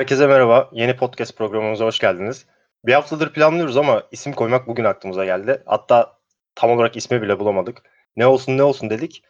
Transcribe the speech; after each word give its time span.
Herkese 0.00 0.26
merhaba. 0.26 0.68
Yeni 0.72 0.96
podcast 0.96 1.36
programımıza 1.36 1.84
hoş 1.84 1.98
geldiniz. 1.98 2.46
Bir 2.86 2.92
haftadır 2.92 3.32
planlıyoruz 3.32 3.76
ama 3.76 4.02
isim 4.10 4.32
koymak 4.32 4.66
bugün 4.66 4.84
aklımıza 4.84 5.24
geldi. 5.24 5.62
Hatta 5.66 6.18
tam 6.54 6.70
olarak 6.70 6.96
ismi 6.96 7.22
bile 7.22 7.38
bulamadık. 7.38 7.82
Ne 8.16 8.26
olsun 8.26 8.58
ne 8.58 8.62
olsun 8.62 8.90
dedik. 8.90 9.22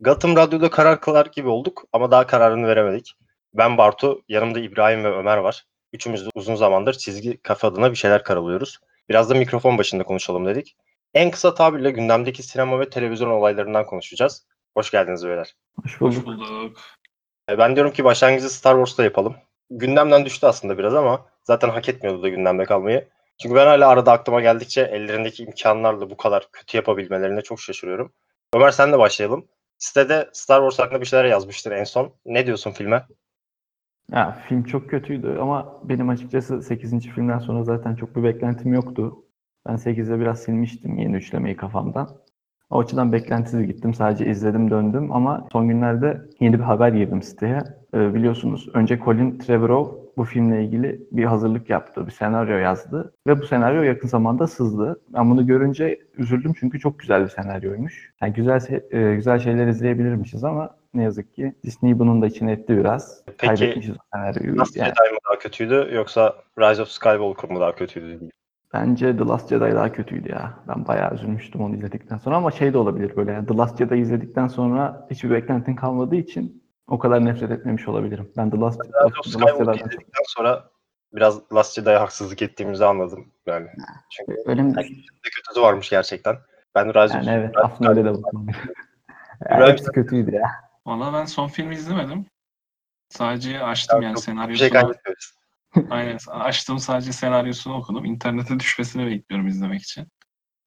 Gotham 0.00 0.36
Radyo'da 0.36 0.70
karar 0.70 1.00
kılar 1.00 1.26
gibi 1.26 1.48
olduk 1.48 1.84
ama 1.92 2.10
daha 2.10 2.26
kararını 2.26 2.66
veremedik. 2.66 3.14
Ben 3.54 3.78
Bartu, 3.78 4.22
yanımda 4.28 4.60
İbrahim 4.60 5.04
ve 5.04 5.10
Ömer 5.10 5.36
var. 5.36 5.66
Üçümüz 5.92 6.26
de 6.26 6.30
uzun 6.34 6.54
zamandır 6.54 6.94
çizgi 6.94 7.42
kafe 7.42 7.66
adına 7.66 7.90
bir 7.90 7.96
şeyler 7.96 8.24
karalıyoruz. 8.24 8.78
Biraz 9.08 9.30
da 9.30 9.34
mikrofon 9.34 9.78
başında 9.78 10.04
konuşalım 10.04 10.46
dedik. 10.46 10.76
En 11.14 11.30
kısa 11.30 11.54
tabirle 11.54 11.90
gündemdeki 11.90 12.42
sinema 12.42 12.80
ve 12.80 12.90
televizyon 12.90 13.30
olaylarından 13.30 13.86
konuşacağız. 13.86 14.46
Hoş 14.76 14.90
geldiniz 14.90 15.26
beyler. 15.26 15.54
Hoş 15.82 16.00
bulduk. 16.00 16.16
Hoş 16.16 16.26
bulduk. 16.26 16.78
E, 17.50 17.58
Ben 17.58 17.76
diyorum 17.76 17.92
ki 17.92 18.04
başlangıcı 18.04 18.50
Star 18.50 18.74
Wars'ta 18.74 19.04
yapalım. 19.04 19.36
Gündemden 19.70 20.24
düştü 20.24 20.46
aslında 20.46 20.78
biraz 20.78 20.94
ama 20.94 21.26
zaten 21.42 21.68
hak 21.68 21.88
etmiyordu 21.88 22.22
da 22.22 22.28
gündemde 22.28 22.64
kalmayı. 22.64 23.08
Çünkü 23.42 23.54
ben 23.54 23.66
hala 23.66 23.88
arada 23.88 24.12
aklıma 24.12 24.40
geldikçe 24.40 24.80
ellerindeki 24.80 25.42
imkanlarla 25.42 26.10
bu 26.10 26.16
kadar 26.16 26.48
kötü 26.52 26.76
yapabilmelerine 26.76 27.42
çok 27.42 27.60
şaşırıyorum. 27.60 28.12
Ömer 28.54 28.70
sen 28.70 28.92
de 28.92 28.98
başlayalım. 28.98 29.48
Sitede 29.78 30.30
Star 30.32 30.60
Wars 30.60 30.78
hakkında 30.78 31.00
bir 31.00 31.06
şeyler 31.06 31.24
yazmıştır 31.24 31.72
en 31.72 31.84
son. 31.84 32.12
Ne 32.26 32.46
diyorsun 32.46 32.70
filme? 32.70 33.06
Ya, 34.12 34.42
film 34.48 34.64
çok 34.64 34.90
kötüydü 34.90 35.38
ama 35.40 35.80
benim 35.84 36.08
açıkçası 36.08 36.62
8. 36.62 37.00
filmden 37.00 37.38
sonra 37.38 37.64
zaten 37.64 37.94
çok 37.94 38.16
bir 38.16 38.22
beklentim 38.22 38.72
yoktu. 38.72 39.24
Ben 39.68 39.76
8'de 39.76 40.20
biraz 40.20 40.42
silmiştim 40.42 40.98
yeni 40.98 41.16
üçlemeyi 41.16 41.56
kafamdan. 41.56 42.18
O 42.70 42.80
açıdan 42.80 43.12
beklentisiz 43.12 43.66
gittim. 43.66 43.94
Sadece 43.94 44.26
izledim 44.26 44.70
döndüm 44.70 45.12
ama 45.12 45.46
son 45.52 45.68
günlerde 45.68 46.22
yeni 46.40 46.58
bir 46.58 46.64
haber 46.64 46.88
girdim 46.88 47.22
siteye. 47.22 47.62
Ee, 47.94 48.14
biliyorsunuz 48.14 48.68
önce 48.74 48.98
Colin 48.98 49.38
Trevorrow 49.38 50.08
bu 50.16 50.24
filmle 50.24 50.64
ilgili 50.64 51.00
bir 51.12 51.24
hazırlık 51.24 51.70
yaptı, 51.70 52.06
bir 52.06 52.12
senaryo 52.12 52.58
yazdı 52.58 53.12
ve 53.26 53.40
bu 53.40 53.46
senaryo 53.46 53.82
yakın 53.82 54.08
zamanda 54.08 54.46
sızdı. 54.46 55.00
Ben 55.08 55.30
bunu 55.30 55.46
görünce 55.46 55.98
üzüldüm 56.18 56.52
çünkü 56.60 56.80
çok 56.80 56.98
güzel 56.98 57.24
bir 57.24 57.28
senaryoymuş. 57.28 58.12
Yani 58.22 58.32
güzel 58.32 58.60
e, 58.90 59.14
güzel 59.14 59.38
şeyler 59.38 59.66
izleyebilirmişiz 59.66 60.44
ama 60.44 60.76
ne 60.94 61.02
yazık 61.02 61.34
ki 61.34 61.52
Disney 61.64 61.98
bunun 61.98 62.22
da 62.22 62.26
içine 62.26 62.52
etti 62.52 62.76
biraz. 62.76 63.22
Peki, 63.26 63.46
Kaybetmişiz 63.46 63.94
o 63.94 64.00
senaryoyu. 64.14 64.58
Last 64.58 64.76
Yani 64.76 64.88
Jedi 64.88 65.12
mi 65.12 65.18
daha 65.30 65.38
kötüydü 65.38 65.88
yoksa 65.92 66.34
Rise 66.58 66.82
of 66.82 66.88
Skywalker 66.88 67.50
mı 67.50 67.60
daha 67.60 67.74
kötüydü? 67.74 68.30
Bence 68.72 69.16
The 69.16 69.24
Last 69.24 69.48
Jedi 69.48 69.74
daha 69.74 69.92
kötüydü 69.92 70.28
ya. 70.28 70.54
Ben 70.68 70.86
bayağı 70.86 71.14
üzülmüştüm 71.14 71.60
onu 71.60 71.74
izledikten 71.74 72.18
sonra 72.18 72.36
ama 72.36 72.50
şey 72.50 72.72
de 72.72 72.78
olabilir 72.78 73.16
böyle 73.16 73.32
yani 73.32 73.46
The 73.46 73.56
Last 73.56 73.78
Jedi 73.78 73.96
izledikten 73.96 74.48
sonra 74.48 75.06
hiçbir 75.10 75.30
beklentin 75.30 75.74
kalmadığı 75.74 76.16
için 76.16 76.62
o 76.86 76.98
kadar 76.98 77.24
nefret 77.24 77.50
etmemiş 77.50 77.88
olabilirim. 77.88 78.32
Ben 78.36 78.50
The 78.50 78.58
Last, 78.58 78.80
Rise 78.80 79.18
of 79.18 79.32
The 79.32 79.40
Last 79.40 79.58
Jedi'den 79.58 79.74
izledikten 79.74 80.22
sonra 80.26 80.70
biraz 81.14 81.52
Last 81.52 81.74
Jedi'ye 81.74 81.96
haksızlık 81.96 82.42
ettiğimizi 82.42 82.84
anladım. 82.84 83.32
Yani 83.46 83.68
çünkü 84.10 84.42
öyle 84.46 84.62
mi? 84.62 84.74
kötüsü 85.22 85.62
varmış 85.62 85.90
gerçekten. 85.90 86.36
Ben 86.74 86.88
of 86.88 87.14
Yani 87.14 87.30
evet 87.30 87.56
of 87.56 87.64
aslında 87.64 87.90
öyle 87.90 88.04
de 88.04 88.08
bakıyorum. 88.08 88.46
yani 89.50 89.66
hepsi 89.66 89.92
kötüydü 89.92 90.34
ya. 90.34 90.50
Valla 90.86 91.12
ben 91.12 91.24
son 91.24 91.48
filmi 91.48 91.74
izlemedim. 91.74 92.26
Sadece 93.08 93.62
açtım 93.62 94.02
yani 94.02 94.14
Bir 94.14 94.20
şey 94.20 94.34
senaryosunu. 94.34 94.70
kaybetmiyoruz. 94.70 95.34
Aynen. 95.90 96.18
Açtım 96.28 96.78
sadece 96.78 97.12
senaryosunu 97.12 97.74
okudum. 97.74 98.04
İnternete 98.04 98.60
düşmesini 98.60 99.06
bekliyorum 99.06 99.46
izlemek 99.46 99.82
için. 99.82 100.08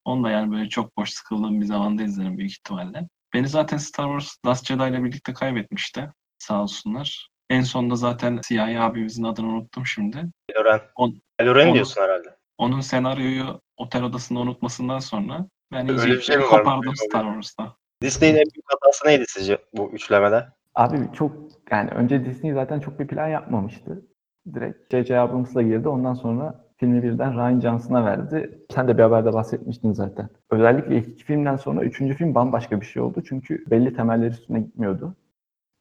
Onu 0.06 0.24
da 0.24 0.30
yani 0.30 0.52
böyle 0.52 0.70
çok 0.70 0.98
boş 0.98 1.10
sıkıldığım 1.10 1.62
bir 1.62 1.66
zamanda 1.66 2.04
izlerim 2.04 2.38
büyük 2.38 2.52
ihtimalle. 2.52 3.08
Beni 3.34 3.48
zaten 3.48 3.78
Star 3.78 4.06
Wars 4.06 4.36
Last 4.46 4.66
Jedi 4.66 4.84
ile 4.84 5.04
birlikte 5.04 5.34
kaybetmişti. 5.34 6.12
Sağ 6.38 6.62
olsunlar. 6.62 7.30
En 7.50 7.62
sonunda 7.62 7.96
zaten 7.96 8.40
siyahi 8.44 8.80
abimizin 8.80 9.24
adını 9.24 9.48
unuttum 9.48 9.86
şimdi. 9.86 10.26
Loren. 10.58 10.82
On- 10.96 11.22
Loren 11.42 11.68
on- 11.68 11.74
diyorsun 11.74 12.02
herhalde. 12.02 12.36
Onun 12.58 12.82
senaryoyu 12.82 13.62
otel 13.78 14.04
odasında 14.04 14.40
unutmasından 14.40 15.00
sonra 15.00 15.48
ben 15.72 15.90
Öyle 15.90 16.02
iyice 16.02 16.18
bir 16.18 16.22
şey 16.22 16.40
kopardım 16.40 16.96
Star 16.96 17.24
Wars'ta. 17.24 17.76
Disney'in 18.02 18.36
en 18.36 18.44
büyük 18.54 18.66
hatası 18.66 19.08
neydi 19.08 19.26
sizce 19.28 19.58
bu 19.74 19.92
üçlemede? 19.92 20.48
Abi 20.76 20.98
çok 21.14 21.36
yani 21.72 21.90
önce 21.90 22.26
Disney 22.26 22.54
zaten 22.54 22.80
çok 22.80 23.00
bir 23.00 23.08
plan 23.08 23.28
yapmamıştı. 23.28 24.06
Direkt 24.54 24.92
J.J. 24.92 25.20
Abrams'la 25.20 25.62
girdi. 25.62 25.90
Ondan 25.90 26.14
sonra 26.14 26.66
filmi 26.78 27.04
birden 27.04 27.34
Ryan 27.34 27.60
Johnson'a 27.60 28.06
verdi. 28.06 28.66
Sen 28.70 28.88
de 28.88 28.98
bir 28.98 29.04
haberde 29.04 29.34
bahsetmiştin 29.34 29.94
zaten. 29.94 30.30
Özellikle 30.50 30.98
ilk 30.98 31.08
iki 31.08 31.24
filmden 31.24 31.56
sonra 31.56 31.84
üçüncü 31.84 32.14
film 32.14 32.36
bambaşka 32.36 32.82
bir 32.82 32.86
şey 32.86 33.02
oldu. 33.02 33.24
Çünkü 33.28 33.66
belli 33.70 33.94
temeller 33.94 34.32
üstüne 34.32 34.60
gitmiyordu. 34.60 35.16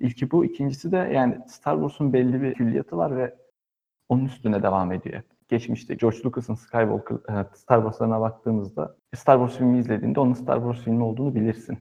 İlki 0.01 0.31
bu. 0.31 0.45
ikincisi 0.45 0.93
de 0.93 0.97
yani 0.97 1.39
Star 1.47 1.75
Wars'un 1.75 2.13
belli 2.13 2.43
bir 2.43 2.55
külliyatı 2.55 2.97
var 2.97 3.17
ve 3.17 3.35
onun 4.09 4.25
üstüne 4.25 4.63
devam 4.63 4.93
ediyor. 4.93 5.23
Geçmişte 5.49 5.95
George 5.95 6.19
Lucas'ın 6.25 6.55
Skywalker, 6.55 7.17
e, 7.17 7.47
Star 7.55 7.79
Wars'larına 7.79 8.21
baktığımızda 8.21 8.97
Star 9.15 9.39
Wars 9.39 9.59
filmi 9.59 9.79
izlediğinde 9.79 10.21
onun 10.21 10.33
Star 10.33 10.57
Wars 10.57 10.85
filmi 10.85 11.05
olduğunu 11.05 11.35
bilirsin. 11.35 11.79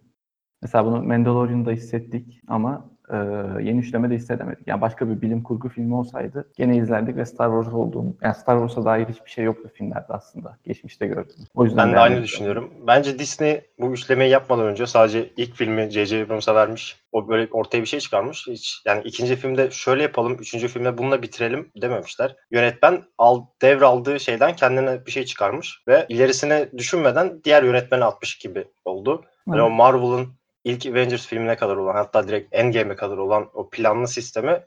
Mesela 0.61 0.85
bunu 0.85 1.03
Mandalorian'da 1.03 1.71
hissettik 1.71 2.41
ama 2.47 2.89
e, 3.09 3.15
yeni 3.63 3.79
üçlemede 3.79 4.15
hissedemedik. 4.15 4.67
Yani 4.67 4.81
başka 4.81 5.09
bir 5.09 5.21
bilim 5.21 5.43
kurgu 5.43 5.69
filmi 5.69 5.95
olsaydı 5.95 6.51
gene 6.57 6.77
izlerdik 6.77 7.17
ve 7.17 7.25
Star 7.25 7.61
Wars 7.61 7.73
olduğunu, 7.73 8.15
yani 8.21 8.35
Star 8.35 8.57
Wars'a 8.57 8.85
dair 8.85 9.05
hiçbir 9.05 9.29
şey 9.31 9.45
yoktu 9.45 9.69
filmlerde 9.73 10.13
aslında. 10.13 10.57
Geçmişte 10.63 11.07
gördüm. 11.07 11.35
O 11.55 11.65
yüzden 11.65 11.87
Ben 11.87 11.95
de 11.95 11.99
aynı 11.99 12.23
düşünüyorum. 12.23 12.73
Bence 12.87 13.19
Disney 13.19 13.61
bu 13.79 13.93
üçlemeyi 13.93 14.31
yapmadan 14.31 14.65
önce 14.65 14.87
sadece 14.87 15.29
ilk 15.37 15.55
filmi 15.55 15.89
J.J. 15.91 16.23
Abrams'a 16.23 16.55
vermiş. 16.55 16.99
O 17.11 17.27
böyle 17.27 17.47
ortaya 17.51 17.81
bir 17.81 17.85
şey 17.85 17.99
çıkarmış. 17.99 18.47
Hiç, 18.47 18.81
yani 18.85 19.01
ikinci 19.05 19.35
filmde 19.35 19.71
şöyle 19.71 20.03
yapalım, 20.03 20.33
üçüncü 20.33 20.67
filmde 20.67 20.97
bununla 20.97 21.21
bitirelim 21.21 21.71
dememişler. 21.81 22.35
Yönetmen 22.51 23.03
al, 23.17 23.45
devraldığı 23.61 24.19
şeyden 24.19 24.55
kendine 24.55 25.05
bir 25.05 25.11
şey 25.11 25.25
çıkarmış 25.25 25.83
ve 25.87 26.05
ilerisine 26.09 26.69
düşünmeden 26.77 27.43
diğer 27.43 27.63
yönetmene 27.63 28.05
atmış 28.05 28.37
gibi 28.37 28.65
oldu. 28.85 29.25
Yani 29.47 29.61
o 29.61 29.69
Marvel'ın 29.69 30.38
ilk 30.69 30.85
Avengers 30.85 31.27
filmine 31.27 31.55
kadar 31.55 31.75
olan 31.75 31.93
hatta 31.93 32.27
direkt 32.27 32.55
Endgame'e 32.55 32.95
kadar 32.95 33.17
olan 33.17 33.49
o 33.53 33.69
planlı 33.69 34.07
sistemi 34.07 34.59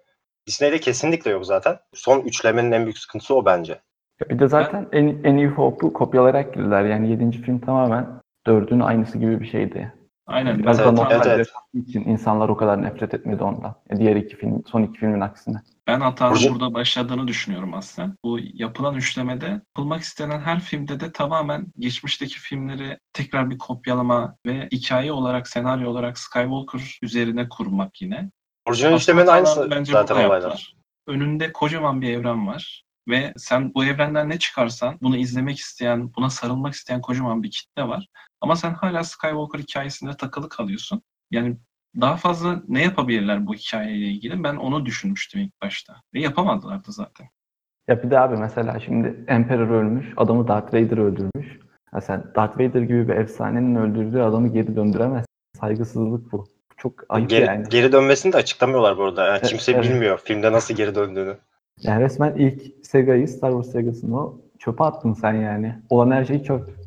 Disney'de 0.47 0.79
kesinlikle 0.79 1.31
yok 1.31 1.47
zaten. 1.47 1.79
Son 1.95 2.21
üçlemenin 2.21 2.73
en 2.73 2.83
büyük 2.83 2.99
sıkıntısı 2.99 3.35
o 3.35 3.45
bence. 3.45 3.81
Bir 4.31 4.39
de 4.39 4.49
zaten 4.49 4.89
en, 4.93 5.21
en 5.25 5.37
iyi 5.37 5.47
Hope'u 5.47 5.93
kopyalayarak 5.93 6.55
girdiler. 6.55 6.85
Yani 6.85 7.11
yedinci 7.11 7.43
film 7.43 7.59
tamamen 7.59 8.07
dördün 8.47 8.81
aynısı 8.81 9.19
gibi 9.19 9.41
bir 9.41 9.47
şeydi. 9.47 9.93
Aynen. 10.27 10.59
Biraz 10.59 10.81
Evet, 10.81 10.93
normal 10.93 11.13
evet, 11.13 11.27
evet. 11.27 11.49
için 11.75 12.05
insanlar 12.05 12.49
o 12.49 12.57
kadar 12.57 12.83
nefret 12.83 13.15
etmedi 13.15 13.45
ondan. 13.45 13.75
Yani 13.91 14.01
diğer 14.01 14.17
iki 14.17 14.37
film, 14.37 14.63
son 14.67 14.83
iki 14.83 14.99
filmin 14.99 15.21
aksine. 15.21 15.57
Ben 15.87 16.01
hatanın 16.01 16.35
Burcu- 16.35 16.53
burada 16.53 16.75
başladığını 16.75 17.29
düşünüyorum 17.29 17.75
aslında. 17.75 18.17
Bu 18.25 18.39
yapılan 18.55 18.95
üçlemede 18.95 19.47
yapılmak 19.47 20.01
istenen 20.01 20.41
her 20.41 20.61
filmde 20.61 21.01
de 21.01 21.13
tamamen 21.13 21.67
geçmişteki 21.79 22.39
filmleri 22.39 22.99
tekrar 23.13 23.51
bir 23.51 23.59
kopyalama 23.59 24.37
ve 24.47 24.69
hikaye 24.73 25.13
olarak, 25.13 25.49
senaryo 25.49 25.91
olarak 25.91 26.19
Skywalker 26.19 26.99
üzerine 27.03 27.49
kurmak 27.49 28.03
yine. 28.03 28.31
Orijinal 28.67 28.99
hatalar 28.99 29.35
aynısı 29.35 29.71
bence 29.71 29.93
zaten 29.93 30.29
olaylar. 30.29 30.75
Önünde 31.07 31.53
kocaman 31.53 32.03
bir 32.03 32.13
evren 32.13 32.47
var. 32.47 32.85
Ve 33.09 33.33
sen 33.37 33.75
bu 33.75 33.85
evrenden 33.85 34.29
ne 34.29 34.39
çıkarsan 34.39 34.99
bunu 35.03 35.17
izlemek 35.17 35.59
isteyen, 35.59 36.15
buna 36.17 36.31
sarılmak 36.31 36.75
isteyen 36.75 37.01
kocaman 37.01 37.43
bir 37.43 37.51
kitle 37.51 37.89
var. 37.89 38.07
Ama 38.43 38.57
sen 38.57 38.75
hala 38.75 39.05
Skywalker 39.05 39.59
hikayesinde 39.59 40.17
takılı 40.17 40.49
kalıyorsun. 40.49 41.03
Yani 41.31 41.57
daha 42.01 42.17
fazla 42.17 42.63
ne 42.69 42.83
yapabilirler 42.83 43.47
bu 43.47 43.55
hikayeyle 43.55 44.07
ilgili? 44.07 44.45
Ben 44.45 44.57
onu 44.57 44.87
düşünmüştüm 44.87 45.41
ilk 45.41 45.63
başta. 45.63 45.95
Ve 46.15 46.21
yapamadılar 46.21 46.79
da 46.87 46.93
zaten. 46.93 47.27
Ya 47.89 48.03
bir 48.03 48.11
de 48.11 48.19
abi 48.19 48.37
mesela 48.37 48.81
şimdi 48.81 49.25
Emperor 49.29 49.69
ölmüş, 49.71 50.07
adamı 50.17 50.49
Darth 50.49 50.75
Vader 50.75 50.99
öldürmüş. 50.99 51.59
Ya 51.95 52.01
sen 52.01 52.25
Darth 52.37 52.55
Vader 52.55 52.83
gibi 52.83 53.09
bir 53.09 53.15
efsanenin 53.15 53.75
öldürdüğü 53.75 54.21
adamı 54.21 54.49
geri 54.49 54.77
döndüremezsin. 54.77 55.27
Saygısızlık 55.61 56.33
bu. 56.33 56.45
Çok 56.77 57.05
ayıp 57.09 57.31
Geri, 57.31 57.45
yani. 57.47 57.69
geri 57.69 57.93
dönmesini 57.93 58.33
de 58.33 58.37
açıklamıyorlar 58.37 58.99
bu 58.99 59.05
arada. 59.05 59.27
Yani 59.27 59.39
Evet, 59.39 59.49
kimse 59.51 59.73
evet. 59.73 59.85
bilmiyor 59.85 60.21
filmde 60.25 60.53
nasıl 60.53 60.75
geri 60.75 60.95
döndüğünü. 60.95 61.37
Yani 61.83 62.03
resmen 62.05 62.35
ilk 62.37 62.87
Sega'yı, 62.87 63.29
Star 63.29 63.51
Wars 63.51 63.73
Sega'sını 63.73 64.33
çöpe 64.59 64.85
attın 64.85 65.13
sen 65.13 65.33
yani. 65.35 65.75
Olan 65.91 66.11
her 66.11 66.25
şey 66.25 66.43
çöp. 66.43 66.82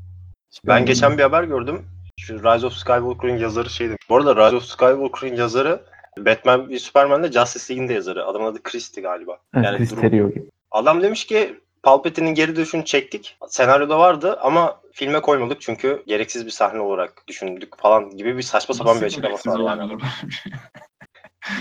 Ben 0.63 0.85
geçen 0.85 1.17
bir 1.17 1.23
haber 1.23 1.43
gördüm. 1.43 1.85
Şu 2.17 2.43
Rise 2.43 2.67
of 2.67 2.73
Skywalker'ın 2.73 3.37
yazarı 3.37 3.69
şeydi. 3.69 3.95
Bu 4.09 4.17
arada 4.17 4.35
Rise 4.35 4.55
of 4.55 4.63
Skywalker'ın 4.63 5.35
yazarı 5.35 5.81
Batman 6.17 6.69
ve 6.69 6.79
Superman'de 6.79 7.31
Justice 7.31 7.73
League'in 7.73 7.89
de 7.89 7.93
yazarı. 7.93 8.25
Adamın 8.25 8.45
adı 8.45 8.63
Christie 8.63 9.03
galiba. 9.03 9.37
Evet, 9.55 9.65
yani 9.65 9.77
Chris 9.77 9.91
durum-. 9.91 10.49
Adam 10.71 11.01
demiş 11.01 11.25
ki 11.25 11.59
Palpatine'in 11.83 12.33
geri 12.33 12.55
dönüşünü 12.55 12.85
çektik. 12.85 13.37
Senaryoda 13.47 13.99
vardı 13.99 14.39
ama 14.41 14.81
filme 14.91 15.21
koymadık 15.21 15.61
çünkü 15.61 16.03
gereksiz 16.07 16.45
bir 16.45 16.51
sahne 16.51 16.79
olarak 16.79 17.23
düşündük 17.27 17.77
falan 17.77 18.09
gibi 18.09 18.37
bir 18.37 18.41
saçma 18.41 18.75
sapan 18.75 19.01
bir 19.01 19.05
açıklaması 19.05 19.49
var 19.49 19.77
yani. 19.77 19.99
şey? 20.43 20.53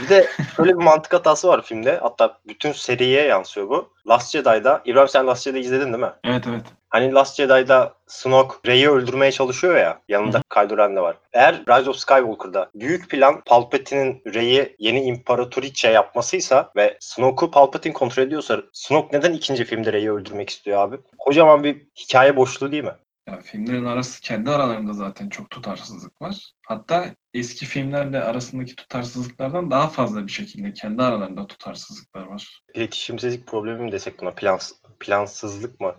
Bir 0.02 0.08
de 0.08 0.28
şöyle 0.56 0.70
bir 0.70 0.84
mantık 0.84 1.12
hatası 1.12 1.48
var 1.48 1.62
filmde. 1.62 1.98
Hatta 2.02 2.38
bütün 2.48 2.72
seriye 2.72 3.22
yansıyor 3.22 3.68
bu. 3.68 3.92
Last 4.08 4.32
Jedi'da, 4.32 4.82
İbrahim 4.84 5.08
sen 5.08 5.26
Last 5.26 5.44
Jedi 5.44 5.58
izledin 5.58 5.92
değil 5.92 6.04
mi? 6.04 6.12
evet 6.24 6.44
evet. 6.48 6.64
Hani 6.94 7.14
Last 7.14 7.36
Jedi'da 7.36 7.94
Snoke 8.06 8.54
Rey'i 8.66 8.90
öldürmeye 8.90 9.32
çalışıyor 9.32 9.76
ya. 9.76 10.00
Yanında 10.08 10.42
Kylo 10.54 10.78
Ren 10.78 10.96
de 10.96 11.00
var. 11.00 11.16
Eğer 11.32 11.54
Rise 11.68 11.90
of 11.90 11.96
Skywalker'da 11.96 12.70
büyük 12.74 13.10
plan 13.10 13.42
Palpatine'in 13.46 14.22
Rey'i 14.34 14.76
yeni 14.78 15.02
imparatoriçe 15.02 15.88
yapmasıysa 15.88 16.72
ve 16.76 16.96
Snoke'u 17.00 17.50
Palpatine 17.50 17.92
kontrol 17.92 18.22
ediyorsa 18.22 18.62
Snoke 18.72 19.18
neden 19.18 19.32
ikinci 19.32 19.64
filmde 19.64 19.92
Rey'i 19.92 20.12
öldürmek 20.12 20.50
istiyor 20.50 20.78
abi? 20.78 20.96
Kocaman 21.18 21.64
bir 21.64 21.86
hikaye 21.96 22.36
boşluğu 22.36 22.72
değil 22.72 22.84
mi? 22.84 22.94
Ya 23.28 23.40
filmlerin 23.40 23.84
arası 23.84 24.20
kendi 24.20 24.50
aralarında 24.50 24.92
zaten 24.92 25.28
çok 25.28 25.50
tutarsızlık 25.50 26.22
var. 26.22 26.52
Hatta 26.66 27.06
eski 27.34 27.66
filmlerle 27.66 28.22
arasındaki 28.22 28.76
tutarsızlıklardan 28.76 29.70
daha 29.70 29.88
fazla 29.88 30.26
bir 30.26 30.32
şekilde 30.32 30.72
kendi 30.72 31.02
aralarında 31.02 31.46
tutarsızlıklar 31.46 32.26
var. 32.26 32.62
İletişimsizlik 32.74 33.46
problemi 33.46 33.82
mi 33.82 33.92
desek 33.92 34.20
buna? 34.20 34.30
Plans, 34.30 34.72
plansızlık 35.00 35.80
mı? 35.80 35.94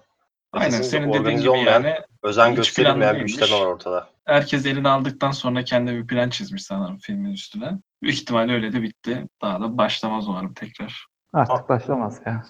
Aynen 0.55 0.77
Kesinlikle 0.77 1.11
senin 1.11 1.23
dediğin 1.23 1.39
gibi 1.39 1.49
olmayan, 1.49 1.83
yani 1.83 1.95
Özen 2.23 2.55
gösterilmeyen 2.55 3.15
bir 3.15 3.25
işlem 3.25 3.59
var 3.59 3.65
ortada. 3.65 4.07
herkes 4.25 4.65
elini 4.65 4.89
aldıktan 4.89 5.31
sonra 5.31 5.63
kendi 5.63 5.91
bir 5.91 6.07
plan 6.07 6.29
çizmiş 6.29 6.63
sanırım 6.63 6.97
filmin 6.97 7.31
üstüne. 7.31 7.71
Büyük 8.01 8.15
ihtimalle 8.15 8.53
öyle 8.53 8.73
de 8.73 8.81
bitti. 8.81 9.27
Daha 9.41 9.61
da 9.61 9.77
başlamaz 9.77 10.27
umarım 10.27 10.53
tekrar. 10.53 11.05
Artık 11.33 11.69
başlamaz 11.69 12.21
ya. 12.25 12.43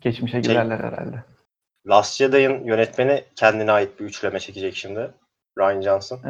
Geçmişe 0.00 0.32
Şey- 0.32 0.42
giderler 0.42 0.78
herhalde. 0.78 1.24
Last 1.88 2.16
Jedi'ın 2.16 2.64
yönetmeni 2.64 3.24
kendine 3.36 3.72
ait 3.72 4.00
bir 4.00 4.04
üçleme 4.04 4.40
çekecek 4.40 4.76
şimdi. 4.76 5.10
Ryan 5.58 5.80
Johnson. 5.80 6.20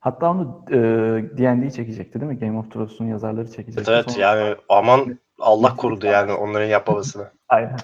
Hatta 0.00 0.30
onu 0.30 0.64
e, 0.70 0.76
D&D 1.38 1.70
çekecekti 1.70 2.20
değil 2.20 2.32
mi? 2.32 2.38
Game 2.38 2.58
of 2.58 2.70
Thrones'un 2.70 3.06
yazarları 3.06 3.50
çekecekti. 3.50 3.90
Evet, 3.90 4.04
evet 4.06 4.10
Sonra- 4.10 4.24
yani 4.24 4.56
aman 4.68 5.18
Allah 5.38 5.76
korudu 5.76 6.06
yani 6.06 6.32
onların 6.32 6.66
yapmamasını. 6.66 7.30
Aynen. 7.48 7.76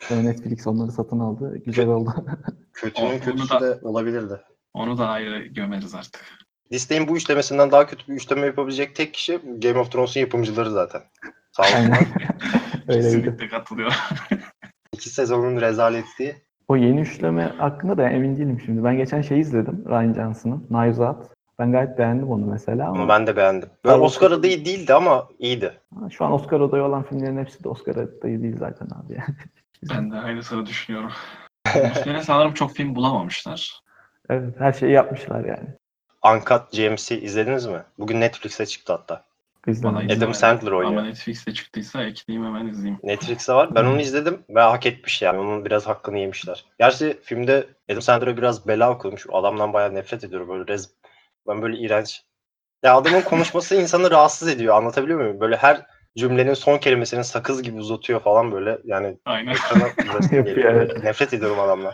Sonra 0.00 0.20
Netflix 0.22 0.66
onları 0.66 0.92
satın 0.92 1.18
aldı. 1.18 1.58
Güzel 1.66 1.86
oldu. 1.88 2.14
Kötünün 2.72 3.06
Onu 3.10 3.20
kötüsü 3.20 3.50
da- 3.54 3.60
de 3.60 3.86
olabilirdi. 3.86 4.40
Onu 4.74 4.98
da 4.98 5.08
ayrı 5.08 5.46
gömeriz 5.46 5.94
artık. 5.94 6.24
Disney'in 6.70 7.08
bu 7.08 7.16
üçlemesinden 7.16 7.70
daha 7.70 7.86
kötü 7.86 8.08
bir 8.08 8.12
üçleme 8.16 8.46
yapabilecek 8.46 8.96
tek 8.96 9.14
kişi 9.14 9.40
Game 9.62 9.78
of 9.78 9.92
Thrones'un 9.92 10.20
yapımcıları 10.20 10.70
zaten. 10.70 11.02
Sağ 11.52 11.62
olsun. 11.62 11.74
Aynen. 11.74 11.98
Öyleydi. 12.88 13.04
Kesinlikle 13.06 13.48
katılıyorum. 13.48 13.94
İki 14.92 15.10
sezonun 15.10 15.60
rezaletliği. 15.60 16.34
O 16.68 16.76
yeni 16.76 17.00
üçleme 17.00 17.42
hakkında 17.42 17.96
da 17.98 18.08
emin 18.10 18.36
değilim 18.36 18.60
şimdi. 18.64 18.84
Ben 18.84 18.96
geçen 18.96 19.22
şey 19.22 19.40
izledim. 19.40 19.84
Ryan 19.88 20.14
Johnson'ın. 20.14 20.66
Knives 20.66 20.98
Out. 20.98 21.26
Ben 21.58 21.72
gayet 21.72 21.98
beğendim 21.98 22.30
onu 22.30 22.46
mesela 22.46 22.88
ama 22.88 23.00
Onu 23.02 23.08
ben 23.08 23.26
de 23.26 23.36
beğendim. 23.36 23.68
Böyle 23.84 23.96
Ben- 23.96 24.02
Oscar 24.02 24.30
adayı 24.30 24.64
değildi 24.64 24.94
ama 24.94 25.28
iyiydi. 25.38 25.72
Ha, 26.00 26.10
şu 26.10 26.24
an 26.24 26.32
Oscar 26.32 26.60
adayı 26.60 26.82
olan 26.82 27.02
filmlerin 27.02 27.38
hepsi 27.38 27.64
de 27.64 27.68
Oscar 27.68 27.96
adayı 27.96 28.42
değil 28.42 28.56
zaten 28.58 28.86
abi. 28.86 29.18
Ben 29.82 30.10
de 30.10 30.16
aynısını 30.16 30.66
düşünüyorum. 30.66 31.12
Sene 32.04 32.22
sanırım 32.22 32.54
çok 32.54 32.76
film 32.76 32.94
bulamamışlar. 32.94 33.80
evet 34.30 34.54
her 34.58 34.72
şeyi 34.72 34.92
yapmışlar 34.92 35.44
yani. 35.44 35.68
Uncut 36.24 36.72
GMC 36.72 37.20
izlediniz 37.20 37.66
mi? 37.66 37.82
Bugün 37.98 38.20
Netflix'e 38.20 38.66
çıktı 38.66 38.92
hatta. 38.92 39.24
İzlemedim. 39.66 40.08
Bana 40.08 40.18
Adam. 40.18 40.34
Sandler 40.34 40.72
oynuyor. 40.72 40.98
Ama 40.98 41.08
Netflix'te 41.08 41.54
çıktıysa 41.54 42.04
ekleyeyim 42.04 42.46
hemen 42.46 42.66
izleyeyim. 42.66 42.98
Netflix'te 43.02 43.52
var. 43.52 43.74
Ben 43.74 43.84
onu 43.84 44.00
izledim 44.00 44.42
ve 44.50 44.60
hak 44.60 44.86
etmiş 44.86 45.22
yani. 45.22 45.38
Onun 45.38 45.64
biraz 45.64 45.86
hakkını 45.86 46.18
yemişler. 46.18 46.64
Gerçi 46.78 47.18
filmde 47.22 47.66
Adam 47.90 48.02
Sandler'a 48.02 48.36
biraz 48.36 48.68
bela 48.68 48.90
okumuş. 48.90 49.26
Adamdan 49.32 49.72
bayağı 49.72 49.94
nefret 49.94 50.24
ediyorum. 50.24 50.48
Böyle 50.48 50.72
rez... 50.72 50.90
Ben 51.48 51.62
böyle 51.62 51.78
iğrenç. 51.78 52.22
Ya 52.82 52.96
adamın 52.96 53.20
konuşması 53.20 53.74
insanı 53.74 54.10
rahatsız 54.10 54.48
ediyor. 54.48 54.76
Anlatabiliyor 54.76 55.20
muyum? 55.20 55.40
Böyle 55.40 55.56
her 55.56 55.86
cümlenin 56.18 56.54
son 56.54 56.78
kelimesini 56.78 57.24
sakız 57.24 57.62
gibi 57.62 57.80
uzatıyor 57.80 58.20
falan 58.20 58.52
böyle. 58.52 58.78
Yani 58.84 59.18
Aynen. 59.24 59.52
Yapıyor. 60.32 61.04
Nefret 61.04 61.34
ediyorum 61.34 61.60
adamdan. 61.60 61.92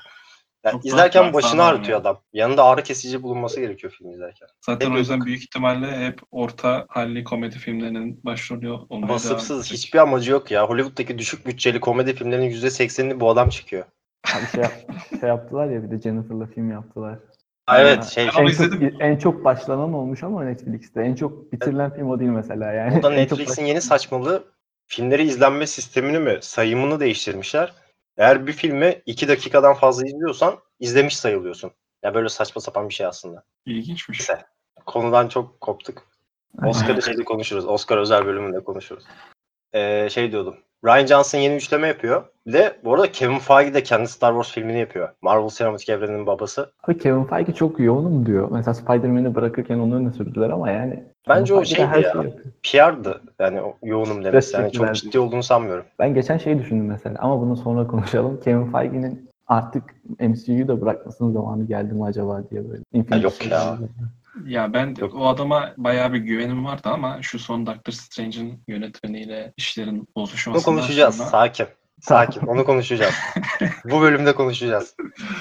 Yani 0.64 0.72
Çok 0.72 0.86
izlerken 0.86 1.32
başını 1.32 1.62
ağrıtıyor 1.64 1.98
ya. 1.98 2.00
adam. 2.00 2.20
Yanında 2.32 2.64
ağrı 2.64 2.82
kesici 2.82 3.22
bulunması 3.22 3.60
gerekiyor 3.60 3.92
film 3.98 4.10
izlerken. 4.10 4.48
Zaten 4.60 4.86
Hep 4.86 4.96
o 4.96 4.98
yüzden 4.98 5.24
büyük 5.24 5.42
ihtimalle 5.42 6.06
hep 6.06 6.20
orta 6.30 6.86
halli 6.88 7.24
komedi 7.24 7.58
filmlerinin 7.58 8.20
başrolü 8.24 8.70
olmaya 8.70 9.14
edecek. 9.14 9.72
hiçbir 9.72 9.98
amacı 9.98 10.30
yok 10.32 10.50
ya. 10.50 10.68
Hollywood'daki 10.68 11.18
düşük 11.18 11.46
bütçeli 11.46 11.80
komedi 11.80 12.14
filmlerinin 12.14 12.50
%80'ini 12.50 13.20
bu 13.20 13.30
adam 13.30 13.48
çıkıyor. 13.48 13.84
Abi 14.26 14.46
şey, 14.54 14.62
yap- 14.62 15.20
şey 15.20 15.28
yaptılar 15.28 15.70
ya 15.70 15.82
bir 15.82 15.90
de 15.90 16.00
Jennifer'la 16.00 16.46
film 16.46 16.70
yaptılar. 16.70 17.18
Ha, 17.66 17.80
evet 17.80 18.04
şey 18.04 18.28
onu 18.38 18.42
en, 18.42 18.46
izledim. 18.46 18.90
çok, 18.90 19.02
en 19.02 19.16
çok 19.16 19.44
başlanan 19.44 19.94
olmuş 19.94 20.22
ama 20.22 20.44
Netflix'te. 20.44 21.02
En 21.02 21.14
çok 21.14 21.52
bitirilen 21.52 21.94
film 21.94 22.10
o 22.10 22.20
değil 22.20 22.30
mesela 22.30 22.72
yani. 22.72 22.98
O 22.98 23.02
da 23.02 23.10
Netflix'in 23.14 23.64
yeni 23.64 23.80
saçmalığı 23.80 24.44
filmleri 24.86 25.22
izlenme 25.22 25.66
sistemini 25.66 26.18
mi 26.18 26.38
sayımını 26.40 27.00
değiştirmişler. 27.00 27.72
Eğer 28.16 28.46
bir 28.46 28.52
filmi 28.52 29.02
2 29.06 29.28
dakikadan 29.28 29.74
fazla 29.74 30.06
izliyorsan 30.06 30.58
izlemiş 30.80 31.16
sayılıyorsun. 31.16 31.70
Ya 32.02 32.14
böyle 32.14 32.28
saçma 32.28 32.60
sapan 32.60 32.88
bir 32.88 32.94
şey 32.94 33.06
aslında. 33.06 33.44
İlginçmiş. 33.66 34.20
Neyse. 34.20 34.46
Konudan 34.86 35.28
çok 35.28 35.60
koptuk. 35.60 36.06
Oscar'ı 36.66 37.02
şeyde 37.02 37.24
konuşuruz. 37.24 37.66
Oscar 37.66 37.98
özel 37.98 38.26
bölümünde 38.26 38.64
konuşuruz. 38.64 39.04
Ee, 39.72 40.08
şey 40.10 40.32
diyordum. 40.32 40.56
Ryan 40.84 41.06
Johnson 41.06 41.38
yeni 41.38 41.54
üçleme 41.54 41.88
yapıyor. 41.88 42.33
Bir 42.46 42.52
de 42.52 42.76
bu 42.84 42.94
arada 42.94 43.12
Kevin 43.12 43.38
Feige 43.38 43.74
de 43.74 43.82
kendi 43.82 44.08
Star 44.08 44.32
Wars 44.32 44.52
filmini 44.52 44.78
yapıyor. 44.78 45.08
Marvel 45.22 45.48
Sinematik 45.48 45.88
Evreni'nin 45.88 46.26
babası. 46.26 46.72
Abi 46.84 46.98
Kevin 46.98 47.24
Feige 47.24 47.52
çok 47.52 47.80
yoğunum 47.80 48.26
diyor. 48.26 48.48
Mesela 48.50 48.74
Spider-Man'i 48.74 49.34
bırakırken 49.34 49.78
onu 49.78 49.94
öne 49.94 50.12
sürdüler 50.12 50.50
ama 50.50 50.70
yani. 50.70 51.04
Bence 51.28 51.52
Kevin 51.52 51.62
o 51.62 51.64
şeydi 51.64 51.86
her 51.86 52.02
ya. 52.02 52.08
yapıyor. 52.08 52.32
PR'dı. 52.62 53.22
Yani 53.38 53.60
yoğunum 53.82 54.24
demesi. 54.24 54.56
Yani 54.56 54.72
çok 54.72 54.94
ciddi 54.94 55.18
olduğunu 55.18 55.42
sanmıyorum. 55.42 55.84
Ben 55.98 56.14
geçen 56.14 56.38
şeyi 56.38 56.58
düşündüm 56.58 56.86
mesela 56.86 57.16
ama 57.18 57.40
bunu 57.40 57.56
sonra 57.56 57.86
konuşalım. 57.86 58.40
Kevin 58.40 58.72
Feige'nin 58.72 59.30
artık 59.46 59.82
MCU'yu 60.20 60.68
da 60.68 60.80
bırakmasının 60.80 61.32
zamanı 61.32 61.64
geldi 61.64 61.94
mi 61.94 62.04
acaba 62.04 62.42
diye 62.50 62.68
böyle. 62.70 62.82
Infinity 62.92 63.24
yok 63.24 63.46
ya. 63.50 63.78
Ya 64.46 64.72
ben 64.72 64.94
Yok. 64.98 65.14
o 65.14 65.26
adama 65.26 65.72
bayağı 65.76 66.12
bir 66.12 66.18
güvenim 66.18 66.64
vardı 66.64 66.88
ama 66.88 67.18
şu 67.22 67.38
son 67.38 67.66
Doctor 67.66 67.92
Strange'in 67.92 68.60
yönetmeniyle 68.68 69.52
işlerin 69.56 70.08
bozuşmasından 70.16 70.76
konuşacağız. 70.76 71.16
sonra 71.16 71.28
Sakin. 71.28 71.66
Sakin. 72.00 72.46
Onu 72.46 72.64
konuşacağız. 72.64 73.14
Bu 73.84 74.00
bölümde 74.00 74.34
konuşacağız. 74.34 74.94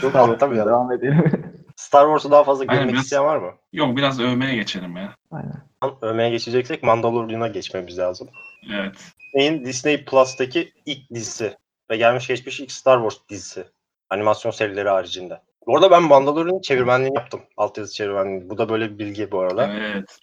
Yok 0.03 0.13
Tamam, 0.13 0.29
anlatamıyorum. 0.29 0.69
devam 0.71 0.91
edelim. 0.91 1.53
Star 1.75 2.05
Wars'u 2.05 2.31
daha 2.31 2.43
fazla 2.43 2.61
Aynen, 2.67 2.75
görmek 2.75 2.93
biraz- 2.93 3.03
isteyen 3.03 3.23
var 3.23 3.37
mı? 3.37 3.51
yok 3.73 3.97
biraz 3.97 4.19
övmeye 4.19 4.55
geçelim 4.55 4.95
ya. 4.97 5.15
Aynen. 5.31 5.63
Övmeye 6.01 6.29
geçeceksek 6.29 6.83
Mandalorian'a 6.83 7.47
geçmemiz 7.47 7.97
lazım. 7.99 8.29
Evet. 8.73 8.95
Disney'in 9.19 9.65
Disney 9.65 10.05
Plus'taki 10.05 10.73
ilk 10.85 11.09
dizisi 11.13 11.57
ve 11.91 11.97
gelmiş 11.97 12.27
geçmiş 12.27 12.59
ilk 12.59 12.71
Star 12.71 12.97
Wars 13.09 13.29
dizisi. 13.29 13.65
Animasyon 14.09 14.51
serileri 14.51 14.89
haricinde. 14.89 15.41
Bu 15.67 15.75
arada 15.77 15.91
ben 15.91 16.03
Mandalorian'ın 16.03 16.61
çevirmenliğini 16.61 17.15
yaptım. 17.17 17.41
Altyazı 17.57 17.93
çevirmenliğini. 17.93 18.49
Bu 18.49 18.57
da 18.57 18.69
böyle 18.69 18.89
bir 18.93 18.99
bilgi 18.99 19.31
bu 19.31 19.39
arada. 19.39 19.73
Evet. 19.73 20.19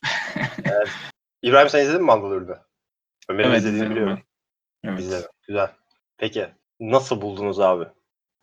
İbrahim 1.43 1.69
sen 1.69 1.83
izledin 1.83 2.01
mi 2.01 2.07
Mandalorian'ı? 2.07 2.59
Ömer'in 3.29 3.49
Evet, 3.49 3.59
izlediğini 3.59 3.91
biliyorum. 3.91 4.19
Evet. 4.85 5.01
İzledim. 5.01 5.29
Güzel. 5.49 5.69
Peki 6.21 6.47
nasıl 6.81 7.21
buldunuz 7.21 7.61
abi? 7.61 7.85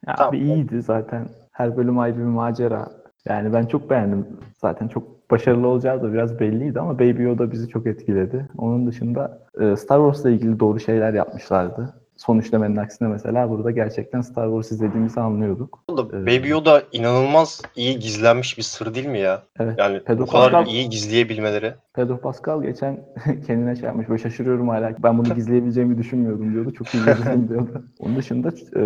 Ya 0.07 0.15
Tamam. 0.15 0.29
abi 0.29 0.39
iyiydi 0.39 0.81
zaten. 0.81 1.27
Her 1.51 1.77
bölüm 1.77 1.99
ayrı 1.99 2.17
bir 2.17 2.23
macera. 2.23 2.89
Yani 3.25 3.53
ben 3.53 3.65
çok 3.65 3.89
beğendim. 3.89 4.27
Zaten 4.57 4.87
çok 4.87 5.31
başarılı 5.31 5.67
olacağı 5.67 6.03
da 6.03 6.13
biraz 6.13 6.39
belliydi 6.39 6.79
ama 6.79 6.99
Baby 6.99 7.23
Yoda 7.23 7.51
bizi 7.51 7.69
çok 7.69 7.87
etkiledi. 7.87 8.47
Onun 8.57 8.87
dışında 8.87 9.39
e, 9.59 9.75
Star 9.75 9.97
Wars'la 9.97 10.29
ilgili 10.29 10.59
doğru 10.59 10.79
şeyler 10.79 11.13
yapmışlardı. 11.13 11.93
Son 12.17 12.37
üçlemenin 12.39 12.75
aksine 12.75 13.07
mesela 13.07 13.49
burada 13.49 13.71
gerçekten 13.71 14.21
Star 14.21 14.47
Wars 14.47 14.71
izlediğimizi 14.71 15.19
anlıyorduk. 15.19 15.83
Evet. 16.13 16.27
Baby 16.27 16.49
Yoda 16.49 16.83
inanılmaz 16.91 17.61
iyi 17.75 17.99
gizlenmiş 17.99 18.57
bir 18.57 18.63
sır 18.63 18.93
değil 18.93 19.05
mi 19.07 19.19
ya? 19.19 19.43
Evet. 19.59 19.75
Yani 19.79 19.99
Pedro 20.03 20.21
bu 20.21 20.27
kadar 20.27 20.51
Pascal- 20.51 20.67
iyi 20.67 20.89
gizleyebilmeleri. 20.89 21.73
Pedro 21.93 22.19
Pascal 22.19 22.61
geçen 22.63 22.99
kendine 23.47 23.75
şey 23.75 23.85
yapmış. 23.85 24.09
Böyle 24.09 24.21
şaşırıyorum 24.23 24.69
hala. 24.69 24.93
Ben 25.03 25.17
bunu 25.17 25.33
gizleyebileceğimi 25.35 25.97
düşünmüyordum 25.97 26.53
diyordu. 26.53 26.73
Çok 26.73 26.93
iyi 26.93 27.05
gizledim 27.05 27.49
diyordu. 27.49 27.83
Onun 27.99 28.15
dışında 28.15 28.49
e, 28.75 28.83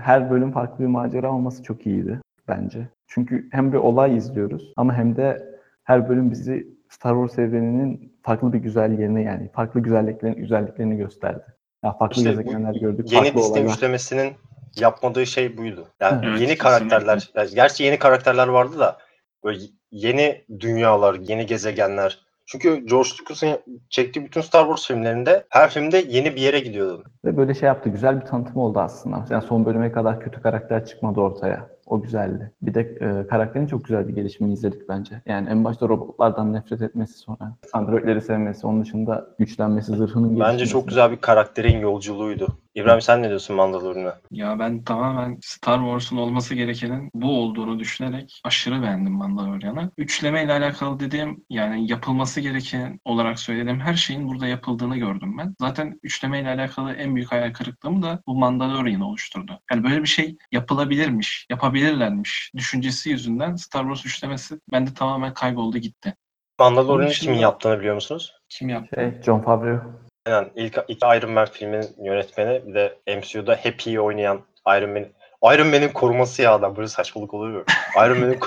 her 0.00 0.30
bölüm 0.30 0.52
farklı 0.52 0.84
bir 0.84 0.88
macera 0.88 1.32
olması 1.32 1.62
çok 1.62 1.86
iyiydi 1.86 2.20
bence. 2.48 2.88
Çünkü 3.06 3.48
hem 3.52 3.72
bir 3.72 3.78
olay 3.78 4.16
izliyoruz 4.16 4.72
ama 4.76 4.94
hem 4.94 5.16
de 5.16 5.52
her 5.84 6.08
bölüm 6.08 6.30
bizi 6.30 6.66
Star 6.88 7.14
Wars 7.14 7.38
evreninin 7.38 8.12
farklı 8.22 8.52
bir 8.52 8.58
güzelliğini 8.58 9.24
yani 9.24 9.48
farklı 9.52 9.80
güzelliklerini, 9.80 10.36
güzelliklerini 10.36 10.96
gösterdi. 10.96 11.44
Ya 11.84 11.92
farklı 11.92 12.16
İşte 12.16 12.30
gezegenler 12.30 12.74
gördük, 12.74 13.12
Yeni 13.12 13.24
farklı 13.24 13.38
Disney 13.40 13.52
olaylar. 13.60 13.74
üçlemesinin 13.74 14.32
yapmadığı 14.76 15.26
şey 15.26 15.56
buydu. 15.56 15.88
Yani 16.00 16.26
Evet, 16.26 16.40
yeni 16.40 16.58
karakterler, 16.58 17.30
yani 17.34 17.50
gerçi 17.54 17.84
yeni 17.84 17.98
karakterler 17.98 18.48
vardı 18.48 18.78
da 18.78 18.98
böyle 19.44 19.58
yeni 19.90 20.44
dünyalar, 20.60 21.14
yeni 21.14 21.46
gezegenler. 21.46 22.18
Çünkü 22.46 22.86
George 22.86 23.08
Lucas'ın 23.20 23.58
çektiği 23.90 24.24
bütün 24.24 24.40
Star 24.40 24.62
Wars 24.62 24.86
filmlerinde 24.86 25.44
her 25.48 25.70
filmde 25.70 26.04
yeni 26.08 26.36
bir 26.36 26.40
yere 26.40 26.60
gidiyordun. 26.60 27.04
Ve 27.24 27.36
böyle 27.36 27.54
şey 27.54 27.66
yaptı. 27.66 27.90
Güzel 27.90 28.20
bir 28.20 28.26
tanıtım 28.26 28.56
oldu 28.56 28.80
aslında. 28.80 29.24
Yani 29.30 29.42
son 29.48 29.64
bölüme 29.66 29.92
kadar 29.92 30.20
kötü 30.20 30.42
karakter 30.42 30.86
çıkmadı 30.86 31.20
ortaya. 31.20 31.68
O 31.92 32.02
güzeldi. 32.02 32.52
Bir 32.62 32.74
de 32.74 32.80
e, 32.80 33.26
karakterin 33.26 33.66
çok 33.66 33.84
güzel 33.84 34.08
bir 34.08 34.14
gelişimini 34.14 34.52
izledik 34.52 34.88
bence. 34.88 35.22
Yani 35.26 35.48
en 35.48 35.64
başta 35.64 35.88
robotlardan 35.88 36.52
nefret 36.52 36.82
etmesi 36.82 37.18
sonra 37.18 37.56
androidleri 37.72 38.20
sevmesi, 38.20 38.66
onun 38.66 38.82
dışında 38.82 39.26
güçlenmesi, 39.38 39.96
zırhının 39.96 40.28
gelişmesi. 40.28 40.52
Bence 40.52 40.66
çok 40.66 40.88
güzel 40.88 41.10
bir 41.10 41.16
karakterin 41.16 41.78
yolculuğuydu. 41.78 42.48
İbrahim 42.74 43.00
sen 43.00 43.22
ne 43.22 43.28
diyorsun 43.28 43.56
Mandalorian'a? 43.56 44.20
Ya 44.30 44.58
ben 44.58 44.84
tamamen 44.84 45.38
Star 45.42 45.78
Wars'un 45.78 46.16
olması 46.16 46.54
gerekenin 46.54 47.10
bu 47.14 47.40
olduğunu 47.40 47.78
düşünerek 47.78 48.40
aşırı 48.44 48.82
beğendim 48.82 49.12
Mandalorian'ı. 49.12 49.90
Üçleme 49.98 50.44
ile 50.44 50.52
alakalı 50.52 51.00
dediğim 51.00 51.44
yani 51.50 51.90
yapılması 51.90 52.40
gereken 52.40 53.00
olarak 53.04 53.38
söylediğim 53.38 53.80
her 53.80 53.94
şeyin 53.94 54.28
burada 54.28 54.46
yapıldığını 54.46 54.96
gördüm 54.96 55.38
ben. 55.38 55.54
Zaten 55.60 56.00
üçleme 56.02 56.40
ile 56.40 56.48
alakalı 56.48 56.92
en 56.92 57.14
büyük 57.14 57.32
hayal 57.32 57.52
kırıklığımı 57.52 58.02
da 58.02 58.22
bu 58.26 58.34
Mandalorian 58.34 59.00
oluşturdu. 59.00 59.60
Yani 59.70 59.84
böyle 59.84 60.02
bir 60.02 60.08
şey 60.08 60.36
yapılabilirmiş, 60.52 61.46
yapabilirlermiş 61.50 62.50
düşüncesi 62.56 63.10
yüzünden 63.10 63.56
Star 63.56 63.82
Wars 63.82 64.06
üçlemesi 64.06 64.60
bende 64.72 64.94
tamamen 64.94 65.34
kayboldu 65.34 65.78
gitti. 65.78 66.14
Mandalorian'ı 66.58 67.12
kimin 67.12 67.38
yaptığını 67.38 67.78
biliyor 67.78 67.94
musunuz? 67.94 68.34
Kim 68.48 68.68
yaptı? 68.68 68.96
Şey, 68.96 69.22
John 69.22 69.40
Favreau. 69.40 69.80
Aynen. 70.26 70.50
İlk 70.56 70.78
iki 70.88 71.06
Iron 71.06 71.30
Man 71.30 71.46
filminin 71.46 71.88
yönetmeni 72.04 72.66
bir 72.66 72.74
de 72.74 72.98
MCU'da 73.06 73.56
Happy'yi 73.64 74.00
oynayan 74.00 74.40
Iron 74.68 74.90
Man. 74.90 75.06
Iron 75.54 75.66
Man'in 75.66 75.88
koruması 75.88 76.42
ya 76.42 76.54
adam 76.54 76.76
böyle 76.76 76.88
saçmalık 76.88 77.34
oluyor? 77.34 77.64
Iron 77.96 78.18
Man'in 78.18 78.38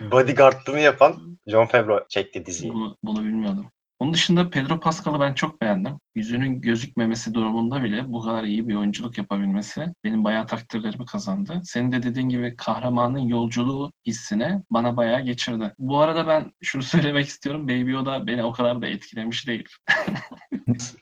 bodyguardlığını 0.10 0.80
yapan 0.80 1.38
John 1.46 1.66
Favreau 1.66 2.08
çekti 2.08 2.46
diziyi. 2.46 2.72
Bunu, 2.72 2.96
bunu 3.02 3.24
bilmiyordum. 3.24 3.66
Onun 4.02 4.14
dışında 4.14 4.50
Pedro 4.50 4.80
Pascal'ı 4.80 5.20
ben 5.20 5.34
çok 5.34 5.60
beğendim. 5.60 5.92
Yüzünün 6.14 6.60
gözükmemesi 6.60 7.34
durumunda 7.34 7.82
bile 7.82 8.12
bu 8.12 8.22
kadar 8.22 8.44
iyi 8.44 8.68
bir 8.68 8.74
oyunculuk 8.74 9.18
yapabilmesi 9.18 9.86
benim 10.04 10.24
bayağı 10.24 10.46
takdirlerimi 10.46 11.06
kazandı. 11.06 11.60
Senin 11.64 11.92
de 11.92 12.02
dediğin 12.02 12.28
gibi 12.28 12.56
kahramanın 12.56 13.18
yolculuğu 13.18 13.92
hissine 14.06 14.62
bana 14.70 14.96
bayağı 14.96 15.20
geçirdi. 15.20 15.74
Bu 15.78 16.00
arada 16.00 16.26
ben 16.26 16.52
şunu 16.62 16.82
söylemek 16.92 17.26
istiyorum. 17.26 17.68
Baby 17.68 17.90
Yoda 17.90 18.26
beni 18.26 18.44
o 18.44 18.52
kadar 18.52 18.82
da 18.82 18.86
etkilemiş 18.86 19.46
değil. 19.46 19.68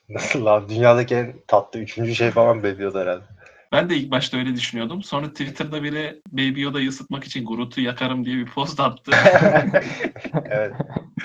Nasıl 0.08 0.44
lan? 0.44 0.68
Dünyadaki 0.68 1.14
en 1.14 1.34
tatlı 1.46 1.80
üçüncü 1.80 2.14
şey 2.14 2.30
falan 2.30 2.62
bekliyordu 2.62 2.98
herhalde. 2.98 3.24
Ben 3.72 3.90
de 3.90 3.96
ilk 3.96 4.10
başta 4.10 4.36
öyle 4.36 4.54
düşünüyordum. 4.54 5.02
Sonra 5.02 5.28
Twitter'da 5.28 5.82
biri 5.82 6.20
Baby 6.32 6.60
Yoda'yı 6.60 6.88
ısıtmak 6.88 7.24
için 7.24 7.44
Groot'u 7.44 7.80
yakarım 7.80 8.24
diye 8.24 8.36
bir 8.36 8.46
post 8.46 8.80
attı. 8.80 9.12
evet. 10.44 10.72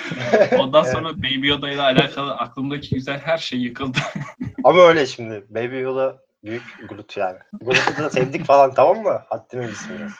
Ondan 0.59 0.83
Evet. 0.83 0.93
sonra 0.93 1.17
Baby 1.17 1.47
Yoda 1.47 1.69
ile 1.71 1.81
alakalı 1.81 2.33
aklımdaki 2.35 2.95
güzel 2.95 3.19
her 3.19 3.37
şey 3.37 3.59
yıkıldı. 3.59 3.97
Ama 4.63 4.81
öyle 4.81 5.05
şimdi. 5.05 5.45
Baby 5.49 5.79
Yoda 5.79 6.17
büyük 6.43 6.63
Groot 6.89 7.17
yani. 7.17 7.37
Groot'u 7.61 8.03
da 8.03 8.09
sevdik 8.09 8.45
falan 8.45 8.73
tamam 8.73 8.97
mı? 9.03 9.21
Haddini 9.29 9.61
bilsin 9.61 9.89
biraz. 9.99 10.11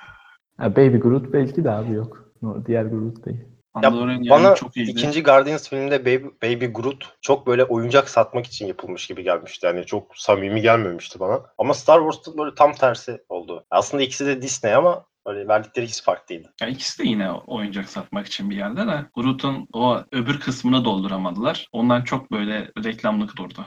Ha, 0.58 0.72
Baby 0.76 0.98
Groot 0.98 1.34
belki 1.34 1.64
de 1.64 1.72
abi 1.72 1.94
yok. 1.94 2.32
Diğer 2.68 2.84
Groot 2.86 3.26
değil. 3.26 3.40
Yani 3.84 4.30
Bana 4.30 4.56
çok 4.56 4.78
iyiydi. 4.78 4.92
ikinci 4.92 5.24
Guardians 5.24 5.70
filminde 5.70 6.02
Baby, 6.06 6.26
Baby 6.44 6.66
Groot 6.66 7.14
çok 7.22 7.48
böyle 7.48 7.64
oyuncak 7.64 8.10
satmak 8.10 8.46
için 8.46 8.66
yapılmış 8.68 9.08
gibi 9.08 9.24
gelmişti. 9.24 9.66
Yani 9.66 9.86
çok 9.86 10.18
samimi 10.18 10.62
gelmemişti 10.62 11.20
bana. 11.20 11.42
Ama 11.58 11.74
Star 11.74 12.00
Wars'ta 12.00 12.38
böyle 12.38 12.56
tam 12.56 12.74
tersi 12.74 13.22
oldu. 13.30 13.66
Aslında 13.72 14.04
ikisi 14.04 14.26
de 14.26 14.42
Disney 14.42 14.76
ama 14.76 15.06
böyle 15.26 15.48
verdikleri 15.48 15.86
his 15.86 16.04
farklıydı. 16.04 16.54
Ya 16.62 16.68
ikisi 16.68 17.04
de 17.04 17.08
yine 17.08 17.32
oyuncak 17.32 17.90
satmak 17.90 18.28
için 18.28 18.50
bir 18.50 18.56
yerde 18.56 18.88
de 18.88 19.06
Groot'un 19.16 19.68
o 19.74 20.04
öbür 20.12 20.40
kısmını 20.40 20.86
dolduramadılar. 20.86 21.68
Ondan 21.72 22.02
çok 22.02 22.32
böyle 22.32 22.72
reklamlık 22.84 23.38
durdu. 23.38 23.66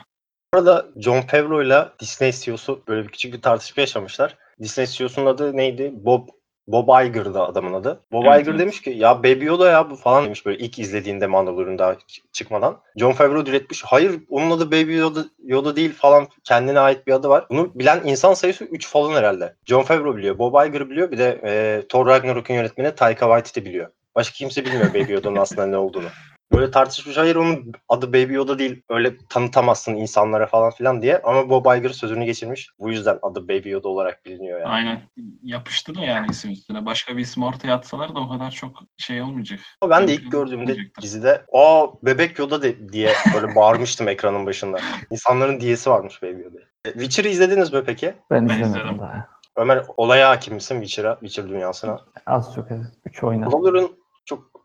Bu 0.53 0.57
arada 0.57 0.87
John 0.97 1.21
Favreau 1.21 1.63
ile 1.63 1.87
Disney 1.99 2.31
CEO'su 2.31 2.83
böyle 2.87 3.03
bir 3.03 3.11
küçük 3.11 3.33
bir 3.33 3.41
tartışma 3.41 3.81
yaşamışlar. 3.81 4.37
Disney 4.61 4.87
CEO'sunun 4.87 5.25
adı 5.25 5.57
neydi? 5.57 5.91
Bob 5.93 6.27
Bob 6.71 7.05
Iger'dı 7.05 7.41
adamın 7.41 7.73
adı. 7.73 7.99
Bob 8.11 8.25
Evet, 8.25 8.41
Iger 8.41 8.51
evet. 8.51 8.59
demiş 8.59 8.81
ki 8.81 8.89
ya 8.89 9.23
Baby 9.23 9.45
Yoda 9.45 9.69
ya 9.69 9.89
bu 9.89 9.95
falan 9.95 10.25
demiş 10.25 10.45
böyle 10.45 10.57
ilk 10.57 10.79
izlediğinde 10.79 11.27
Mandalorian 11.27 11.77
daha 11.77 11.95
çıkmadan. 12.31 12.77
John 12.95 13.11
Favreau 13.11 13.45
diretmiş. 13.45 13.83
Hayır 13.83 14.19
onun 14.29 14.51
adı 14.51 14.71
Baby 14.71 14.97
Yoda, 14.97 15.25
Yoda 15.43 15.75
değil 15.75 15.93
falan 15.93 16.27
kendine 16.43 16.79
ait 16.79 17.07
bir 17.07 17.13
adı 17.13 17.29
var. 17.29 17.45
Bunu 17.49 17.71
bilen 17.75 18.01
insan 18.05 18.33
sayısı 18.33 18.65
3 18.65 18.87
falan 18.87 19.13
herhalde. 19.15 19.55
John 19.65 19.81
Favreau 19.81 20.17
biliyor. 20.17 20.37
Bob 20.39 20.67
Iger 20.67 20.89
biliyor. 20.89 21.11
Bir 21.11 21.17
de 21.17 21.41
e, 21.43 21.83
Thor 21.87 22.07
Ragnarok'un 22.07 22.53
yönetmeni 22.53 22.95
Taika 22.95 23.25
Waititi 23.25 23.65
biliyor. 23.65 23.87
Başka 24.15 24.33
kimse 24.33 24.65
bilmiyor 24.65 24.89
Baby 24.93 25.13
Yoda'nın 25.13 25.35
aslında 25.35 25.65
ne 25.65 25.77
olduğunu. 25.77 26.07
Böyle 26.53 26.71
tartışmış 26.71 27.17
hayır 27.17 27.35
onun 27.35 27.71
adı 27.89 28.13
Baby 28.13 28.33
Yoda 28.33 28.59
değil 28.59 28.81
öyle 28.89 29.13
tanıtamazsın 29.29 29.95
insanlara 29.95 30.47
falan 30.47 30.71
filan 30.71 31.01
diye 31.01 31.21
ama 31.23 31.49
Bob 31.49 31.77
Iger 31.77 31.89
sözünü 31.89 32.25
geçirmiş. 32.25 32.69
Bu 32.79 32.91
yüzden 32.91 33.19
adı 33.21 33.47
Baby 33.47 33.69
Yoda 33.69 33.87
olarak 33.89 34.25
biliniyor 34.25 34.59
yani. 34.59 34.69
Aynen. 34.69 35.01
Yapıştı 35.43 35.95
da 35.95 36.01
yani 36.01 36.27
isim 36.29 36.51
üstüne. 36.51 36.85
Başka 36.85 37.17
bir 37.17 37.21
isim 37.21 37.43
ortaya 37.43 37.73
atsalar 37.75 38.15
da 38.15 38.19
o 38.19 38.29
kadar 38.29 38.51
çok 38.51 38.71
şey 38.97 39.21
olmayacak. 39.21 39.59
Ben 39.89 40.07
de 40.07 40.13
ilk 40.13 40.31
gördüğümde 40.31 40.61
olmayacaktır. 40.71 41.01
dizide 41.01 41.45
aa 41.53 41.87
bebek 42.03 42.39
Yoda 42.39 42.61
de, 42.61 42.89
diye 42.91 43.13
böyle 43.35 43.55
bağırmıştım 43.55 44.07
ekranın 44.07 44.45
başında. 44.45 44.79
İnsanların 45.11 45.59
diyesi 45.59 45.89
varmış 45.89 46.23
Baby 46.23 46.41
Yoda. 46.41 46.57
E, 46.85 46.91
Witcher'ı 46.91 47.27
izlediniz 47.27 47.73
mi 47.73 47.83
peki? 47.85 48.13
Ben, 48.31 48.49
Ben 48.49 48.53
izlemedim 48.53 48.79
izledim. 48.81 48.99
daha. 48.99 49.27
Ömer 49.55 49.83
olaya 49.97 50.29
hakim 50.29 50.53
misin 50.53 50.81
Witcher'a, 50.81 51.13
Witcher 51.19 51.49
dünyasına? 51.49 51.99
Az 52.25 52.55
çok 52.55 52.71
evet. 52.71 52.85
3 53.05 53.23
oynadım. 53.23 53.51
Çok 53.51 53.67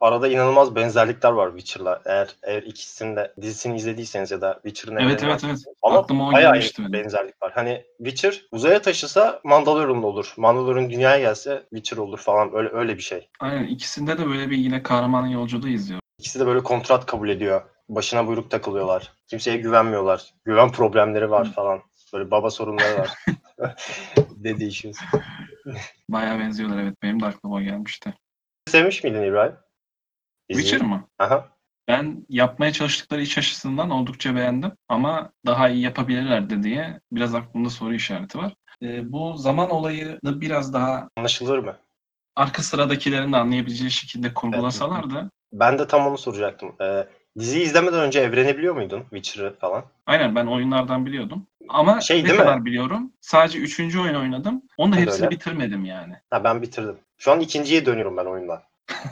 arada 0.07 0.29
inanılmaz 0.29 0.75
benzerlikler 0.75 1.31
var 1.31 1.51
Witcher'la. 1.57 2.03
Eğer 2.07 2.29
eğer 2.43 2.63
ikisinin 2.63 3.17
de 3.17 3.35
dizisini 3.41 3.77
izlediyseniz 3.77 4.31
ya 4.31 4.41
da 4.41 4.61
Witcher'ın 4.63 4.97
Evet, 4.97 5.23
evet, 5.23 5.41
evet. 5.45 5.59
Ama 5.83 5.99
Aklıma 5.99 6.33
bayağı 6.33 6.59
iyi 6.59 6.71
benzerlik 6.79 7.43
var. 7.43 7.53
Hani 7.55 7.85
Witcher 7.99 8.43
uzaya 8.53 8.83
taşısa 8.83 9.41
Mandalorian'da 9.45 10.07
olur. 10.07 10.35
Mandalorian 10.37 10.91
dünyaya 10.91 11.19
gelse 11.19 11.63
Witcher 11.71 11.97
olur 11.97 12.19
falan. 12.19 12.55
Öyle 12.55 12.69
öyle 12.73 12.97
bir 12.97 13.03
şey. 13.03 13.29
Aynen 13.41 13.67
ikisinde 13.67 14.19
de 14.19 14.27
böyle 14.27 14.51
bir 14.51 14.57
yine 14.57 14.83
kahramanın 14.83 15.29
yolculuğu 15.29 15.69
izliyor. 15.69 16.01
İkisi 16.19 16.41
de 16.41 16.47
böyle 16.47 16.63
kontrat 16.63 17.07
kabul 17.07 17.29
ediyor. 17.29 17.63
Başına 17.89 18.27
buyruk 18.27 18.51
takılıyorlar. 18.51 19.13
Kimseye 19.29 19.57
güvenmiyorlar. 19.57 20.35
Güven 20.45 20.73
problemleri 20.73 21.31
var 21.31 21.53
falan. 21.53 21.81
Böyle 22.15 22.31
baba 22.31 22.51
sorunları 22.51 22.99
var. 22.99 23.11
Dedi 24.45 24.65
issues. 24.65 24.97
Bayağı 26.09 26.39
benziyorlar 26.39 26.83
evet. 26.83 26.95
Benim 27.03 27.21
de 27.21 27.27
aklıma 27.27 27.63
gelmişti. 27.63 28.15
Sevmiş 28.69 29.05
miydin 29.05 29.23
İbrahim? 29.23 29.57
Diziyi? 30.51 30.65
Witcher 30.65 30.89
mı? 30.89 31.09
Aha. 31.19 31.49
Ben 31.89 32.27
yapmaya 32.29 32.73
çalıştıkları 32.73 33.23
iş 33.23 33.39
açısından 33.39 33.91
oldukça 33.91 34.35
beğendim 34.37 34.73
ama 34.89 35.31
daha 35.47 35.69
iyi 35.69 35.83
yapabilirlerdi 35.83 36.63
diye 36.63 37.01
biraz 37.13 37.35
aklımda 37.35 37.71
soru 37.71 37.95
işareti 37.95 38.39
var. 38.39 38.55
Ee, 38.83 39.13
bu 39.13 39.37
zaman 39.37 39.71
olayını 39.71 40.41
biraz 40.41 40.73
daha 40.75 41.09
Anlaşılır 41.17 41.59
mı? 41.59 41.77
arka 42.37 42.63
sıradakilerin 42.63 43.33
de 43.33 43.37
anlayabileceği 43.37 43.91
şekilde 43.91 44.35
kurgulasalardı. 44.35 45.31
Ben 45.53 45.79
de 45.79 45.87
tam 45.87 46.07
onu 46.07 46.19
soracaktım. 46.19 46.77
Ee, 46.81 47.07
diziyi 47.39 47.65
izlemeden 47.65 48.01
önce 48.01 48.21
evreni 48.21 48.59
biliyor 48.59 48.75
muydun? 48.75 49.01
Witcher'ı 49.01 49.59
falan. 49.59 49.85
Aynen 50.07 50.35
ben 50.35 50.47
oyunlardan 50.47 51.07
biliyordum. 51.07 51.47
Ama 51.69 52.01
Şey, 52.01 52.21
ne 52.21 52.25
değil 52.25 52.35
mi? 52.39 52.45
kadar 52.45 52.65
biliyorum? 52.65 53.13
Sadece 53.21 53.59
üçüncü 53.59 54.01
oyun 54.01 54.15
oynadım. 54.15 54.63
Onun 54.77 54.93
da 54.93 54.97
hepsini 54.97 55.27
öyle. 55.27 55.31
bitirmedim 55.37 55.85
yani. 55.85 56.15
Ha 56.31 56.45
ben 56.45 56.63
bitirdim. 56.63 56.99
Şu 57.19 57.33
an 57.33 57.41
ikinciye 57.41 57.87
dönüyorum 57.87 58.17
ben 58.17 58.25
oyundan. 58.25 58.63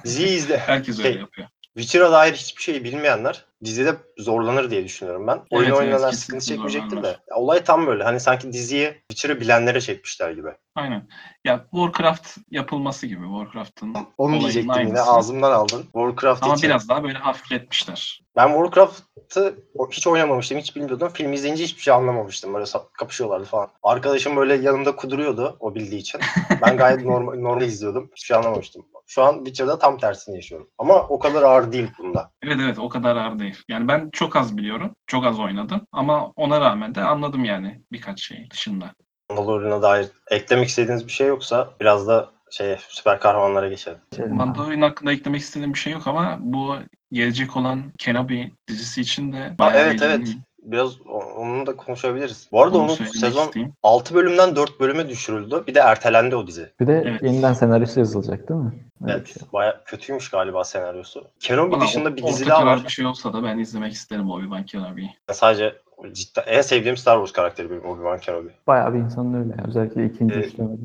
Diziyi 0.04 0.28
izle. 0.28 0.58
Herkes 0.66 0.96
Şey, 0.96 1.06
öyle 1.06 1.18
yapıyor. 1.20 1.48
Witcher'a 1.76 2.12
dair 2.12 2.32
hiçbir 2.32 2.62
şeyi 2.62 2.84
bilmeyenler 2.84 3.44
dizide 3.64 3.96
zorlanır 4.18 4.70
diye 4.70 4.84
düşünüyorum 4.84 5.26
ben. 5.26 5.40
Oyun 5.50 5.68
Evet, 5.68 5.78
oynayanlar 5.78 6.08
evet, 6.08 6.18
sıkıntı 6.18 6.46
çekmeyecektir 6.46 7.02
de. 7.02 7.16
olay 7.34 7.64
tam 7.64 7.86
böyle. 7.86 8.04
Hani 8.04 8.20
sanki 8.20 8.52
diziyi 8.52 8.94
Witcher'ı 9.10 9.40
bilenlere 9.40 9.80
çekmişler 9.80 10.30
gibi. 10.30 10.48
Aynen. 10.74 11.08
Ya 11.44 11.64
Warcraft 11.70 12.36
yapılması 12.50 13.06
gibi. 13.06 13.24
Warcraft'ın 13.24 13.96
Onu 14.18 14.40
diyecektim 14.40 14.70
yine 14.70 14.78
aynısı. 14.78 15.02
ağzımdan 15.12 15.52
aldın. 15.52 15.82
Warcraft 15.82 16.42
ama 16.42 16.54
için. 16.54 16.68
biraz 16.68 16.88
daha 16.88 17.02
böyle 17.04 17.18
hafifletmişler. 17.18 18.22
Ben 18.36 18.48
Warcraft'ı 18.48 19.54
hiç 19.90 20.06
oynamamıştım, 20.06 20.58
hiç 20.58 20.76
bilmiyordum. 20.76 21.08
Film 21.14 21.32
izleyince 21.32 21.64
hiçbir 21.64 21.82
şey 21.82 21.94
anlamamıştım. 21.94 22.54
Böyle 22.54 22.64
kapışıyorlardı 22.98 23.44
falan. 23.44 23.68
Arkadaşım 23.82 24.36
böyle 24.36 24.54
yanımda 24.54 24.96
kuduruyordu 24.96 25.56
o 25.60 25.74
bildiği 25.74 26.00
için. 26.00 26.20
Ben 26.62 26.76
gayet 26.76 27.04
normal, 27.04 27.34
normal 27.38 27.62
izliyordum. 27.62 28.10
Hiçbir 28.16 28.26
şey 28.26 28.36
anlamamıştım. 28.36 28.84
Şu 29.06 29.22
an 29.22 29.36
Witcher'da 29.36 29.78
tam 29.78 29.98
tersini 29.98 30.36
yaşıyorum. 30.36 30.68
Ama 30.78 31.02
o 31.08 31.18
kadar 31.18 31.42
ağır 31.42 31.72
değil 31.72 31.88
bunda. 31.98 32.30
Evet 32.42 32.56
evet 32.60 32.78
o 32.78 32.88
kadar 32.88 33.16
ağır 33.16 33.38
değil. 33.38 33.62
Yani 33.68 33.88
ben 33.88 34.10
çok 34.12 34.36
az 34.36 34.56
biliyorum. 34.56 34.94
Çok 35.06 35.26
az 35.26 35.40
oynadım. 35.40 35.86
Ama 35.92 36.32
ona 36.36 36.60
rağmen 36.60 36.94
de 36.94 37.00
anladım 37.02 37.44
yani 37.44 37.82
birkaç 37.92 38.22
şey 38.22 38.50
dışında. 38.50 38.94
Mandalorian'a 39.30 39.82
dair 39.82 40.06
eklemek 40.30 40.68
istediğiniz 40.68 41.06
bir 41.06 41.12
şey 41.12 41.26
yoksa 41.26 41.70
biraz 41.80 42.08
da 42.08 42.30
şeye 42.50 42.78
süper 42.88 43.20
kahramanlara 43.20 43.68
geçelim. 43.68 43.98
Mandalorian 44.28 44.82
hakkında 44.82 45.12
eklemek 45.12 45.40
istediğim 45.40 45.74
bir 45.74 45.78
şey 45.78 45.92
yok 45.92 46.06
ama 46.06 46.38
bu 46.40 46.76
gelecek 47.12 47.56
olan 47.56 47.92
Kenobi 47.98 48.52
dizisi 48.68 49.00
için 49.00 49.32
de 49.32 49.54
Ha, 49.58 49.72
evet 49.74 50.02
evet. 50.02 50.28
Biraz 50.62 51.00
onu 51.36 51.66
da 51.66 51.76
konuşabiliriz. 51.76 52.48
Bu 52.52 52.62
arada 52.62 52.78
Onu 52.78 52.84
onun 52.84 52.94
sezon 52.94 53.46
isteyeyim. 53.46 53.72
6 53.82 54.14
bölümden 54.14 54.56
4 54.56 54.80
bölüme 54.80 55.08
düşürüldü. 55.08 55.64
Bir 55.66 55.74
de 55.74 55.78
ertelendi 55.80 56.36
o 56.36 56.46
dizi. 56.46 56.70
Bir 56.80 56.86
de 56.86 57.02
Evet. 57.06 57.22
yeniden 57.22 57.52
senaryosu 57.52 58.00
yazılacak 58.00 58.48
değil 58.48 58.60
mi? 58.60 58.72
Öyle 59.02 59.12
Evet. 59.12 59.26
şey. 59.26 59.42
Baya 59.52 59.80
kötüymüş 59.84 60.30
galiba 60.30 60.64
senaryosu. 60.64 61.24
Kenobi 61.40 61.72
Bana 61.72 61.80
dışında 61.84 62.16
bir 62.16 62.26
dizi 62.26 62.46
daha 62.46 62.66
var. 62.66 62.84
bir 62.84 62.88
şey 62.88 63.06
olsa 63.06 63.32
da 63.32 63.44
ben 63.44 63.58
izlemek 63.58 63.92
isterim 63.92 64.26
Obi-Wan 64.30 64.66
Kenobi'yi. 64.66 65.10
Sadece 65.32 65.74
cidden 66.12 66.42
en 66.46 66.62
sevdiğim 66.62 66.96
Star 66.96 67.16
Wars 67.16 67.32
karakteri 67.32 67.70
benim 67.70 67.82
Obi-Wan 67.82 68.20
Kenobi. 68.20 68.48
Bayağı 68.66 68.94
bir 68.94 68.98
insanın 68.98 69.34
öyle. 69.34 69.50
ya. 69.58 69.64
Özellikle 69.68 70.06
ikinci 70.06 70.34
Ee, 70.34 70.38
üçlemede. 70.38 70.80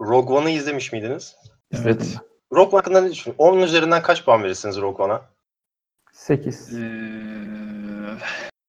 Rogue 0.00 0.36
One'ı 0.38 0.50
izlemiş 0.50 0.92
miydiniz? 0.92 1.36
Evet. 1.72 2.00
ben. 2.00 2.56
Rogue 2.58 2.68
One 2.70 2.76
hakkında 2.76 3.00
ne 3.00 3.10
düşünüyorsunuz? 3.10 3.48
10 3.54 3.58
üzerinden 3.58 4.02
kaç 4.02 4.24
puan 4.24 4.42
verirsiniz 4.42 4.80
Rogue 4.80 5.04
One'a? 5.06 5.22
8. 6.12 6.74
Ee, 6.74 6.82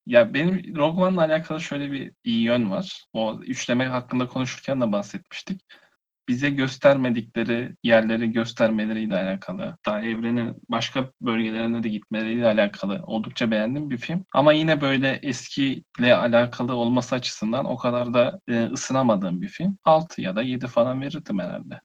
Ya 0.05 0.33
benim 0.33 0.75
Rogue 0.75 1.03
One'la 1.03 1.21
alakalı 1.21 1.61
şöyle 1.61 1.91
bir 1.91 2.11
iyi 2.23 2.43
yön 2.43 2.71
var. 2.71 3.05
O 3.13 3.39
üçleme 3.41 3.85
hakkında 3.85 4.27
konuşurken 4.27 4.81
de 4.81 4.91
bahsetmiştik. 4.91 5.61
Bize 6.27 6.49
göstermedikleri 6.49 7.75
yerleri 7.83 8.31
göstermeleriyle 8.31 9.15
alakalı, 9.19 9.77
daha 9.85 10.01
evrenin 10.01 10.55
başka 10.69 11.09
bölgelerine 11.21 11.83
de 11.83 11.89
gitmeleriyle 11.89 12.47
alakalı 12.47 13.01
oldukça 13.07 13.51
beğendiğim 13.51 13.89
bir 13.89 13.97
film. 13.97 14.25
Ama 14.33 14.53
yine 14.53 14.81
böyle 14.81 15.19
eskiyle 15.23 16.15
alakalı 16.15 16.75
olması 16.75 17.15
açısından 17.15 17.65
o 17.65 17.77
kadar 17.77 18.13
da 18.13 18.39
e, 18.47 18.65
ısınamadığım 18.65 19.41
bir 19.41 19.47
film. 19.47 19.77
6 19.83 20.21
ya 20.21 20.35
da 20.35 20.41
7 20.41 20.67
falan 20.67 21.01
verirdim 21.01 21.39
herhalde. 21.39 21.81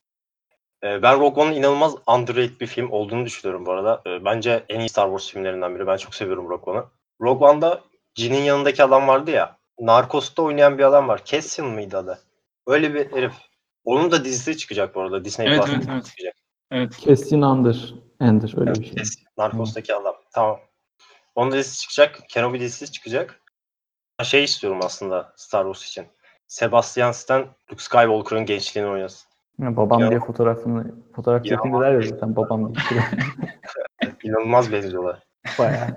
Ee, 0.84 1.02
Ben 1.02 1.20
Rogue 1.20 1.42
One'un 1.44 1.54
inanılmaz 1.56 1.94
underrated 2.06 2.60
bir 2.60 2.66
film 2.66 2.90
olduğunu 2.90 3.26
düşünüyorum 3.26 3.66
bu 3.66 3.72
arada. 3.72 4.02
Ee, 4.06 4.24
Bence 4.24 4.64
en 4.68 4.80
iyi 4.80 4.88
Star 4.88 5.06
Wars 5.06 5.32
filmlerinden 5.32 5.74
biri. 5.74 5.86
Ben 5.86 5.96
çok 5.96 6.14
seviyorum 6.14 6.48
Rogue 6.48 6.72
One'u. 6.72 6.90
Rogue 7.20 7.48
One'da 7.48 7.80
Jin'in 8.18 8.42
yanındaki 8.42 8.82
adam 8.84 9.08
vardı 9.08 9.30
ya. 9.30 9.56
Narcos'ta 9.80 10.42
oynayan 10.42 10.78
bir 10.78 10.84
adam 10.84 11.08
var. 11.08 11.20
Cassian 11.24 11.68
mıydı 11.68 11.98
adı? 11.98 12.18
Öyle 12.66 12.94
bir 12.94 13.12
herif. 13.12 13.32
Onun 13.84 14.10
da 14.10 14.24
dizisi 14.24 14.56
çıkacak 14.56 14.94
bu 14.94 15.00
arada. 15.00 15.24
Disney 15.24 15.46
Evet, 15.46 15.58
Plus'ta 15.58 15.76
evet, 15.76 15.88
evet. 15.92 16.04
çıkacak. 16.06 16.34
Evet. 16.70 16.96
Kesin 16.96 17.42
Under. 17.42 17.94
Ender 18.20 18.60
öyle 18.60 18.70
bir 18.70 18.84
şey. 18.84 18.94
Cassian, 18.94 19.26
Narcos'taki 19.38 19.94
adam. 19.94 20.14
Tamam. 20.32 20.60
Onun 21.34 21.52
dizisi 21.52 21.80
çıkacak. 21.80 22.28
Kenobi 22.28 22.60
dizisi 22.60 22.92
çıkacak. 22.92 23.40
Ben 24.18 24.24
şey 24.24 24.44
istiyorum 24.44 24.80
aslında 24.82 25.32
Star 25.36 25.64
Wars 25.64 25.88
için. 25.90 26.06
Sebastian 26.46 27.12
Stan 27.12 27.46
Luke 27.70 27.82
Skywalker'ın 27.82 28.46
gençliğini 28.46 28.90
oynasın. 28.90 29.28
Ya 29.58 29.76
babam 29.76 30.00
Ya- 30.00 30.10
diye 30.10 30.20
fotoğrafını 30.20 30.94
fotoğraf 31.16 31.44
der 31.44 31.92
ya 31.92 32.02
zaten 32.02 32.36
babam 32.36 32.74
diye. 32.74 33.02
İnanılmaz 34.22 34.72
benziyorlar. 34.72 35.22
Bayağı. 35.58 35.88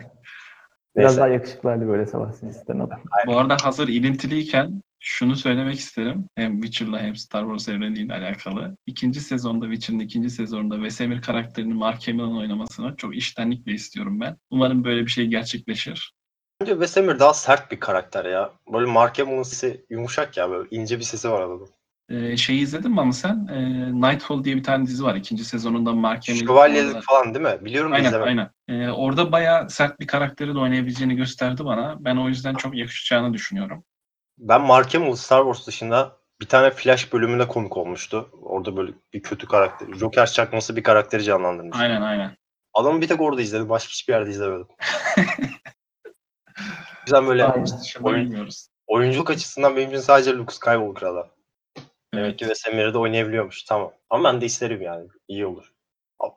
Biraz 0.96 1.12
Neyse. 1.12 1.22
daha 1.22 1.28
yakışıklı 1.28 1.70
hali 1.70 1.88
böyle 1.88 2.06
Sebastian 2.06 2.52
Stan 2.52 2.80
adam. 2.80 3.00
Bu 3.28 3.38
arada 3.38 3.58
hazır 3.62 3.88
ilintiliyken 3.88 4.82
şunu 5.00 5.36
söylemek 5.36 5.80
isterim. 5.80 6.26
Hem 6.36 6.62
Witcher'la 6.62 7.00
hem 7.00 7.16
Star 7.16 7.42
Wars 7.42 7.70
evreniyle 7.70 8.14
alakalı. 8.14 8.78
İkinci 8.86 9.22
sezonda 9.22 9.66
Witcher'ın 9.66 10.00
ikinci 10.00 10.30
sezonunda 10.30 10.82
Vesemir 10.82 11.22
karakterini 11.22 11.74
Mark 11.74 12.08
Hamill'ın 12.08 12.38
oynamasını 12.38 12.96
çok 12.96 13.16
iştenlikle 13.16 13.72
istiyorum 13.72 14.20
ben. 14.20 14.38
Umarım 14.50 14.84
böyle 14.84 15.02
bir 15.02 15.12
şey 15.12 15.28
gerçekleşir. 15.28 16.14
Bence 16.62 16.72
Wesemir 16.72 17.20
daha 17.20 17.34
sert 17.34 17.72
bir 17.72 17.80
karakter 17.80 18.26
ya. 18.26 18.52
Böyle 18.74 18.92
Mark 18.92 19.20
Hamill'ın 19.20 19.44
sesi 19.44 19.86
yumuşak 19.90 20.38
ya. 20.38 20.50
Böyle 20.50 20.68
ince 20.72 20.98
bir 21.00 21.04
sesi 21.04 21.30
var 21.30 21.42
adamın. 21.42 21.70
Ee, 22.12 22.38
şeyi 22.38 22.62
izledin 22.62 22.92
mi 22.92 23.02
ama 23.02 23.14
sen? 23.14 23.48
Ee, 23.52 23.92
Nightfall 23.94 24.44
diye 24.44 24.56
bir 24.56 24.64
tane 24.64 24.86
dizi 24.88 25.04
var. 25.04 25.16
İkinci 25.16 25.46
sezonunda 25.46 25.94
Mark 25.94 26.30
Hamill. 26.30 26.46
Şövalyelik 26.48 27.04
falan 27.04 27.34
değil 27.34 27.46
mi? 27.46 27.66
Biliyorum 27.66 27.94
Aynen 27.94 28.06
izlemedim. 28.08 28.28
aynen. 28.28 28.50
Ee, 28.68 28.90
orada 28.92 29.32
bayağı 29.32 29.70
sert 29.70 30.00
bir 30.00 30.08
karakteri 30.08 30.54
de 30.56 30.60
oynayabileceğini 30.60 31.16
gösterdi 31.16 31.66
bana. 31.66 31.96
Ben 32.00 32.16
o 32.18 32.28
yüzden 32.28 32.56
çok 32.56 32.76
yakışacağını 32.76 33.34
düşünüyorum. 33.34 33.84
Ben 34.38 34.62
Mark 34.62 34.94
Hamill 34.94 35.16
Star 35.16 35.44
Wars 35.44 35.68
dışında 35.68 36.18
bir 36.42 36.46
tane 36.46 36.72
Flash 36.72 37.14
bölümüne 37.14 37.48
konuk 37.48 37.78
olmuştu. 37.78 38.30
Orada 38.42 38.78
böyle 38.78 38.92
bir 39.14 39.24
kötü 39.24 39.48
karakter, 39.48 39.88
Joker 40.00 40.26
çakması 40.32 40.76
bir 40.76 40.84
karakteri 40.84 41.24
canlandırmış. 41.24 41.78
Aynen 41.80 42.02
aynen. 42.02 42.38
Adamı 42.74 43.02
bir 43.02 43.08
tek 43.08 43.22
orada 43.22 43.42
izledim. 43.42 43.70
Başka 43.70 43.90
hiçbir 43.92 44.14
yerde 44.14 44.30
izlemedim. 44.30 44.68
Güzel 47.06 47.28
böyle 47.28 47.46
Aynen. 47.46 47.66
Oyun- 48.02 48.26
bilmiyoruz. 48.26 48.68
oyunculuk 48.88 49.30
açısından 49.30 49.76
benim 49.76 49.90
için 49.90 50.00
sadece 50.00 50.34
Luke 50.38 50.54
Skywalker 50.54 51.08
adam. 51.08 51.28
Demek 52.14 52.26
Evet. 52.30 52.40
ki 52.40 52.50
Vesemir'i 52.50 52.94
de 52.94 52.98
oynayabiliyormuş. 52.98 53.64
Tamam. 53.64 53.92
Ama 54.10 54.34
ben 54.34 54.42
de 54.42 54.46
isterim 54.46 54.82
yani. 54.82 55.08
İyi 55.28 55.46
olur. 55.46 55.72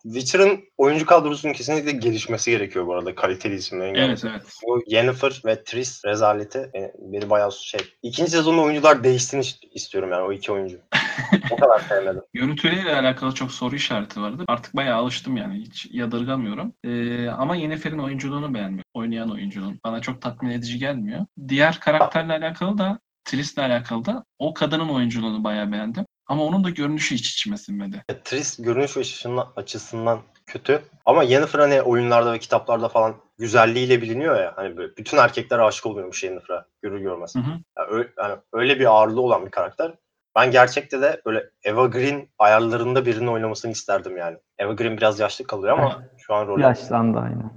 Witcher'ın 0.03 0.61
oyuncu 0.77 1.07
kadrosunun 1.07 1.53
kesinlikle 1.53 1.93
gelişmesi 1.93 2.51
gerekiyor 2.51 2.87
bu 2.87 2.95
arada. 2.95 3.15
Kaliteli 3.15 3.55
isimlerin 3.55 3.95
Evet 3.95 4.25
evet. 4.31 4.43
Bu 4.67 4.83
Yennefer 4.87 5.43
ve 5.45 5.65
Triss 5.65 6.05
rezaleti 6.05 6.71
beni, 6.75 6.91
beni 6.99 7.31
bayağı 7.31 7.53
şey. 7.53 7.81
İkinci 8.03 8.31
sezonda 8.31 8.61
oyuncular 8.63 9.05
değişsin 9.05 9.39
ist- 9.39 9.69
istiyorum 9.71 10.11
yani 10.13 10.23
o 10.23 10.33
iki 10.33 10.53
oyuncu. 10.53 10.79
o 11.51 11.57
kadar 11.57 11.79
sevmedim. 11.81 12.23
Görüntüleriyle 12.33 12.97
alakalı 12.97 13.35
çok 13.35 13.53
soru 13.53 13.77
işareti 13.77 14.21
vardı. 14.21 14.45
Artık 14.49 14.77
bayağı 14.77 14.99
alıştım 14.99 15.37
yani. 15.37 15.55
Hiç 15.55 15.87
yadırgamıyorum. 15.91 16.73
Ee, 16.85 17.29
ama 17.29 17.57
Yennefer'in 17.57 17.99
oyunculuğunu 17.99 18.55
beğenmiyorum. 18.55 18.91
Oynayan 18.95 19.31
oyuncunun. 19.33 19.81
Bana 19.85 20.01
çok 20.01 20.23
tatmin 20.23 20.51
edici 20.51 20.79
gelmiyor. 20.79 21.27
Diğer 21.49 21.81
karakterle 21.81 22.33
alakalı 22.33 22.79
da 22.79 22.99
Triss'le 23.25 23.59
alakalı 23.59 24.05
da 24.05 24.25
o 24.39 24.55
kadının 24.55 24.89
oyunculuğunu 24.89 25.45
bayağı 25.45 25.73
beğendim. 25.73 26.07
Ama 26.27 26.45
onun 26.45 26.65
da 26.65 26.71
görünüşü 26.71 27.15
hiç 27.15 27.31
içime 27.31 27.59
sinmedi. 27.59 28.05
Triss 28.25 28.63
görünüş 28.63 28.97
açısından, 28.97 29.47
açısından 29.57 30.21
kötü. 30.47 30.83
Ama 31.05 31.23
Yennefer 31.23 31.59
hani 31.59 31.83
oyunlarda 31.83 32.33
ve 32.33 32.39
kitaplarda 32.39 32.89
falan 32.89 33.15
güzelliğiyle 33.39 34.03
biliniyor 34.03 34.41
ya. 34.41 34.53
Hani 34.57 34.77
böyle 34.77 34.97
bütün 34.97 35.19
erkekler 35.19 35.59
aşık 35.59 35.87
oluyormuş 35.87 36.25
Yennefer'a 36.25 36.67
görür 36.83 37.01
görmez. 37.01 37.35
Hı 37.35 37.39
hı. 37.39 37.51
Yani 37.79 37.89
öyle, 37.91 38.09
yani 38.19 38.37
öyle 38.53 38.81
bir 38.81 38.87
ağırlığı 38.87 39.21
olan 39.21 39.47
bir 39.47 39.51
karakter. 39.51 39.93
Ben 40.37 40.51
gerçekte 40.51 41.01
de 41.01 41.21
böyle 41.27 41.51
Eva 41.65 41.87
Green 41.87 42.29
ayarlarında 42.39 43.07
birinin 43.07 43.27
oynamasını 43.27 43.73
isterdim 43.73 44.17
yani. 44.17 44.37
Eva 44.59 44.73
Green 44.73 44.97
biraz 44.97 45.21
yaşlı 45.21 45.47
kalıyor 45.47 45.79
ama 45.79 46.03
şu 46.19 46.35
an 46.35 46.47
rolü. 46.47 46.63
Yaşlandı 46.63 47.19
aynen. 47.19 47.53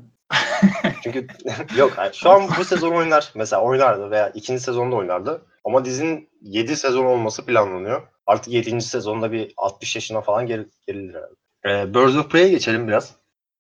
Çünkü 1.03 1.27
yok 1.77 1.93
yani 1.97 2.13
şu 2.13 2.29
an 2.29 2.43
bu 2.59 2.65
sezon 2.65 2.91
oynar. 2.91 3.31
Mesela 3.35 3.61
oynardı 3.61 4.11
veya 4.11 4.29
ikinci 4.29 4.63
sezonda 4.63 4.95
oynardı. 4.95 5.41
Ama 5.67 5.85
dizinin 5.85 6.29
7 6.41 6.75
sezon 6.75 7.05
olması 7.05 7.45
planlanıyor. 7.45 8.07
Artık 8.27 8.53
7. 8.53 8.81
sezonda 8.81 9.31
bir 9.31 9.53
60 9.57 9.95
yaşına 9.95 10.21
falan 10.21 10.45
gel 10.45 10.65
gerilir 10.87 11.13
herhalde. 11.13 11.35
Ee, 11.65 11.93
Birds 11.93 12.15
of 12.15 12.31
Prey'e 12.31 12.49
geçelim 12.49 12.87
biraz. 12.87 13.15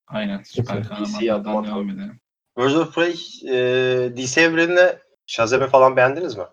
Aynen. 0.07 0.41
Süper 0.43 0.83
kahramanlardan 0.83 1.65
devam 1.65 1.89
edelim. 1.89 2.19
Birds 2.57 2.75
of 2.75 2.95
Prey 2.95 3.13
e, 3.47 3.55
DC 4.17 4.41
evrenine 4.41 4.97
Shazam'ı 5.25 5.67
falan 5.67 5.95
beğendiniz 5.95 6.37
mi? 6.37 6.43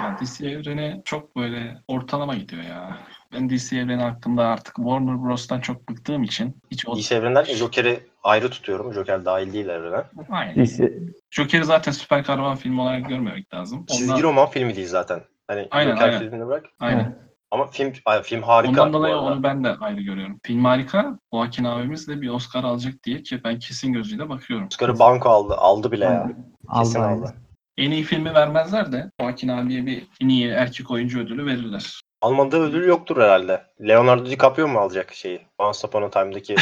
Ya 0.00 0.18
DC 0.20 0.48
evreni 0.48 1.02
çok 1.04 1.36
böyle 1.36 1.82
ortalama 1.88 2.34
gidiyor 2.34 2.62
ya. 2.62 2.98
Ben 3.34 3.50
DC 3.50 3.76
evreni 3.76 4.02
hakkında 4.02 4.46
artık 4.46 4.76
Warner 4.76 5.24
Bros'tan 5.24 5.60
çok 5.60 5.88
bıktığım 5.88 6.22
için 6.22 6.56
hiç 6.70 6.88
o... 6.88 6.96
DC 6.96 7.14
evreninden 7.14 7.44
Joker'i 7.44 8.00
ayrı 8.22 8.50
tutuyorum. 8.50 8.92
Joker 8.92 9.24
dahil 9.24 9.52
değil 9.52 9.68
evrene. 9.68 10.02
Aynen. 10.30 10.64
DC, 10.64 10.92
Joker'i 11.30 11.64
zaten 11.64 11.92
süper 11.92 12.24
kahraman 12.24 12.56
filmi 12.56 12.80
olarak 12.80 13.08
görmemek 13.08 13.54
lazım. 13.54 13.86
Çizgi 13.86 14.12
Ondan, 14.12 14.22
roman 14.22 14.50
filmi 14.50 14.76
değil 14.76 14.88
zaten. 14.88 15.20
Hani 15.48 15.68
Aynen, 15.70 15.90
Joker 15.90 16.08
aynen. 16.08 16.18
filmini 16.18 16.46
bırak. 16.46 16.64
aynen. 16.80 17.18
Ama 17.50 17.66
film 17.66 17.92
film 18.22 18.42
harika. 18.42 18.70
Ondan 18.70 18.92
dolayı 18.92 19.16
onu 19.16 19.42
ben 19.42 19.64
de 19.64 19.68
ayrı 19.68 20.00
görüyorum. 20.00 20.40
Film 20.42 20.64
harika. 20.64 21.18
Joaquin 21.34 21.64
abimiz 21.64 22.08
de 22.08 22.20
bir 22.20 22.28
Oscar 22.28 22.64
alacak 22.64 22.94
diye 23.04 23.22
ki 23.22 23.40
ben 23.44 23.58
kesin 23.58 23.92
gözüyle 23.92 24.28
bakıyorum. 24.28 24.66
Oscar'ı 24.66 24.98
banko 24.98 25.28
aldı. 25.28 25.54
Aldı 25.54 25.92
bile 25.92 26.04
ya. 26.04 26.30
Kesin 26.78 27.00
Allah 27.00 27.08
aldı. 27.08 27.34
En 27.76 27.90
iyi 27.90 28.02
filmi 28.02 28.34
vermezler 28.34 28.92
de 28.92 29.10
Joaquin 29.20 29.48
abiye 29.48 29.86
bir 29.86 30.06
en 30.20 30.28
iyi 30.28 30.48
erkek 30.48 30.90
oyuncu 30.90 31.20
ödülü 31.20 31.46
verirler. 31.46 32.00
Almadığı 32.24 32.60
ödül 32.60 32.88
yoktur 32.88 33.16
herhalde. 33.16 33.62
Leonardo 33.80 34.26
DiCaprio 34.26 34.68
mu 34.68 34.78
alacak 34.78 35.12
şeyi? 35.12 35.40
Once 35.58 35.86
Upon 35.86 36.02
a 36.02 36.10
Time'daki 36.10 36.54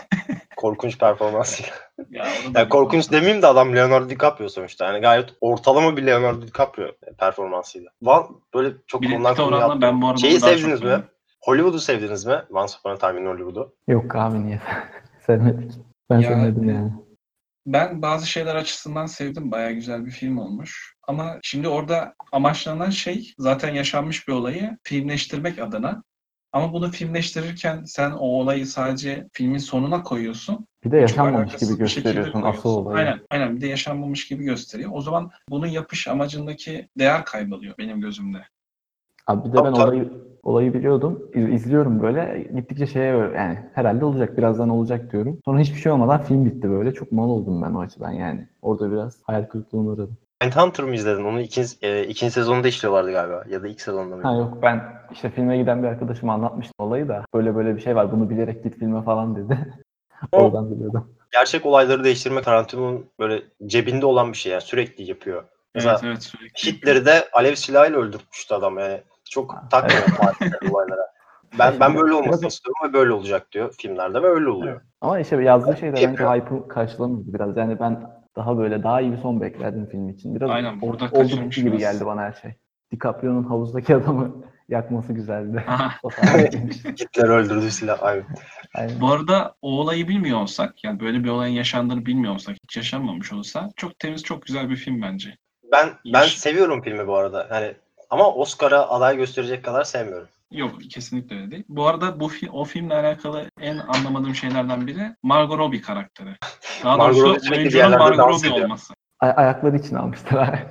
korkunç 0.56 0.98
performansıyla. 0.98 1.72
Ya, 2.10 2.24
Yani 2.54 2.68
korkunç 2.68 3.12
demeyeyim 3.12 3.42
de 3.42 3.46
adam 3.46 3.76
Leonardo 3.76 4.10
DiCaprio 4.10 4.48
sonuçta. 4.48 4.84
Yani 4.84 5.00
gayet 5.00 5.28
ortalama 5.40 5.96
bir 5.96 6.06
Leonardo 6.06 6.46
DiCaprio 6.46 6.86
performansıyla. 7.18 7.90
Van 8.02 8.26
böyle 8.54 8.74
çok 8.86 9.02
Birlikte 9.02 9.34
konudan 9.34 9.36
konuya 9.36 9.80
ben 9.80 10.02
bu 10.02 10.06
arada 10.06 10.18
Şeyi 10.18 10.40
sevdiniz 10.40 10.82
mi? 10.82 11.02
Hollywood'u 11.40 11.78
sevdiniz 11.78 12.24
mi? 12.24 12.42
Once 12.50 12.74
Upon 12.80 12.90
a 12.90 12.98
Time 12.98 13.20
in 13.20 13.26
Hollywood'u. 13.26 13.74
Yok 13.88 14.16
abi 14.16 14.46
niye? 14.46 14.60
Sevmedik. 15.26 15.72
Ben 16.10 16.18
Ya- 16.18 16.28
sevmedim 16.28 16.68
yani. 16.68 16.92
Ben 17.66 18.02
bazı 18.02 18.26
şeyler 18.26 18.54
açısından 18.54 19.06
sevdim. 19.06 19.50
Bayağı 19.50 19.72
güzel 19.72 20.06
bir 20.06 20.10
film 20.10 20.38
olmuş. 20.38 20.94
Ama 21.08 21.38
şimdi 21.42 21.68
orada 21.68 22.14
amaçlanan 22.32 22.90
şey 22.90 23.34
zaten 23.38 23.74
yaşanmış 23.74 24.28
bir 24.28 24.32
olayı 24.32 24.78
filmleştirmek 24.82 25.58
adına. 25.58 26.02
Ama 26.52 26.72
bunu 26.72 26.90
filmleştirirken 26.90 27.84
sen 27.84 28.10
o 28.10 28.26
olayı 28.26 28.66
sadece 28.66 29.28
filmin 29.32 29.58
sonuna 29.58 30.02
koyuyorsun. 30.02 30.66
Bir 30.84 30.90
de 30.90 30.96
yaşanmamış 30.96 31.56
gibi 31.56 31.78
gösteriyorsun 31.78 32.42
asıl 32.42 32.68
olayı. 32.68 32.98
Aynen, 32.98 33.20
aynen 33.30 33.56
bir 33.56 33.60
de 33.60 33.66
yaşanmamış 33.66 34.28
gibi 34.28 34.44
gösteriyor. 34.44 34.90
O 34.94 35.00
zaman 35.00 35.30
bunun 35.48 35.66
yapış 35.66 36.08
amacındaki 36.08 36.88
değer 36.98 37.24
kayboluyor 37.24 37.74
benim 37.78 38.00
gözümde. 38.00 38.38
Abi 39.26 39.48
bir 39.48 39.52
de 39.52 39.64
ben 39.64 39.72
olayı 39.72 40.12
olayı 40.44 40.74
biliyordum. 40.74 41.30
İz- 41.34 41.48
izliyorum 41.48 42.02
böyle. 42.02 42.48
Gittikçe 42.54 42.86
şeye 42.86 43.14
böyle 43.14 43.36
yani 43.36 43.58
herhalde 43.74 44.04
olacak 44.04 44.38
birazdan 44.38 44.68
olacak 44.68 45.12
diyorum. 45.12 45.38
Sonra 45.44 45.58
hiçbir 45.58 45.80
şey 45.80 45.92
olmadan 45.92 46.22
film 46.22 46.44
bitti 46.46 46.70
böyle. 46.70 46.94
Çok 46.94 47.12
mal 47.12 47.28
oldum 47.28 47.62
ben 47.62 47.74
o 47.74 47.80
açıdan 47.80 48.10
yani. 48.12 48.48
Orada 48.62 48.92
biraz 48.92 49.22
hayal 49.22 49.44
kırıklığına 49.44 49.88
uğradım. 49.88 50.18
Mindhunter 50.42 50.84
mı 50.86 50.94
izledin? 50.94 51.24
Onu 51.24 51.40
ikinci, 51.40 51.68
e, 51.82 52.04
ikinci 52.06 52.32
sezonda 52.32 52.68
işliyorlardı 52.68 53.12
galiba. 53.12 53.44
Ya 53.50 53.62
da 53.62 53.68
ilk 53.68 53.80
sezonda 53.80 54.16
mı? 54.16 54.22
Ha 54.22 54.34
yok 54.34 54.58
ben 54.62 54.82
işte 55.12 55.30
filme 55.30 55.58
giden 55.58 55.82
bir 55.82 55.88
arkadaşıma 55.88 56.34
anlatmıştım 56.34 56.86
olayı 56.86 57.08
da. 57.08 57.24
Böyle 57.34 57.56
böyle 57.56 57.76
bir 57.76 57.80
şey 57.80 57.96
var 57.96 58.12
bunu 58.12 58.30
bilerek 58.30 58.64
git 58.64 58.78
filme 58.78 59.02
falan 59.02 59.36
dedi. 59.36 59.58
Oradan 60.32 60.70
biliyordum. 60.70 61.14
Gerçek 61.32 61.66
olayları 61.66 62.04
değiştirmek 62.04 62.44
Tarantino'nun 62.44 63.06
böyle 63.20 63.42
cebinde 63.66 64.06
olan 64.06 64.32
bir 64.32 64.36
şey 64.36 64.52
yani. 64.52 64.62
Sürekli 64.62 65.08
yapıyor. 65.10 65.44
Mesela 65.74 65.92
Evet 65.92 66.04
evet 66.04 66.22
sürekli. 66.22 66.72
Hitler'i 66.72 67.06
de 67.06 67.28
alev 67.32 67.54
silahıyla 67.54 67.98
öldürtmüştü 67.98 68.54
adam 68.54 68.78
yani. 68.78 69.00
Çok 69.34 69.70
takmıyor 69.70 70.06
tarihsel 70.06 70.70
olaylara. 70.70 71.06
Ben 71.58 71.80
ben 71.80 71.94
böyle 71.96 72.14
olmasını 72.14 72.48
istiyorum 72.48 72.88
ve 72.88 72.92
böyle 72.92 73.12
olacak 73.12 73.52
diyor 73.52 73.74
filmlerde 73.78 74.22
ve 74.22 74.26
öyle 74.26 74.48
oluyor. 74.48 74.80
Ama 75.00 75.18
işte 75.20 75.42
yazdığı 75.42 75.76
şey 75.76 75.92
de 75.92 75.96
bence 75.96 76.24
hype'ı 76.24 76.68
karşılamıyordu 76.68 77.34
biraz. 77.34 77.56
Yani 77.56 77.80
ben 77.80 78.14
Daha 78.36 78.58
böyle 78.58 78.82
daha 78.82 79.00
iyi 79.00 79.12
bir 79.12 79.18
son 79.18 79.40
beklerdim 79.40 79.86
film 79.86 80.08
için. 80.08 80.34
Biraz 80.34 80.50
Aynen, 80.50 80.80
burada 80.80 81.04
ol- 81.04 81.08
oldu 81.08 81.16
kaçırmış 81.16 81.56
bitti 81.56 81.64
gibi 81.68 81.78
geldi 81.78 82.06
bana 82.06 82.22
her 82.22 82.32
şey. 82.32 82.54
DiCaprio'nun 82.92 83.44
havuzdaki 83.44 83.96
adamı 83.96 84.44
yakması 84.68 85.12
güzeldi. 85.12 85.64
Hitler 87.00 87.28
öldürdü 87.28 87.70
silah. 87.70 88.02
Aynen. 88.02 88.24
Aynen. 88.74 89.00
Bu 89.00 89.12
arada 89.12 89.54
o 89.62 89.80
olayı 89.80 90.08
bilmiyor 90.08 90.38
olsak, 90.38 90.84
yani 90.84 91.00
böyle 91.00 91.24
bir 91.24 91.28
olayın 91.28 91.54
yaşandığını 91.54 92.06
bilmiyor 92.06 92.34
olsak, 92.34 92.56
hiç 92.64 92.76
yaşanmamış 92.76 93.32
olsa 93.32 93.68
çok 93.76 93.98
temiz, 93.98 94.22
çok 94.22 94.42
güzel 94.42 94.70
bir 94.70 94.76
film 94.76 95.02
bence. 95.02 95.36
Ben 95.72 95.88
ben 96.12 96.22
seviyorum 96.22 96.82
filmi 96.82 97.06
bu 97.06 97.16
arada. 97.16 97.46
Hani 97.50 97.74
ama 98.14 98.34
Oscar'a 98.34 98.88
aday 98.88 99.16
gösterecek 99.16 99.64
kadar 99.64 99.84
sevmiyorum. 99.84 100.28
Yok 100.50 100.70
kesinlikle 100.90 101.36
öyle 101.36 101.50
değil. 101.50 101.64
Bu 101.68 101.86
arada 101.86 102.20
bu 102.20 102.24
fi- 102.28 102.50
o 102.50 102.64
filmle 102.64 102.94
alakalı 102.94 103.46
en 103.60 103.78
anlamadığım 103.78 104.34
şeylerden 104.34 104.86
biri 104.86 105.16
Margot 105.22 105.58
Robbie 105.58 105.80
karakteri. 105.80 106.36
Daha 106.84 106.96
Margot 106.96 107.16
doğrusu 107.16 107.30
Robbie 107.30 107.40
sürekli 107.40 107.58
bir 107.64 107.74
oyuncunun 107.74 107.82
yerlerde 107.82 108.04
Margot 108.04 108.18
dans 108.18 108.38
Robbie 108.38 108.48
ediyor. 108.50 108.64
olması. 108.66 108.94
Ay- 109.20 109.32
ayakları 109.36 109.76
için 109.76 109.94
almışlar. 109.96 110.58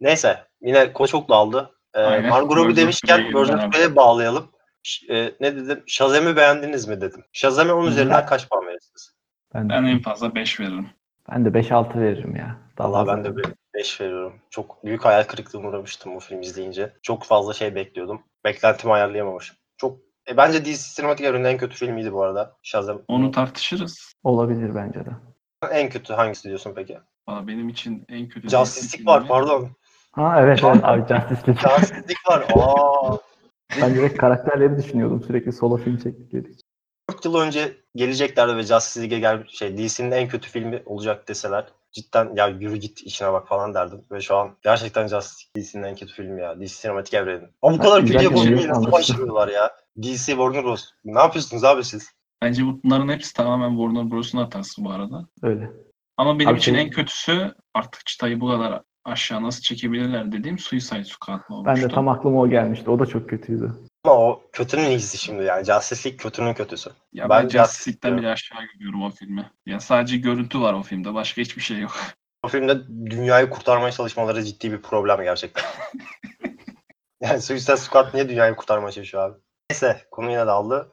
Neyse 0.00 0.44
yine 0.62 0.92
konu 0.92 1.08
çok 1.08 1.28
dağıldı. 1.28 1.70
Ee, 1.94 2.00
Aynen. 2.00 2.30
Margot 2.30 2.50
Birds 2.50 2.58
Robbie 2.58 2.70
of 2.72 2.76
demişken 2.76 3.24
Birds 3.24 3.50
of. 3.50 3.72
Prey'e 3.72 3.96
bağlayalım. 3.96 4.50
Ş- 4.82 5.14
e, 5.14 5.32
ne 5.40 5.56
dedim? 5.56 5.82
Shazam'ı 5.86 6.36
beğendiniz 6.36 6.88
mi 6.88 7.00
dedim. 7.00 7.24
Shazam'e 7.32 7.72
10 7.72 7.84
Hı. 7.84 7.88
üzerinden 7.88 8.26
kaç 8.26 8.48
puan 8.48 8.66
verirsiniz? 8.66 9.12
Ben, 9.54 9.68
Ben 9.68 9.84
en 9.84 9.98
fazla 10.02 10.34
5 10.34 10.60
veririm. 10.60 10.88
ben 11.30 11.44
de 11.44 11.48
5-6 11.48 12.00
veririm 12.00 12.36
ya. 12.36 12.56
Daha 12.78 12.88
Valla 12.92 12.98
fazla 12.98 13.16
ben 13.16 13.24
de 13.24 13.36
bir 13.36 13.44
5 13.76 14.00
veriyorum. 14.00 14.32
Çok 14.50 14.84
büyük 14.84 15.04
hayal 15.04 15.24
kırıklığına 15.24 15.68
uğramıştım 15.68 16.14
bu 16.14 16.20
film 16.20 16.40
izleyince. 16.40 16.92
Çok 17.02 17.24
fazla 17.24 17.52
şey 17.52 17.74
bekliyordum. 17.74 18.22
Beklentimi 18.44 18.92
ayarlayamamışım. 18.92 19.56
Çok 19.76 19.98
e, 20.30 20.36
bence 20.36 20.64
DC 20.64 20.76
sinematik 20.76 21.26
evrenin 21.26 21.44
en 21.44 21.58
kötü 21.58 21.76
filmiydi 21.76 22.12
bu 22.12 22.22
arada. 22.22 22.56
Shazam. 22.62 23.02
Onu 23.08 23.30
tartışırız. 23.30 24.12
Olabilir 24.24 24.74
bence 24.74 25.00
de. 25.00 25.10
en 25.70 25.90
kötü 25.90 26.12
hangisi 26.12 26.48
diyorsun 26.48 26.72
peki? 26.76 26.98
Valla 27.28 27.46
benim 27.46 27.68
için 27.68 28.04
en 28.08 28.28
kötü 28.28 28.48
Justice 28.48 28.98
League 28.98 29.14
var 29.14 29.28
pardon. 29.28 29.70
Ha 30.12 30.40
evet 30.40 30.60
evet 30.64 30.84
abi 30.84 31.00
Justice 31.00 31.52
League. 31.52 31.78
Justice 31.78 31.94
League 31.94 32.26
var. 32.28 32.46
Aa. 32.54 33.16
ben 33.82 33.94
direkt 33.94 34.18
karakterleri 34.18 34.76
düşünüyordum 34.76 35.22
sürekli 35.22 35.52
solo 35.52 35.76
film 35.76 35.96
çektikleri 35.98 36.50
için. 36.50 36.66
4 37.10 37.24
yıl 37.24 37.34
önce 37.34 37.76
geleceklerdi 37.94 38.56
ve 38.56 38.62
Justice 38.62 39.00
League'e 39.00 39.20
gel 39.20 39.46
şey 39.48 39.78
DC'nin 39.78 40.10
en 40.10 40.28
kötü 40.28 40.50
filmi 40.50 40.82
olacak 40.86 41.28
deseler 41.28 41.66
cidden 41.96 42.34
ya 42.36 42.48
yürü 42.48 42.76
git 42.76 43.02
işine 43.02 43.32
bak 43.32 43.48
falan 43.48 43.74
derdim. 43.74 44.00
Ve 44.12 44.20
şu 44.20 44.36
an 44.36 44.56
gerçekten 44.62 45.06
Justice 45.06 45.44
League 45.56 45.68
DC'nin 45.68 45.82
en 45.82 45.96
kötü 45.96 46.12
filmi 46.14 46.42
ya. 46.42 46.60
DC 46.60 46.68
sinematik 46.68 47.14
evrenin. 47.14 47.48
Ama 47.62 47.78
bu 47.78 47.82
kadar 47.82 48.00
kötü 48.00 48.12
bir 48.12 48.18
oyun 48.18 48.36
yapabilir 48.36 48.68
nasıl 48.68 48.92
başarıyorlar 48.92 49.48
ya? 49.48 49.70
DC 50.02 50.16
Warner 50.26 50.64
Bros. 50.64 50.84
Ne 51.04 51.18
yapıyorsunuz 51.20 51.64
abi 51.64 51.84
siz? 51.84 52.10
Bence 52.42 52.62
bunların 52.84 53.08
hepsi 53.08 53.34
tamamen 53.34 53.70
Warner 53.70 54.10
Bros'un 54.10 54.38
hatası 54.38 54.84
bu 54.84 54.90
arada. 54.90 55.26
Öyle. 55.42 55.70
Ama 56.16 56.38
benim 56.38 56.50
Abi 56.50 56.58
için 56.58 56.74
şey- 56.74 56.82
en 56.82 56.90
kötüsü 56.90 57.54
artık 57.74 58.06
çıtayı 58.06 58.40
bu 58.40 58.48
kadar 58.48 58.82
aşağı 59.04 59.42
nasıl 59.42 59.62
çekebilirler 59.62 60.32
dediğim 60.32 60.58
Suicide 60.58 61.04
Squad 61.04 61.40
Ben 61.50 61.54
olmuştu. 61.54 61.88
de 61.90 61.94
tam 61.94 62.08
aklıma 62.08 62.40
o 62.40 62.48
gelmişti. 62.50 62.90
O 62.90 62.98
da 62.98 63.06
çok 63.06 63.28
kötüydü. 63.28 63.72
Ama 64.06 64.18
o 64.18 64.42
kötünün 64.52 64.90
iyisi 64.90 65.18
şimdi 65.18 65.44
yani. 65.44 65.64
Justice 65.64 66.08
League 66.08 66.16
kötünün 66.16 66.54
kötüsü. 66.54 66.90
Ya 67.12 67.28
Ben 67.28 67.44
ben 67.44 67.48
Justice 67.48 67.90
League'den 67.90 68.18
bile 68.18 68.30
aşağı 68.30 68.64
görüyorum 68.74 69.02
o 69.02 69.10
filmi. 69.10 69.50
Ya 69.66 69.80
sadece 69.80 70.16
görüntü 70.16 70.60
var 70.60 70.72
o 70.72 70.82
filmde. 70.82 71.14
Başka 71.14 71.42
hiçbir 71.42 71.62
şey 71.62 71.78
yok. 71.78 71.96
O 72.42 72.48
filmde 72.48 72.86
dünyayı 73.10 73.50
kurtarmaya 73.50 73.92
çalışmaları 73.92 74.44
ciddi 74.44 74.72
bir 74.72 74.82
problem 74.82 75.22
gerçekten. 75.22 75.64
yani 77.20 77.42
Suicide 77.42 77.76
Squad 77.76 78.14
niye 78.14 78.28
dünyayı 78.28 78.56
kurtarmaya 78.56 78.92
çalışıyor 78.92 79.30
abi? 79.30 79.38
Neyse 79.70 80.06
konu 80.10 80.30
yine 80.30 80.46
dağıldı. 80.46 80.92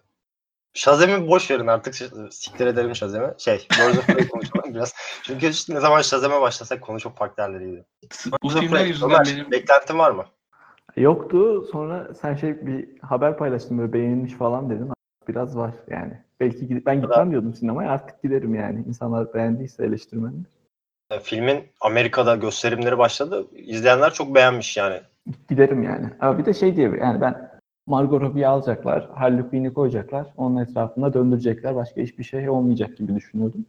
Shazam'i 0.73 1.27
boş 1.27 1.51
verin 1.51 1.67
artık. 1.67 1.95
Siktir 2.33 2.67
edelim 2.67 2.95
Shazam'i. 2.95 3.33
Şey, 3.37 3.67
Birds 3.71 3.97
of 3.97 4.07
Prey 4.07 4.27
konuşalım 4.27 4.73
biraz. 4.73 4.93
Çünkü 5.23 5.49
işte 5.49 5.75
ne 5.75 5.79
zaman 5.79 6.01
Shazam'e 6.01 6.41
başlasak 6.41 6.81
konu 6.81 6.99
çok 6.99 7.17
farklı 7.17 7.43
yerlere 7.43 7.65
gidiyor. 7.65 7.85
Bu 8.43 8.49
filmler 8.49 8.85
yüzünden 8.85 9.15
Ömer, 9.15 9.25
benim 9.25 9.51
beklentin 9.51 9.99
var 9.99 10.11
mı? 10.11 10.25
Yoktu. 10.97 11.65
Sonra 11.71 12.13
sen 12.21 12.35
şey 12.35 12.65
bir 12.65 12.99
haber 13.01 13.37
paylaştın 13.37 13.77
böyle 13.77 13.93
beğenilmiş 13.93 14.33
falan 14.33 14.69
dedin. 14.69 14.89
Biraz 15.27 15.57
var 15.57 15.73
yani. 15.89 16.13
Belki 16.39 16.67
gidip 16.67 16.85
ben 16.85 17.01
gitmem 17.01 17.31
diyordum 17.31 17.53
sinemaya 17.53 17.91
artık 17.91 18.23
giderim 18.23 18.55
yani. 18.55 18.83
İnsanlar 18.87 19.33
beğendiyse 19.33 19.85
eleştirmenler. 19.85 20.45
E, 21.11 21.19
Filmin 21.19 21.63
Amerika'da 21.81 22.35
gösterimleri 22.35 22.97
başladı. 22.97 23.47
İzleyenler 23.55 24.13
çok 24.13 24.35
beğenmiş 24.35 24.77
yani. 24.77 24.99
Giderim 25.49 25.83
yani. 25.83 26.05
Ama 26.19 26.37
bir 26.37 26.45
de 26.45 26.53
şey 26.53 26.75
diye 26.75 26.91
yani 27.01 27.21
ben 27.21 27.49
Margot 27.87 28.21
Robbie'yi 28.21 28.47
alacaklar. 28.47 29.09
Harley 29.13 29.49
Quinn'i 29.49 29.73
koyacaklar. 29.73 30.27
Onun 30.37 30.57
etrafında 30.57 31.13
döndürecekler. 31.13 31.75
Başka 31.75 32.01
hiçbir 32.01 32.23
şey 32.23 32.49
olmayacak 32.49 32.97
gibi 32.97 33.15
düşünüyordum. 33.15 33.65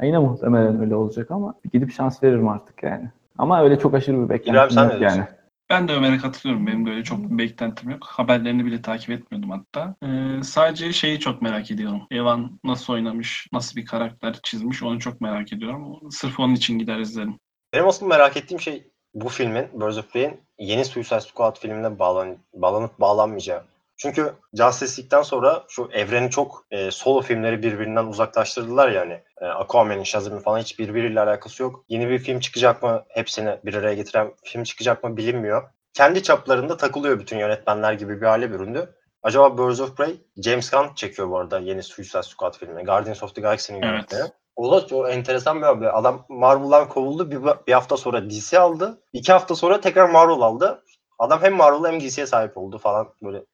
Ya 0.00 0.06
yine 0.06 0.18
muhtemelen 0.18 0.80
öyle 0.80 0.94
olacak 0.94 1.30
ama 1.30 1.54
gidip 1.72 1.92
şans 1.92 2.22
veririm 2.22 2.48
artık 2.48 2.82
yani. 2.82 3.10
Ama 3.38 3.62
öyle 3.62 3.78
çok 3.78 3.94
aşırı 3.94 4.24
bir 4.24 4.28
beklentim 4.28 4.82
yok 4.82 5.00
diyorsun? 5.00 5.24
Ben 5.70 5.88
de 5.88 5.92
Ömer'e 5.92 6.18
katılıyorum. 6.18 6.66
Benim 6.66 6.86
de 6.86 6.90
öyle 6.90 7.04
çok 7.04 7.30
bir 7.30 7.38
beklentim 7.38 7.90
yok. 7.90 8.04
Haberlerini 8.04 8.64
bile 8.64 8.82
takip 8.82 9.10
etmiyordum 9.10 9.50
hatta. 9.50 9.96
Ee, 10.02 10.42
sadece 10.42 10.92
şeyi 10.92 11.20
çok 11.20 11.42
merak 11.42 11.70
ediyorum. 11.70 12.02
Evan 12.10 12.60
nasıl 12.64 12.92
oynamış, 12.92 13.48
nasıl 13.52 13.76
bir 13.76 13.86
karakter 13.86 14.40
çizmiş 14.42 14.82
onu 14.82 15.00
çok 15.00 15.20
merak 15.20 15.52
ediyorum. 15.52 16.10
Sırf 16.10 16.40
onun 16.40 16.54
için 16.54 16.78
gider 16.78 16.98
izlerim. 16.98 17.38
Benim 17.72 17.88
aslında 17.88 18.14
merak 18.14 18.36
ettiğim 18.36 18.60
şey 18.60 18.90
bu 19.14 19.28
filmin, 19.28 19.66
Birds 19.72 19.98
of 19.98 20.12
Prey'in 20.12 20.40
yeni 20.58 20.84
Suicide 20.84 21.20
Squad 21.20 21.58
filmine 21.58 21.98
bağlan 21.98 22.36
bağlanıp 22.54 23.00
bağlanmayacağı. 23.00 23.64
Çünkü 24.02 24.32
Justice 24.54 25.02
League'den 25.02 25.22
sonra 25.22 25.64
şu 25.68 25.88
evreni 25.92 26.30
çok 26.30 26.66
e, 26.70 26.90
solo 26.90 27.20
filmleri 27.20 27.62
birbirinden 27.62 28.04
uzaklaştırdılar 28.04 28.90
yani. 28.90 29.22
E, 29.40 29.46
Aquaman'in, 29.46 30.02
Shazam'ın 30.02 30.38
falan 30.38 30.58
hiç 30.58 30.78
birbiriyle 30.78 31.20
alakası 31.20 31.62
yok. 31.62 31.84
Yeni 31.88 32.08
bir 32.08 32.18
film 32.18 32.40
çıkacak 32.40 32.82
mı? 32.82 33.04
Hepsini 33.08 33.58
bir 33.64 33.74
araya 33.74 33.94
getiren 33.94 34.32
film 34.44 34.62
çıkacak 34.64 35.04
mı 35.04 35.16
bilinmiyor. 35.16 35.70
Kendi 35.94 36.22
çaplarında 36.22 36.76
takılıyor 36.76 37.20
bütün 37.20 37.38
yönetmenler 37.38 37.92
gibi 37.92 38.20
bir 38.20 38.26
hale 38.26 38.52
büründü. 38.52 38.94
Acaba 39.22 39.58
Birds 39.58 39.80
of 39.80 39.96
Prey, 39.96 40.20
James 40.44 40.70
Gunn 40.70 40.94
çekiyor 40.94 41.30
bu 41.30 41.38
arada 41.38 41.58
yeni 41.58 41.82
Suicide 41.82 42.22
Squad 42.22 42.58
filmini. 42.58 42.84
Guardians 42.84 43.22
of 43.22 43.34
the 43.34 43.40
Galaxy'nin 43.40 43.82
Evet. 43.82 43.92
yönetmeni. 43.92 44.32
O 44.56 44.72
da 44.72 44.86
çok 44.86 45.10
enteresan 45.10 45.56
bir 45.56 45.66
haber. 45.66 45.98
Adam 45.98 46.26
Marvel'dan 46.28 46.88
kovuldu. 46.88 47.30
Bir, 47.30 47.38
bir 47.66 47.72
hafta 47.72 47.96
sonra 47.96 48.30
DC 48.30 48.58
aldı. 48.58 49.02
İki 49.12 49.32
hafta 49.32 49.54
sonra 49.54 49.80
tekrar 49.80 50.08
Marvel 50.08 50.40
aldı. 50.40 50.84
Adam 51.18 51.42
hem 51.42 51.54
Marvel 51.56 51.92
hem 51.92 52.00
DC'ye 52.00 52.26
sahip 52.26 52.58
oldu 52.58 52.78
falan. 52.78 53.08
Böyle 53.22 53.44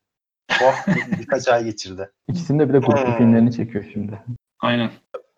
tuhaf 0.49 0.89
bir, 0.89 1.19
birkaç 1.19 1.49
ay 1.49 1.65
geçirdi. 1.65 2.11
İkisinde 2.29 2.69
bir 2.69 2.75
de 2.75 2.79
gruplu 2.79 3.07
Hmm. 3.07 3.17
filmlerini 3.17 3.53
çekiyor 3.53 3.85
şimdi. 3.93 4.23
Aynen. 4.61 4.91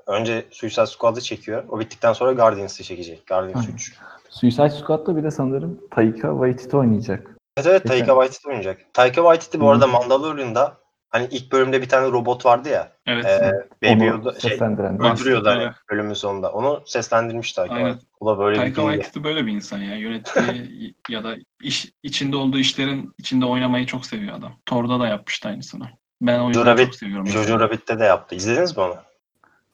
Önce 0.07 0.45
Suicide 0.51 0.87
Squad'ı 0.87 1.21
çekiyor. 1.21 1.65
O 1.69 1.81
bittikten 1.81 2.13
sonra 2.13 2.33
Guardians'ı 2.33 2.83
çekecek. 2.85 3.27
Guardians 3.27 3.65
Aynen. 3.65 3.75
3. 3.75 3.97
Suicide 4.31 4.71
Squad'da 4.71 5.17
bir 5.17 5.23
de 5.23 5.31
sanırım 5.31 5.81
Taika 5.91 6.31
Waititi 6.33 6.77
oynayacak. 6.77 7.27
Evet 7.57 7.67
evet 7.67 7.87
Taika 7.87 8.07
Waititi 8.07 8.49
oynayacak. 8.49 8.95
Taika 8.95 9.21
Waititi 9.21 9.61
bu 9.61 9.67
Hı. 9.67 9.71
arada 9.71 9.87
Mandalorian'da 9.87 10.77
hani 11.11 11.29
ilk 11.31 11.53
bölümde 11.53 11.83
bir 11.83 11.89
tane 11.89 12.07
robot 12.07 12.47
vardı 12.47 12.69
ya. 12.69 12.93
Evet. 13.07 13.25
E, 13.25 13.69
Baby 13.83 13.93
Onu 13.93 14.05
Yoda 14.05 14.41
şey, 14.41 14.59
öldürüyordu 15.01 15.49
hani 15.49 15.63
Evet. 15.63 15.75
bölümün 15.91 16.15
sonunda. 16.15 16.53
Onu 16.53 16.83
seslendirmiş 16.87 17.53
Taika 17.53 17.75
Aynen. 17.75 17.87
Waititi. 17.87 18.13
Bu 18.21 18.27
da 18.27 18.39
böyle 18.39 18.55
bir 18.55 18.61
Taika. 18.61 18.83
Waititi 18.83 19.25
böyle 19.25 19.47
bir 19.47 19.53
insan 19.53 19.79
ya. 19.79 19.97
Yönettiği 19.97 20.95
ya 21.09 21.25
da 21.25 21.37
iş 21.63 21.93
içinde 22.03 22.37
olduğu 22.37 22.59
işlerin 22.59 23.15
içinde 23.19 23.47
oynamayı 23.47 23.87
çok 23.87 24.07
seviyor 24.07 24.39
adam. 24.39 24.53
Thor'da 24.67 25.01
da 25.01 25.09
yapmıştı 25.09 25.49
aynısını. 25.49 25.89
Ben 26.21 26.39
o 26.39 26.49
yüzden 26.49 26.67
Rabbit, 26.67 26.87
çok 26.87 26.95
seviyorum. 26.95 27.27
Jojo 27.27 27.61
Rabbit'te 27.61 27.99
de 27.99 28.05
yaptı. 28.05 28.35
İzlediniz 28.35 28.77
mi 28.77 28.83
onu? 28.83 28.97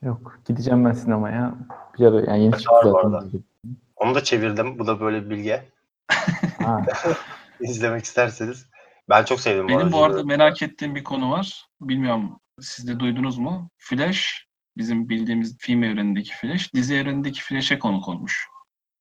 Yok. 0.02 0.38
Gideceğim 0.48 0.84
ben 0.84 0.92
sinemaya. 0.92 1.54
Bir 1.98 2.06
ara 2.06 2.20
yani 2.20 2.42
yeni 2.42 2.52
çıktı 2.52 2.92
zaten. 3.02 3.30
Onu 3.96 4.14
da 4.14 4.24
çevirdim. 4.24 4.78
Bu 4.78 4.86
da 4.86 5.00
böyle 5.00 5.24
bir 5.24 5.30
bilgi. 5.30 5.62
İzlemek 7.60 8.04
isterseniz. 8.04 8.66
Ben 9.08 9.24
çok 9.24 9.40
sevdim 9.40 9.68
Benim 9.68 9.92
bu 9.92 10.04
arada 10.04 10.24
merak 10.24 10.62
ettiğim 10.62 10.94
bir 10.94 11.04
konu 11.04 11.30
var. 11.30 11.66
Bilmiyorum 11.80 12.40
siz 12.60 12.88
de 12.88 13.00
duydunuz 13.00 13.38
mu? 13.38 13.70
Flash 13.78 14.46
bizim 14.76 15.08
bildiğimiz 15.08 15.58
film 15.58 15.82
evrenindeki 15.82 16.34
Flash 16.36 16.74
dizi 16.74 16.94
evrenindeki 16.94 17.42
Flash'e 17.42 17.78
konuk 17.78 18.08
olmuş. 18.08 18.48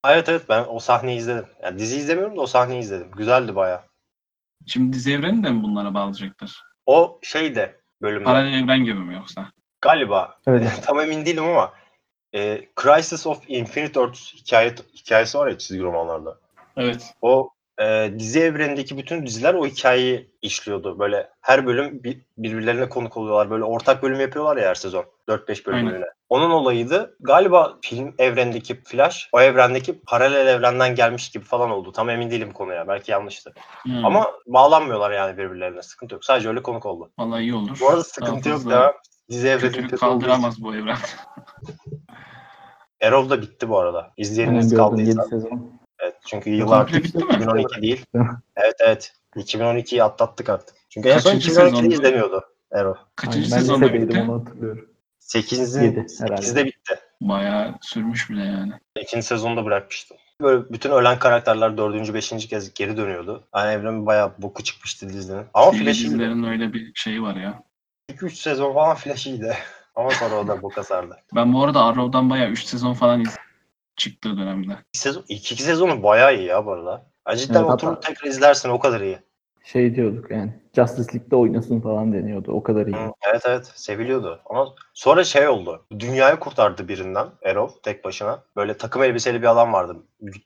Evet 0.05 0.29
evet 0.29 0.45
ben 0.49 0.65
o 0.67 0.79
sahneyi 0.79 1.17
izledim. 1.17 1.45
Yani 1.63 1.79
dizi 1.79 1.97
izlemiyorum 1.97 2.37
da 2.37 2.41
o 2.41 2.47
sahneyi 2.47 2.81
izledim. 2.81 3.11
Güzeldi 3.11 3.55
baya. 3.55 3.85
Şimdi 4.65 4.93
dizi 4.93 5.13
evreni 5.13 5.43
de 5.43 5.49
mi 5.49 5.63
bunlara 5.63 5.93
bağlayacaklar? 5.93 6.63
O 6.85 7.19
şey 7.23 7.55
de 7.55 7.81
bölümde 8.01 8.23
Paralel 8.23 8.63
evren 8.63 8.83
gibi 8.83 8.99
mi 8.99 9.13
yoksa? 9.13 9.51
galiba 9.85 10.37
öyle. 10.47 10.71
tam 10.85 10.99
emin 10.99 11.25
değilim 11.25 11.43
ama 11.43 11.73
e, 12.35 12.69
Crisis 12.81 13.27
of 13.27 13.43
Infinite 13.47 13.99
Earth 13.99 14.19
hikaye, 14.35 14.75
hikayesi 14.95 15.37
var 15.37 15.47
ya 15.47 15.57
çizgi 15.57 15.83
romanlarda. 15.83 16.39
Evet. 16.77 17.13
O 17.21 17.49
e, 17.81 18.13
dizi 18.19 18.39
evrenindeki 18.39 18.97
bütün 18.97 19.25
diziler 19.25 19.53
o 19.53 19.65
hikayeyi 19.65 20.31
işliyordu. 20.41 20.99
Böyle 20.99 21.29
her 21.41 21.65
bölüm 21.65 22.03
bir, 22.03 22.21
birbirlerine 22.37 22.89
konuk 22.89 23.17
oluyorlar. 23.17 23.49
Böyle 23.49 23.63
ortak 23.63 24.03
bölüm 24.03 24.19
yapıyorlar 24.19 24.57
ya 24.57 24.69
her 24.69 24.75
sezon. 24.75 25.05
4-5 25.29 25.65
bölümlüğüne. 25.65 26.05
Onun 26.29 26.49
olayıydı. 26.49 27.17
Galiba 27.19 27.77
film 27.81 28.15
evrendeki 28.17 28.83
Flash 28.83 29.29
o 29.31 29.41
evrendeki 29.41 29.99
paralel 29.99 30.47
evrenden 30.47 30.95
gelmiş 30.95 31.29
gibi 31.29 31.43
falan 31.43 31.69
oldu. 31.69 31.91
Tam 31.91 32.09
emin 32.09 32.31
değilim 32.31 32.51
konuya. 32.51 32.87
Belki 32.87 33.11
yanlıştı. 33.11 33.53
Hmm. 33.83 34.05
Ama 34.05 34.31
bağlanmıyorlar 34.47 35.11
yani 35.11 35.37
birbirlerine. 35.37 35.81
Sıkıntı 35.81 36.13
yok. 36.13 36.25
Sadece 36.25 36.49
öyle 36.49 36.63
konuk 36.63 36.85
oldu. 36.85 37.11
Vallahi 37.19 37.41
iyi 37.41 37.53
olur. 37.53 37.77
Bu 37.81 37.85
arada 37.85 37.97
Daha 37.97 38.03
sıkıntı 38.03 38.49
yok. 38.49 38.69
Devam. 38.69 38.93
Dizi 39.29 39.47
evreni 39.47 39.87
kaldıramaz 39.87 40.63
bu 40.63 40.75
evren. 40.75 40.97
Arrow 43.03 43.29
da 43.29 43.41
bitti 43.41 43.69
bu 43.69 43.79
arada. 43.79 44.11
İzleyeniniz 44.17 44.75
kaldıysa. 44.75 45.21
7 45.21 45.29
sezon. 45.29 45.84
Evet, 46.05 46.15
çünkü 46.25 46.51
bitti 46.51 47.17
mi? 47.17 47.33
2012 47.35 47.81
değil. 47.81 48.05
Evet 48.55 48.75
evet. 48.79 49.13
2012'yi 49.35 50.03
atlattık 50.03 50.49
artık. 50.49 50.75
Çünkü 50.89 51.09
en 51.09 51.17
son 51.17 51.31
Kaçıncı 51.31 51.51
2012'de 51.51 51.69
sezondu? 51.69 51.93
izleniyordu 51.93 52.43
Arrow. 52.71 53.01
Kaçıncı 53.15 53.51
ben 53.51 53.57
sezonda 53.57 53.93
bitti? 53.93 54.21
onu 54.21 54.39
hatırlıyorum. 54.41 54.89
8'in 55.21 55.83
Yedi 55.83 56.05
herhalde. 56.19 56.41
8'de 56.41 56.65
bitti. 56.65 56.99
Bayağı 57.21 57.75
sürmüş 57.81 58.29
bile 58.29 58.43
yani. 58.43 58.73
İkinci 59.01 59.25
sezonda 59.25 59.65
bırakmıştım. 59.65 60.17
Böyle 60.41 60.69
bütün 60.69 60.89
ölen 60.91 61.19
karakterler 61.19 61.77
dördüncü, 61.77 62.13
beşinci 62.13 62.47
kez 62.47 62.73
geri 62.73 62.97
dönüyordu. 62.97 63.47
Yani 63.55 63.71
evrenin 63.71 64.05
bayağı 64.05 64.33
boku 64.37 64.63
çıkmıştı 64.63 65.09
dizinin. 65.09 65.45
Ama 65.53 65.73
dizilerin 65.73 66.43
öyle 66.43 66.73
bir 66.73 66.91
şeyi 66.95 67.21
var 67.21 67.35
ya. 67.35 67.63
2-3 68.11 68.29
sezon 68.29 68.73
falan 68.73 68.95
Flash'iydi. 68.95 69.57
Ama 69.95 70.11
sonra 70.11 70.35
o 70.35 70.47
da 70.47 70.61
boka 70.61 70.83
sardı. 70.83 71.17
Ben 71.35 71.53
bu 71.53 71.63
arada 71.63 71.83
Arrow'dan 71.83 72.29
bayağı 72.29 72.49
3 72.49 72.63
sezon 72.63 72.93
falan 72.93 73.21
iz 73.21 73.35
çıktığı 73.97 74.37
dönemde. 74.37 74.71
İki, 74.93 74.99
sezon, 74.99 75.23
iki, 75.29 75.53
iki 75.53 75.63
sezonu 75.63 76.03
bayağı 76.03 76.35
iyi 76.37 76.45
ya 76.45 76.65
bu 76.65 76.71
arada. 76.71 77.05
Ya 77.29 77.35
cidden 77.35 77.59
Evet, 77.61 77.71
oturup 77.71 77.95
hatta- 77.95 78.07
tekrar 78.07 78.29
izlersin 78.29 78.69
o 78.69 78.79
kadar 78.79 79.01
iyi. 79.01 79.19
Şey 79.63 79.95
diyorduk 79.95 80.31
yani. 80.31 80.53
Justice 80.75 81.13
League'de 81.13 81.35
oynasın 81.35 81.81
falan 81.81 82.13
deniyordu. 82.13 82.51
O 82.51 82.63
kadar 82.63 82.87
iyi. 82.87 82.95
Hı, 82.95 83.11
Evet 83.31 83.41
evet 83.45 83.71
seviliyordu. 83.75 84.41
Ama 84.45 84.67
sonra 84.93 85.23
şey 85.23 85.47
oldu. 85.47 85.85
Dünyayı 85.99 86.35
kurtardı 86.35 86.87
birinden 86.87 87.27
Arrow 87.45 87.81
tek 87.83 88.03
başına. 88.05 88.43
Böyle 88.55 88.77
takım 88.77 89.03
elbiseli 89.03 89.41
bir 89.41 89.51
adam 89.51 89.73
vardı. 89.73 89.97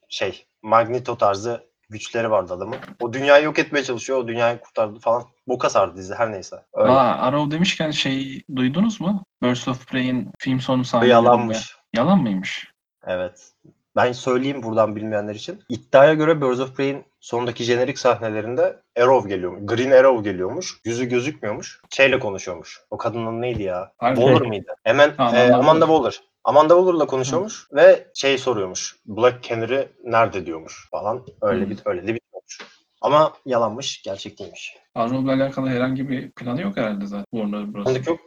Şey 0.09 0.45
Magneto 0.63 1.17
tarzı 1.17 1.63
güçleri 1.89 2.31
vardı 2.31 2.53
adamın. 2.53 2.75
O 3.01 3.13
dünyayı 3.13 3.45
yok 3.45 3.59
etmeye 3.59 3.83
çalışıyor. 3.83 4.19
O 4.19 4.27
dünyayı 4.27 4.59
kurtardı 4.59 4.99
falan. 4.99 5.23
Boka 5.47 5.69
sardı 5.69 5.97
dizi 5.97 6.13
her 6.15 6.31
neyse. 6.31 6.55
Öyle. 6.73 6.91
Aa, 6.91 7.17
Arrow 7.21 7.51
demişken 7.51 7.91
şey 7.91 8.41
duydunuz 8.55 9.01
mu? 9.01 9.23
Birds 9.43 9.67
of 9.67 9.87
Prey'in 9.87 10.31
film 10.39 10.59
sonu 10.59 10.85
sahnelerinde. 10.85 11.13
yalanmış. 11.13 11.75
Yalan 11.95 12.21
mıymış? 12.21 12.71
Evet. 13.07 13.51
Ben 13.95 14.11
söyleyeyim 14.11 14.63
buradan 14.63 14.95
bilmeyenler 14.95 15.35
için. 15.35 15.63
İddiaya 15.69 16.13
göre 16.13 16.41
Birds 16.41 16.59
of 16.59 16.75
Prey'in 16.77 17.03
sonundaki 17.19 17.63
jenerik 17.63 17.99
sahnelerinde 17.99 18.79
Arrow 18.99 19.29
geliyormuş. 19.29 19.61
Green 19.65 19.91
Arrow 19.91 20.31
geliyormuş. 20.31 20.77
Yüzü 20.85 21.05
gözükmüyormuş. 21.05 21.81
Şeyle 21.89 22.19
konuşuyormuş. 22.19 22.81
O 22.91 22.97
kadının 22.97 23.41
neydi 23.41 23.63
ya? 23.63 23.91
Harbi. 23.97 24.19
Waller 24.19 24.41
mıydı? 24.41 24.75
Hemen 24.83 25.11
Ha, 25.17 25.37
e, 25.37 25.53
Amanda 25.53 25.85
Waller. 25.85 26.21
Amanda 26.43 26.73
Waller'la 26.75 27.05
konuşuyormuş 27.05 27.67
ve 27.73 28.07
şey 28.13 28.37
soruyormuş. 28.37 28.95
Black 29.05 29.43
Canary 29.43 29.87
nerede 30.03 30.45
diyormuş 30.45 30.89
falan. 30.91 31.25
Öyle 31.41 31.63
Hmm. 31.63 31.69
bir 31.69 31.79
öyle 31.85 32.01
de 32.07 32.13
bitmiyormuş. 32.13 32.57
Ama 33.01 33.33
yalanmış, 33.45 34.01
gerçek 34.03 34.39
değilmiş. 34.39 34.77
Arrow'la 34.95 35.33
alakalı 35.33 35.69
herhangi 35.69 36.09
bir 36.09 36.31
planı 36.31 36.61
yok 36.61 36.77
herhalde 36.77 37.05
zaten 37.05 37.25
Warner 37.31 37.73
Bros. 37.73 38.07
Yok. 38.07 38.19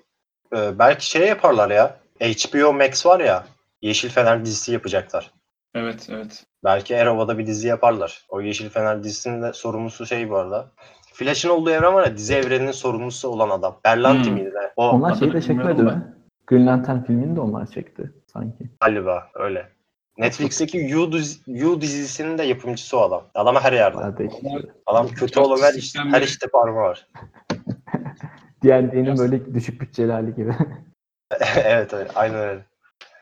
Ee, 0.56 0.78
belki 0.78 1.06
şey 1.10 1.28
yaparlar 1.28 1.70
ya. 1.70 1.96
HBO 2.20 2.72
Max 2.72 3.06
var 3.06 3.20
ya. 3.20 3.46
Yeşil 3.82 4.08
Fener 4.10 4.44
dizisi 4.44 4.72
yapacaklar. 4.72 5.30
Evet 5.74 6.06
evet. 6.10 6.44
Belki 6.64 6.96
Arrow'da 6.96 7.38
bir 7.38 7.46
dizi 7.46 7.68
yaparlar. 7.68 8.26
O 8.28 8.40
Yeşil 8.40 8.68
Fener 8.68 9.04
dizisinin 9.04 9.42
de 9.42 9.52
sorumlusu 9.52 10.06
şey 10.06 10.30
bu 10.30 10.36
arada. 10.36 10.70
Flash'ın 11.14 11.48
olduğu 11.48 11.70
evren 11.70 11.94
var 11.94 12.06
ya 12.06 12.16
dizi 12.16 12.34
evreninin 12.34 12.72
sorumlusu 12.72 13.28
olan 13.28 13.50
adam. 13.50 13.80
Berlanti 13.84 14.28
Hmm. 14.28 14.34
miydi? 14.34 14.52
O 14.76 14.88
Onlar 14.90 15.14
şeyi 15.14 15.32
de 15.32 15.40
çekmedi 15.40 15.82
mi? 15.82 16.14
Green 16.46 16.66
Lantern 16.66 17.02
filmini 17.02 17.36
de 17.36 17.40
onlar 17.40 17.66
çekti 17.66 18.12
sanki. 18.32 18.70
galiba 18.80 19.30
öyle. 19.34 19.68
Netflix'teki 20.18 20.78
You, 20.78 21.12
dizi, 21.12 21.38
you 21.46 21.80
dizisinin 21.80 22.38
de 22.38 22.42
yapımcısı 22.42 22.98
o 22.98 23.00
adam. 23.00 23.24
Adam 23.34 23.56
her 23.56 23.72
yerde. 23.72 23.96
Onlar- 23.98 24.62
Adam 24.86 25.08
kötü 25.08 25.40
olan 25.40 25.62
her, 25.62 25.74
iş, 25.74 25.94
her 25.96 26.22
işte 26.22 26.46
parmağı 26.48 26.82
var. 26.84 27.06
D&D'nin 28.64 29.18
böyle 29.18 29.54
düşük 29.54 29.80
bütçeli 29.80 30.12
hali 30.12 30.34
gibi. 30.34 30.54
evet 31.64 31.94
evet 31.94 32.10
aynen 32.14 32.38
öyle. 32.38 32.64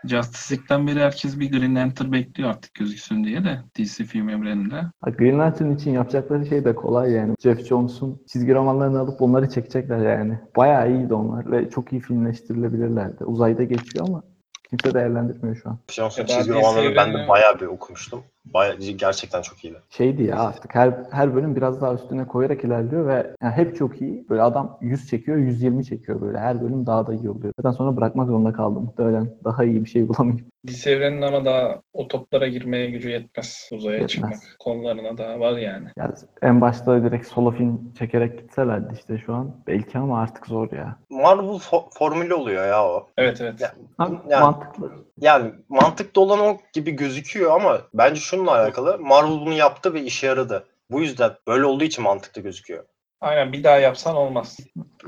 Justice 0.04 0.54
League'den 0.54 0.86
beri 0.86 1.00
herkes 1.00 1.40
bir 1.40 1.50
Green 1.52 1.74
Lantern 1.74 2.12
bekliyor 2.12 2.50
artık 2.50 2.74
gözüksün 2.74 3.24
diye 3.24 3.44
de 3.44 3.60
DC 3.78 4.04
film 4.04 4.28
evreninde. 4.28 4.76
Ha, 4.76 5.10
Green 5.10 5.38
Lantern 5.38 5.70
için 5.70 5.90
yapacakları 5.90 6.46
şey 6.46 6.64
de 6.64 6.74
kolay 6.74 7.12
yani. 7.12 7.34
Jeff 7.42 7.66
Jones'un 7.66 8.22
çizgi 8.26 8.54
romanlarını 8.54 8.98
alıp 8.98 9.22
onları 9.22 9.48
çekecekler 9.50 10.18
yani. 10.18 10.38
Bayağı 10.56 10.92
iyiydi 10.92 11.14
onlar 11.14 11.52
ve 11.52 11.70
çok 11.70 11.92
iyi 11.92 12.00
filmleştirilebilirlerdi. 12.00 13.24
Uzayda 13.24 13.64
geçiyor 13.64 14.08
ama 14.08 14.22
kimse 14.70 14.94
değerlendirmiyor 14.94 15.56
şu 15.56 15.68
an. 15.70 15.78
Da 15.98 16.26
çizgi 16.26 16.52
romanlarını 16.52 16.96
ben 16.96 17.14
de 17.14 17.28
bayağı 17.28 17.60
bir 17.60 17.66
okumuştum. 17.66 18.22
Bayağı, 18.44 18.76
gerçekten 18.76 19.42
çok 19.42 19.64
iyiydi. 19.64 19.78
Şeydi 19.90 20.22
ya 20.22 20.36
artık 20.38 20.74
her 20.74 20.94
her 21.10 21.34
bölüm 21.34 21.56
biraz 21.56 21.80
daha 21.80 21.94
üstüne 21.94 22.26
koyarak 22.26 22.64
ilerliyor 22.64 23.06
ve 23.06 23.34
yani 23.42 23.52
hep 23.52 23.76
çok 23.76 24.00
iyi. 24.00 24.26
Böyle 24.30 24.42
adam 24.42 24.78
100 24.80 25.08
çekiyor, 25.08 25.36
120 25.36 25.84
çekiyor 25.84 26.20
böyle. 26.20 26.38
Her 26.38 26.60
bölüm 26.62 26.86
daha 26.86 27.06
da 27.06 27.14
iyi 27.14 27.30
oluyor. 27.30 27.52
Zaten 27.56 27.70
sonra 27.70 27.96
bırakmak 27.96 28.26
zorunda 28.28 28.52
kaldım. 28.52 28.82
Muhtemelen 28.84 29.34
daha 29.44 29.64
iyi 29.64 29.84
bir 29.84 29.88
şey 29.90 30.08
bulamayıp. 30.08 30.40
DC 30.66 30.90
evreninin 30.90 31.22
ama 31.22 31.44
daha 31.44 31.80
o 31.92 32.08
toplara 32.08 32.48
girmeye 32.48 32.90
gücü 32.90 33.08
yetmez. 33.10 33.68
Uzaya 33.72 33.92
Yetmez. 33.92 34.10
çıkmak 34.10 34.34
konularına 34.58 35.18
daha 35.18 35.40
var 35.40 35.58
yani. 35.58 35.88
Yani 35.96 36.12
en 36.42 36.60
başta 36.60 37.02
direkt 37.04 37.26
solo 37.26 37.50
film 37.50 37.92
çekerek 37.98 38.38
gitselerdi 38.38 38.94
işte 38.98 39.18
şu 39.18 39.34
an. 39.34 39.56
Belki 39.66 39.98
ama 39.98 40.20
artık 40.20 40.46
zor 40.46 40.72
ya. 40.72 40.96
Marvel 41.10 41.44
fo- 41.44 41.98
formülü 41.98 42.34
oluyor 42.34 42.66
ya 42.66 42.84
o. 42.88 43.06
Evet 43.16 43.40
evet. 43.40 43.60
Ya, 43.60 43.72
Ha, 43.98 44.10
Yani- 44.28 44.42
Mantıklı. 44.44 44.92
Yani 45.20 45.52
mantıklı 45.68 46.20
olan 46.20 46.40
o 46.40 46.56
gibi 46.72 46.90
gözüküyor 46.90 47.52
ama 47.52 47.78
bence 47.94 48.20
şununla 48.20 48.52
alakalı. 48.52 48.98
Marvel 48.98 49.40
bunu 49.40 49.52
yaptı 49.52 49.94
ve 49.94 50.02
işe 50.02 50.26
yaradı. 50.26 50.66
Bu 50.90 51.00
yüzden 51.00 51.30
böyle 51.48 51.64
olduğu 51.64 51.84
için 51.84 52.04
mantıklı 52.04 52.42
gözüküyor. 52.42 52.84
Aynen 53.20 53.52
bir 53.52 53.64
daha 53.64 53.76
yapsan 53.76 54.16
olmaz. 54.16 54.56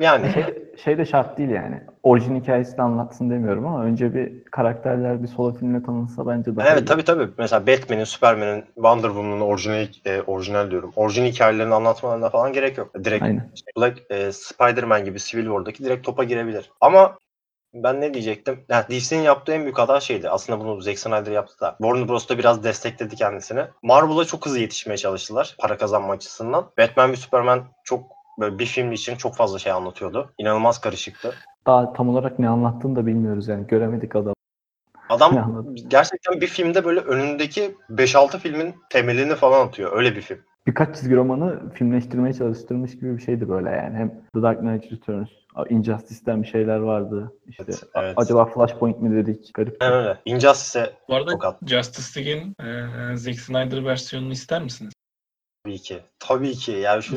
Yani 0.01 0.33
Şey, 0.33 0.44
şey 0.85 0.98
de 0.98 1.05
şart 1.07 1.38
değil 1.38 1.51
yani. 1.51 1.81
Orijin 2.03 2.40
hikayesini 2.40 2.83
anlatsın 2.83 3.31
demiyorum 3.31 3.66
ama 3.66 3.85
önce 3.85 4.14
bir 4.14 4.44
karakterler 4.44 5.22
bir 5.22 5.29
solo 5.29 5.55
filmle 5.55 5.83
tanınsa 5.83 6.27
bence 6.27 6.57
daha 6.57 6.68
evet 6.68 6.83
iyi. 6.83 6.85
tabii 6.85 7.05
tabii. 7.05 7.29
Mesela 7.38 7.66
Batman'in, 7.66 8.05
Superman'in, 8.05 8.64
Wonder 8.75 9.09
Woman'ın 9.09 9.40
orijinal, 9.40 9.87
e, 10.05 10.22
orijinal 10.22 10.70
diyorum. 10.70 10.92
Orijinal 10.96 11.27
hikayelerini 11.27 11.75
anlatmalarına 11.75 12.31
falan 12.31 12.53
gerek 12.53 12.79
yok. 12.79 13.05
Direkt 13.05 13.22
Aynen. 13.22 13.51
Black, 13.77 14.03
e, 14.11 14.33
Spider-Man 14.33 15.05
gibi 15.05 15.18
Civil 15.18 15.44
War'daki 15.44 15.85
direkt 15.85 16.07
topa 16.07 16.25
girebilir. 16.25 16.70
Ama 16.81 17.18
ben 17.74 18.00
ne 18.00 18.14
diyecektim? 18.14 18.64
Yani 18.68 18.85
DC'nin 18.88 19.22
yaptığı 19.22 19.52
en 19.52 19.62
büyük 19.62 19.78
hata 19.78 20.00
şeydi. 20.00 20.30
Aslında 20.30 20.61
bunu 20.61 20.80
Zack 20.80 20.98
Snyder 20.98 21.32
yaptı 21.32 21.61
da. 21.61 21.76
Warner 21.78 22.08
Bros. 22.08 22.28
da 22.28 22.38
biraz 22.38 22.64
destekledi 22.64 23.16
kendisini. 23.16 23.64
Marvel'a 23.82 24.24
çok 24.24 24.46
hızlı 24.46 24.58
yetişmeye 24.58 24.96
çalıştılar. 24.96 25.56
Para 25.58 25.76
kazanma 25.76 26.12
açısından. 26.12 26.70
Batman 26.78 27.12
ve 27.12 27.16
Superman 27.16 27.64
çok 27.85 28.04
böyle 28.40 28.58
bir 28.58 28.66
film 28.66 28.92
için 28.92 29.16
çok 29.16 29.37
fazla 29.37 29.58
şey 29.58 29.72
anlatıyordu. 29.72 30.32
İnanılmaz 30.38 30.80
karışıktı. 30.80 31.35
Daha 31.66 31.92
tam 31.92 32.08
olarak 32.08 32.38
ne 32.38 32.48
anlattığını 32.48 32.96
da 32.96 33.06
bilmiyoruz 33.06 33.48
yani. 33.48 33.66
Göremedik. 33.66 34.16
Adam 34.16 34.35
Anladım. 35.38 35.74
gerçekten 35.88 36.40
bir 36.40 36.46
filmde 36.46 36.85
böyle 36.85 37.00
önündeki 37.00 37.76
5-6 37.90 38.38
filmin 38.38 38.74
temelini 38.90 39.35
falan 39.35 39.66
atıyor. 39.66 39.96
Öyle 39.96 40.16
bir 40.16 40.20
film. 40.20 40.40
Birkaç 40.66 40.96
çizgi 40.96 41.16
romanı 41.16 41.72
filmleştirmeye 41.72 42.35
çalıştırmış 42.35 42.92
gibi 42.92 43.16
bir 43.16 43.22
şeydi 43.22 43.48
böyle 43.48 43.70
yani. 43.70 43.96
Hem 43.96 44.09
The 44.35 44.42
Dark 44.42 44.61
Knight 44.61 44.92
Returns, 44.92 45.29
Injustice'ten 45.70 46.42
bir 46.42 46.48
şeyler 46.48 46.77
vardı. 46.77 47.33
İşte 47.46 47.64
Evet, 47.68 47.83
evet. 47.94 48.14
acaba 48.16 48.44
Flashpoint 48.46 49.01
mi 49.01 49.16
dedik? 49.16 49.55
Garip. 49.55 49.77
Aynen 49.81 49.98
öyle. 49.98 50.18
Injustice'e 50.25 50.92
Bu 51.09 51.14
arada 51.14 51.31
Tokat. 51.31 51.68
Justice 51.68 52.20
League'in 52.20 52.55
e, 52.66 53.16
Zack 53.16 53.40
Snyder 53.40 53.85
versiyonunu 53.85 54.33
ister 54.33 54.62
misiniz? 54.62 54.92
Tabii 55.64 55.79
ki. 55.79 56.01
Tabii 56.18 56.53
ki. 56.53 56.72
Yani 56.72 57.03
şu 57.03 57.16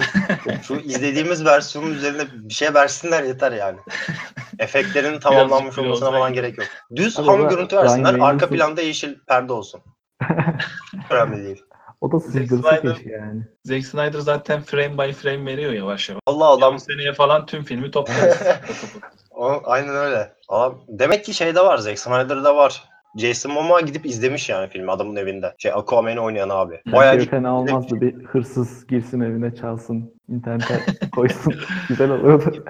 şu 0.62 0.76
izlediğimiz 0.76 1.46
versiyonun 1.46 1.92
üzerine 1.92 2.24
bir 2.34 2.54
şey 2.54 2.74
versinler 2.74 3.24
yeter 3.24 3.52
yani. 3.52 3.78
Efektlerin 4.60 5.20
tamamlanmış 5.20 5.78
olmasına 5.78 6.12
falan 6.12 6.34
gerek 6.34 6.58
yok. 6.58 6.68
Düz 6.96 7.20
ham 7.20 7.50
görüntü 7.50 7.78
versinler. 7.78 8.20
Arka 8.20 8.50
planda 8.50 8.82
yeşil 8.82 9.16
perde 9.28 9.54
olsun. 9.54 9.82
Önemli 11.10 11.44
değil. 11.44 11.65
O 12.02 12.12
da 12.12 12.16
Snyder- 12.20 12.94
keşke 12.94 13.10
yani. 13.12 13.42
Zack 13.64 13.86
Snyder 13.86 14.20
zaten 14.20 14.62
frame 14.62 14.98
by 14.98 15.12
frame 15.12 15.46
veriyor 15.46 15.72
yavaş 15.74 16.10
yavaş. 16.10 16.22
Allah 16.26 16.48
adam 16.50 16.64
Adam 16.64 16.80
seneye 16.80 17.14
falan 17.14 17.46
tüm 17.46 17.64
filmi 17.64 17.92
toplarız. 17.92 18.38
o, 19.32 19.62
aynen 19.64 19.96
öyle. 19.96 20.34
Adam, 20.50 20.82
demek 20.88 21.26
ki 21.26 21.34
şeyde 21.34 21.60
var. 21.60 21.78
Zack 21.78 22.00
Snyder'da 22.00 22.56
var. 22.56 22.84
Jason 23.18 23.52
Momoa 23.54 23.82
gidip 23.82 24.06
izlemiş 24.06 24.50
yani 24.50 24.70
filmi 24.70 24.92
adamın 24.92 25.16
evinde. 25.16 25.56
Şey 25.58 25.72
Aquaman'i 25.72 26.20
oynayan 26.20 26.50
abi. 26.50 26.82
Bayağı 26.92 27.20
Şey 27.20 27.30
fena 27.30 27.60
olmazdı. 27.60 28.02
Bir 28.02 28.24
hırsız 28.26 28.88
girsin 28.88 29.20
evine 29.20 29.56
çalsın. 29.56 30.14
internete 30.30 30.86
koysun. 31.16 31.56
Güzel 31.90 32.12
olurdu. 32.12 32.66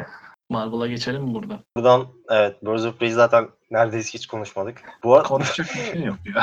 Marvel'a 0.50 0.88
geçelim 0.88 1.24
mi 1.24 1.34
burada? 1.34 1.60
buradan 1.78 2.08
evet 2.30 2.56
Birds 2.66 2.86
of 2.86 3.00
Prey 3.00 3.12
zaten 3.12 3.48
neredeyse 3.72 4.14
hiç 4.14 4.28
konuşmadık. 4.28 4.82
Bu 5.04 5.16
arada 5.16 5.28
Konuşacak 5.28 5.68
bir 5.76 5.92
şey 5.94 6.04
yok 6.04 6.18
ya. 6.36 6.42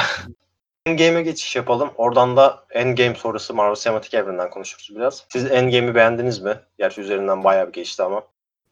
Endgame'e 0.86 1.22
geçiş 1.22 1.56
yapalım. 1.56 1.90
Oradan 1.96 2.36
da 2.36 2.64
Endgame 2.70 3.14
sonrası 3.14 3.54
Marvel 3.54 3.74
Sinematik 3.74 4.14
Evreni'nden 4.14 4.50
konuşuruz 4.50 4.96
biraz. 4.96 5.26
Siz 5.28 5.50
Endgame'i 5.50 5.94
beğendiniz 5.94 6.42
mi? 6.42 6.54
Gerçi 6.78 7.00
üzerinden 7.00 7.44
bayağı 7.44 7.68
bir 7.68 7.72
geçti 7.72 8.02
ama. 8.02 8.22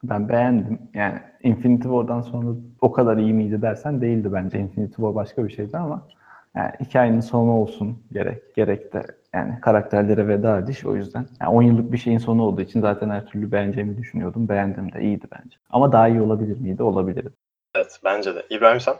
Ben 0.03 0.29
beğendim. 0.29 0.79
Yani 0.93 1.19
Infinity 1.43 1.83
War'dan 1.83 2.21
sonra 2.21 2.47
o 2.81 2.91
kadar 2.91 3.17
iyi 3.17 3.33
miydi 3.33 3.61
dersen 3.61 4.01
değildi 4.01 4.33
bence. 4.33 4.59
Infinity 4.59 4.95
War 4.95 5.15
başka 5.15 5.47
bir 5.47 5.53
şeydi 5.53 5.77
ama 5.77 6.07
yani 6.55 6.71
hikayenin 6.79 7.19
sonu 7.19 7.51
olsun 7.51 8.03
gerek. 8.11 8.55
Gerek 8.55 8.93
de 8.93 9.03
yani 9.33 9.61
karakterlere 9.61 10.27
veda 10.27 10.59
ediş 10.59 10.85
o 10.85 10.95
yüzden. 10.95 11.27
Yani 11.41 11.51
10 11.51 11.61
yıllık 11.61 11.91
bir 11.91 11.97
şeyin 11.97 12.17
sonu 12.17 12.43
olduğu 12.43 12.61
için 12.61 12.81
zaten 12.81 13.09
her 13.09 13.25
türlü 13.25 13.51
beğeneceğimi 13.51 13.97
düşünüyordum. 13.97 14.49
Beğendim 14.49 14.93
de 14.93 15.01
iyiydi 15.01 15.25
bence. 15.31 15.57
Ama 15.69 15.91
daha 15.91 16.07
iyi 16.07 16.21
olabilir 16.21 16.59
miydi? 16.59 16.83
Olabilirdi. 16.83 17.29
Evet 17.75 17.99
bence 18.03 18.35
de. 18.35 18.45
İbrahim 18.49 18.79
sen? 18.79 18.95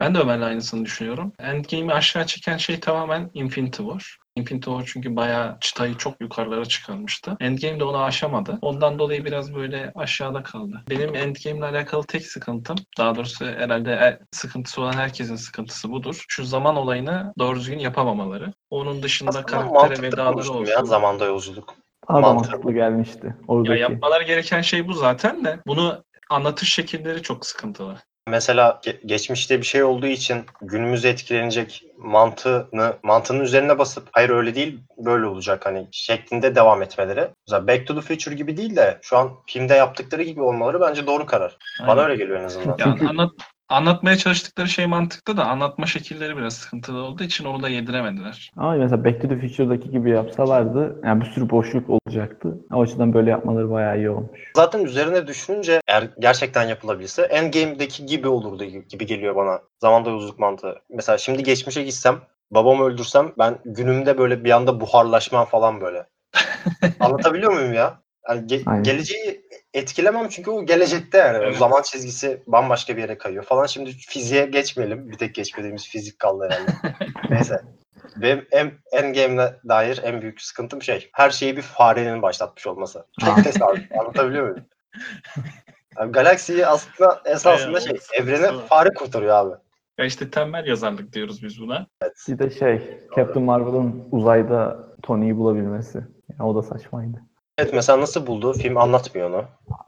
Ben 0.00 0.14
de 0.14 0.18
Ömer'le 0.18 0.42
aynısını 0.42 0.84
düşünüyorum. 0.84 1.32
Endgame'i 1.38 1.92
aşağı 1.92 2.26
çeken 2.26 2.56
şey 2.56 2.80
tamamen 2.80 3.30
Infinity 3.34 3.82
War. 3.82 4.16
Infinity 4.36 4.70
War 4.70 4.90
çünkü 4.92 5.16
bayağı 5.16 5.56
çıtayı 5.60 5.96
çok 5.96 6.20
yukarılara 6.20 6.64
çıkarmıştı. 6.64 7.36
Endgame 7.40 7.80
de 7.80 7.84
onu 7.84 8.02
aşamadı. 8.02 8.58
Ondan 8.62 8.98
dolayı 8.98 9.24
biraz 9.24 9.54
böyle 9.54 9.92
aşağıda 9.94 10.42
kaldı. 10.42 10.82
Benim 10.90 11.14
Endgame'le 11.14 11.62
alakalı 11.70 12.04
tek 12.04 12.26
sıkıntım, 12.26 12.76
daha 12.98 13.16
doğrusu 13.16 13.46
herhalde 13.46 14.18
sıkıntısı 14.32 14.82
olan 14.82 14.92
herkesin 14.92 15.36
sıkıntısı 15.36 15.90
budur. 15.90 16.24
Şu 16.28 16.44
zaman 16.44 16.76
olayını 16.76 17.32
doğru 17.38 17.56
düzgün 17.56 17.78
yapamamaları. 17.78 18.52
Onun 18.70 19.02
dışında 19.02 19.30
Aslında 19.30 19.46
karaktere 19.46 20.02
vedaları 20.02 20.32
konuştum 20.32 20.64
ya 20.66 20.76
olsun. 20.76 20.84
zamanda 20.84 21.24
yolculuk. 21.24 21.74
Daha 22.08 22.16
da 22.16 22.20
Mantıklı. 22.20 22.50
mantıklı 22.50 22.72
gelmişti. 22.72 23.26
Ya 23.26 23.34
Oradaki. 23.48 23.80
yapmaları 23.80 24.24
gereken 24.24 24.60
şey 24.60 24.88
bu 24.88 24.92
zaten 24.92 25.44
de. 25.44 25.58
Bunu 25.66 26.04
anlatış 26.30 26.74
şekilleri 26.74 27.22
çok 27.22 27.46
sıkıntılı. 27.46 27.96
Mesela 28.30 28.80
ge- 28.84 29.06
geçmişte 29.06 29.58
bir 29.58 29.66
şey 29.66 29.82
olduğu 29.82 30.06
için 30.06 30.44
günümüzde 30.62 31.10
etkilenecek 31.10 31.84
mantığını 31.98 32.96
mantığının 33.02 33.40
üzerine 33.40 33.78
basıp 33.78 34.08
hayır 34.12 34.30
öyle 34.30 34.54
değil 34.54 34.78
böyle 34.98 35.26
olacak 35.26 35.66
hani 35.66 35.88
şeklinde 35.92 36.54
devam 36.54 36.82
etmeleri. 36.82 37.28
Mesela 37.48 37.66
Back 37.66 37.86
to 37.86 37.94
the 37.94 38.00
Future 38.00 38.34
gibi 38.34 38.56
değil 38.56 38.76
de 38.76 38.98
şu 39.02 39.16
an 39.16 39.30
filmde 39.46 39.74
yaptıkları 39.74 40.22
gibi 40.22 40.42
olmaları 40.42 40.80
bence 40.80 41.06
doğru 41.06 41.26
karar. 41.26 41.56
Bana 41.80 41.90
Aynen. 41.90 42.04
öyle 42.04 42.16
geliyor 42.16 42.40
en 42.40 42.44
azından. 42.44 42.76
Ya 42.78 43.08
anlat, 43.08 43.30
anlatmaya 43.70 44.16
çalıştıkları 44.16 44.68
şey 44.68 44.86
mantıklı 44.86 45.36
da 45.36 45.44
anlatma 45.44 45.86
şekilleri 45.86 46.36
biraz 46.36 46.54
sıkıntılı 46.54 47.02
olduğu 47.02 47.22
için 47.22 47.44
onu 47.44 47.62
da 47.62 47.68
yediremediler. 47.68 48.52
Ama 48.56 48.74
mesela 48.74 49.04
Back 49.04 49.22
to 49.22 49.28
the 49.28 49.40
Future'daki 49.40 49.90
gibi 49.90 50.10
yapsalardı 50.10 51.00
yani 51.04 51.20
bir 51.20 51.26
sürü 51.26 51.50
boşluk 51.50 51.90
olacaktı. 51.90 52.58
O 52.72 52.82
açıdan 52.82 53.14
böyle 53.14 53.30
yapmaları 53.30 53.70
bayağı 53.70 53.98
iyi 53.98 54.10
olmuş. 54.10 54.40
Zaten 54.56 54.84
üzerine 54.84 55.26
düşününce 55.26 55.80
eğer 55.88 56.08
gerçekten 56.18 56.68
yapılabilse 56.68 57.22
Endgame'deki 57.22 58.06
gibi 58.06 58.28
olurdu 58.28 58.64
gibi 58.64 59.06
geliyor 59.06 59.36
bana. 59.36 59.60
Zamanda 59.80 60.10
yolculuk 60.10 60.38
mantığı. 60.38 60.74
Mesela 60.90 61.18
şimdi 61.18 61.42
geçmişe 61.42 61.82
gitsem 61.82 62.16
babamı 62.50 62.84
öldürsem 62.84 63.32
ben 63.38 63.58
günümde 63.64 64.18
böyle 64.18 64.44
bir 64.44 64.50
anda 64.50 64.80
buharlaşmam 64.80 65.44
falan 65.44 65.80
böyle. 65.80 66.06
Anlatabiliyor 67.00 67.52
muyum 67.52 67.74
ya? 67.74 68.00
Yani 68.30 68.46
ge- 68.46 68.62
Aynen. 68.66 68.82
geleceği 68.82 69.46
etkilemem 69.74 70.28
çünkü 70.28 70.50
o 70.50 70.66
gelecekte 70.66 71.18
yani. 71.18 71.38
O 71.38 71.42
Evet. 71.42 71.56
zaman 71.56 71.82
çizgisi 71.82 72.42
bambaşka 72.46 72.96
bir 72.96 73.02
yere 73.02 73.18
kayıyor 73.18 73.44
falan. 73.44 73.66
Şimdi 73.66 73.90
fiziğe 73.92 74.46
geçmeyelim. 74.46 75.10
Bir 75.10 75.18
tek 75.18 75.34
geçmediğimiz 75.34 75.88
fizik 75.88 76.18
kaldı 76.18 76.48
herhalde. 76.50 76.72
Neyse. 77.30 77.60
Benim 78.16 78.46
en, 78.50 78.72
Endgame'le 78.92 79.52
dair 79.68 80.00
en 80.04 80.22
büyük 80.22 80.40
sıkıntım 80.42 80.82
şey. 80.82 81.10
Her 81.12 81.30
şeyi 81.30 81.56
bir 81.56 81.62
farenin 81.62 82.22
başlatmış 82.22 82.66
olması. 82.66 83.06
Çok 83.20 83.44
tesadüf. 83.44 83.84
Anlatabiliyor 84.00 84.42
muyum? 84.50 84.64
Yani 85.98 86.12
galaksiyi 86.12 86.66
aslında 86.66 87.22
esasında 87.24 87.80
şey 87.80 87.98
o 88.20 88.26
var. 88.56 88.66
fare 88.68 88.88
kurtarıyor 88.88 89.34
abi. 89.34 89.54
Ya 89.98 90.04
işte 90.04 90.30
tembel 90.30 90.66
yazarlık 90.66 91.12
diyoruz 91.12 91.42
biz 91.42 91.60
buna. 91.60 91.86
Bir 92.28 92.38
de 92.38 92.50
şey 92.50 92.98
Captain 93.16 93.44
Marvel'ın 93.46 94.04
uzayda 94.10 94.78
Tony'yi 95.02 95.36
bulabilmesi. 95.36 95.98
Yani 96.30 96.48
o 96.50 96.54
da 96.54 96.62
saçmaydı. 96.62 97.22
Evet 97.60 97.72
mesela 97.72 98.00
nasıl 98.00 98.26
buldu? 98.26 98.52
Film 98.52 98.76
anlatmıyor 98.76 99.30
onu. 99.30 99.44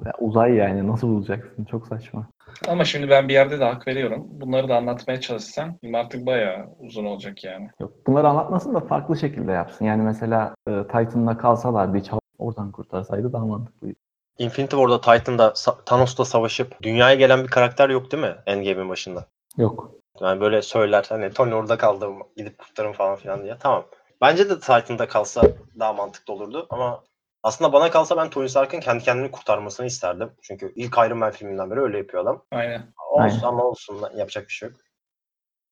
Ya 0.06 0.12
uzay 0.18 0.54
yani 0.54 0.88
nasıl 0.88 1.08
bulacaksın? 1.08 1.64
Çok 1.64 1.86
saçma. 1.86 2.26
Ama 2.68 2.84
şimdi 2.84 3.10
ben 3.10 3.28
bir 3.28 3.32
yerde 3.32 3.60
de 3.60 3.64
hak 3.64 3.88
veriyorum. 3.88 4.26
Bunları 4.30 4.68
da 4.68 4.76
anlatmaya 4.76 5.20
çalışsam 5.20 5.78
film 5.78 5.94
artık 5.94 6.26
bayağı 6.26 6.66
uzun 6.80 7.04
olacak 7.04 7.44
yani. 7.44 7.70
Yok. 7.80 7.92
Bunları 8.06 8.28
anlatmasın 8.28 8.74
da 8.74 8.80
farklı 8.80 9.16
şekilde 9.16 9.52
yapsın. 9.52 9.84
Yani 9.84 10.02
mesela 10.02 10.54
e, 10.68 10.82
Titan'la 10.82 11.38
kalsalardı 11.38 11.98
hiç 11.98 12.10
oradan 12.38 12.72
kurtarsaydı 12.72 13.32
daha 13.32 13.46
mantıklıydı. 13.46 13.98
Infinity 14.38 14.76
War'da 14.76 15.00
Titan'da 15.00 15.52
Thanos'la 15.86 16.24
savaşıp 16.24 16.82
dünyaya 16.82 17.14
gelen 17.14 17.42
bir 17.42 17.48
karakter 17.48 17.88
yok 17.90 18.12
değil 18.12 18.22
mi? 18.22 18.34
Endgame'in 18.46 18.88
başında. 18.88 19.26
Yok. 19.56 19.90
Yani 20.20 20.40
böyle 20.40 20.62
söyler 20.62 21.06
hani 21.08 21.30
Tony 21.30 21.54
orada 21.54 21.78
kaldı 21.78 22.06
gidip 22.36 22.58
kurtarın 22.58 22.92
falan 22.92 23.16
filan 23.16 23.42
diye. 23.42 23.56
Tamam. 23.60 23.84
Bence 24.20 24.50
de 24.50 24.60
Titan'da 24.60 25.08
kalsa 25.08 25.42
daha 25.78 25.92
mantıklı 25.92 26.34
olurdu 26.34 26.66
ama 26.70 27.00
aslında 27.42 27.72
bana 27.72 27.90
kalsa 27.90 28.16
ben 28.16 28.30
Tony 28.30 28.48
Stark'ın 28.48 28.80
kendi 28.80 29.04
kendini 29.04 29.30
kurtarmasını 29.30 29.86
isterdim. 29.86 30.30
Çünkü 30.42 30.72
ilk 30.76 30.98
Iron 30.98 31.18
Man 31.18 31.30
filminden 31.30 31.70
beri 31.70 31.80
öyle 31.80 31.98
yapıyor 31.98 32.22
adam. 32.22 32.44
Aynen. 32.50 32.82
Olsun 33.10 33.36
Aynen. 33.36 33.42
ama 33.42 33.64
olsun 33.64 34.02
yapacak 34.16 34.48
bir 34.48 34.52
şey 34.52 34.68
yok. 34.68 34.78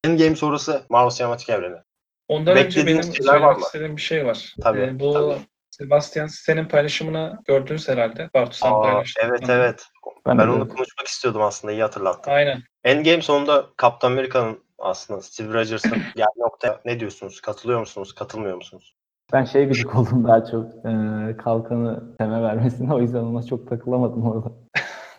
Endgame 0.04 0.36
sonrası 0.36 0.82
Marvel 0.88 1.10
Sinematik 1.10 1.50
Evreni. 1.50 1.76
Ondan 2.28 2.56
önce 2.56 2.86
benim 2.86 2.98
var 2.98 3.02
söylemek 3.12 3.56
mı? 3.56 3.62
istediğim 3.62 3.96
bir 3.96 4.02
şey 4.02 4.26
var. 4.26 4.54
Tabii, 4.62 4.80
Ee, 4.80 5.00
bu 5.00 5.12
tabii. 5.12 5.38
Sebastian 5.70 6.26
senin 6.26 6.64
paylaşımını 6.68 7.38
gördünüz 7.46 7.88
herhalde. 7.88 8.30
Bartu 8.34 8.56
sen 8.56 8.72
Aa, 8.72 8.80
paylaştın. 8.82 9.22
evet 9.24 9.48
Hı. 9.48 9.52
evet. 9.52 9.86
Ben 10.26 10.38
Ben, 10.38 10.48
onu 10.48 10.68
konuşmak 10.68 11.06
istiyordum 11.06 11.42
aslında 11.42 11.72
iyi 11.72 11.82
hatırlattın. 11.82 12.30
Aynen. 12.30 12.62
Endgame 12.84 13.22
sonunda 13.22 13.66
Captain 13.82 14.12
America'nın 14.12 14.64
aslında 14.78 15.20
Steve 15.22 15.52
Rogers'ın 15.52 15.90
geldiği 16.16 16.40
noktaya 16.40 16.80
ne 16.84 17.00
diyorsunuz? 17.00 17.40
Katılıyor 17.40 17.80
musunuz? 17.80 18.14
Katılmıyor 18.14 18.56
musunuz? 18.56 18.94
Ben 19.32 19.44
şey 19.44 19.66
gıcık 19.68 19.94
oldum 19.98 20.24
daha 20.28 20.44
çok. 20.46 20.64
E, 20.66 20.90
kalkanı 21.36 22.04
Sem'e 22.18 22.42
vermesine. 22.42 22.94
O 22.94 23.00
yüzden 23.00 23.24
ona 23.24 23.42
çok 23.42 23.68
takılamadım 23.68 24.26
orada. 24.26 24.52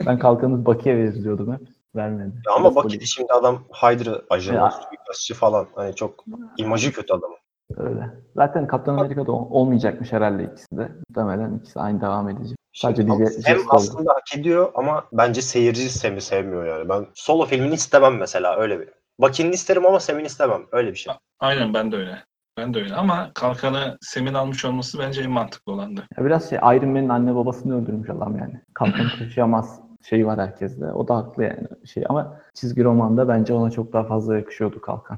ben 0.06 0.20
kalkanı 0.20 0.66
Bucky'e 0.66 0.98
verir 0.98 1.24
diyordum 1.24 1.54
hep. 1.54 1.68
Vermedi. 1.96 2.36
Ya 2.48 2.54
ama 2.54 2.64
Biraz 2.64 2.76
bak 2.76 2.84
politik. 2.84 3.08
şimdi 3.08 3.34
adam 3.34 3.64
Hydra 3.84 4.22
ajanı, 4.30 4.72
suikastçı 4.72 5.34
falan. 5.34 5.68
Hani 5.76 5.96
çok 5.96 6.26
imajı 6.58 6.94
kötü 6.94 7.14
adamın. 7.14 7.38
Öyle. 7.78 8.10
Zaten 8.36 8.68
Kaptan 8.68 8.98
Amerika'da 8.98 9.32
ol- 9.32 9.48
olmayacakmış 9.52 10.12
herhalde 10.12 10.44
ikisi 10.44 10.78
de. 10.78 10.92
Muhtemelen 11.10 11.58
ikisi 11.58 11.80
aynı 11.80 12.02
devam 12.02 12.30
edecek. 12.30 12.58
Sadece 12.74 13.02
Şimdi 13.02 13.20
dizi 13.26 13.42
Sam 13.42 13.54
jest 13.56 13.66
oldu. 13.68 13.76
aslında 13.76 14.12
hak 14.12 14.38
ediyor 14.40 14.72
ama 14.76 15.04
bence 15.14 15.42
seyirci 15.42 15.90
Sam'i 15.90 16.22
sevmiyor 16.22 16.66
yani. 16.66 16.90
Ben 16.90 17.06
solo 17.14 17.46
filmini 17.46 17.74
istemem 17.74 18.18
mesela 18.18 18.56
öyle 18.58 18.80
bir. 18.80 18.90
Bucky'nin 19.20 19.52
isterim 19.52 19.86
ama 19.86 20.00
Sam'ini 20.00 20.26
istemem. 20.28 20.62
Öyle 20.72 20.92
bir 20.92 20.98
şey. 20.98 21.14
Aynen 21.40 21.74
ben 21.74 21.92
de 21.92 21.96
öyle. 21.96 22.24
Ben 22.62 22.74
de 22.74 22.80
öyle 22.80 22.96
ama 22.96 23.32
kalkanı 23.34 23.98
Sem'in 24.02 24.34
almış 24.34 24.66
olması 24.66 25.00
bence 25.00 25.22
en 25.22 25.32
mantıklı 25.32 25.72
olandı. 25.72 26.08
Ya 26.18 26.26
biraz 26.26 26.50
şey 26.50 26.58
Iron 26.58 26.90
Man'in 26.90 27.10
anne 27.10 27.36
babasını 27.36 27.82
öldürmüş 27.82 28.10
adam 28.10 28.38
yani. 28.38 28.62
Kalkanı 28.74 29.10
taşıyamaz 29.20 29.80
şeyi 30.10 30.26
var 30.26 30.40
herkeste. 30.40 30.86
O 30.86 31.08
da 31.08 31.16
haklı 31.16 31.44
yani 31.44 31.68
şey 31.94 32.04
ama 32.10 32.40
çizgi 32.54 32.84
romanda 32.84 33.28
bence 33.28 33.54
ona 33.54 33.72
çok 33.72 33.94
daha 33.94 34.04
fazla 34.04 34.38
yakışıyordu 34.38 34.82
kalkan. 34.82 35.18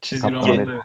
Çizgi 0.00 0.32
Kaptan 0.32 0.48
romanda 0.48 0.72
evet. 0.72 0.82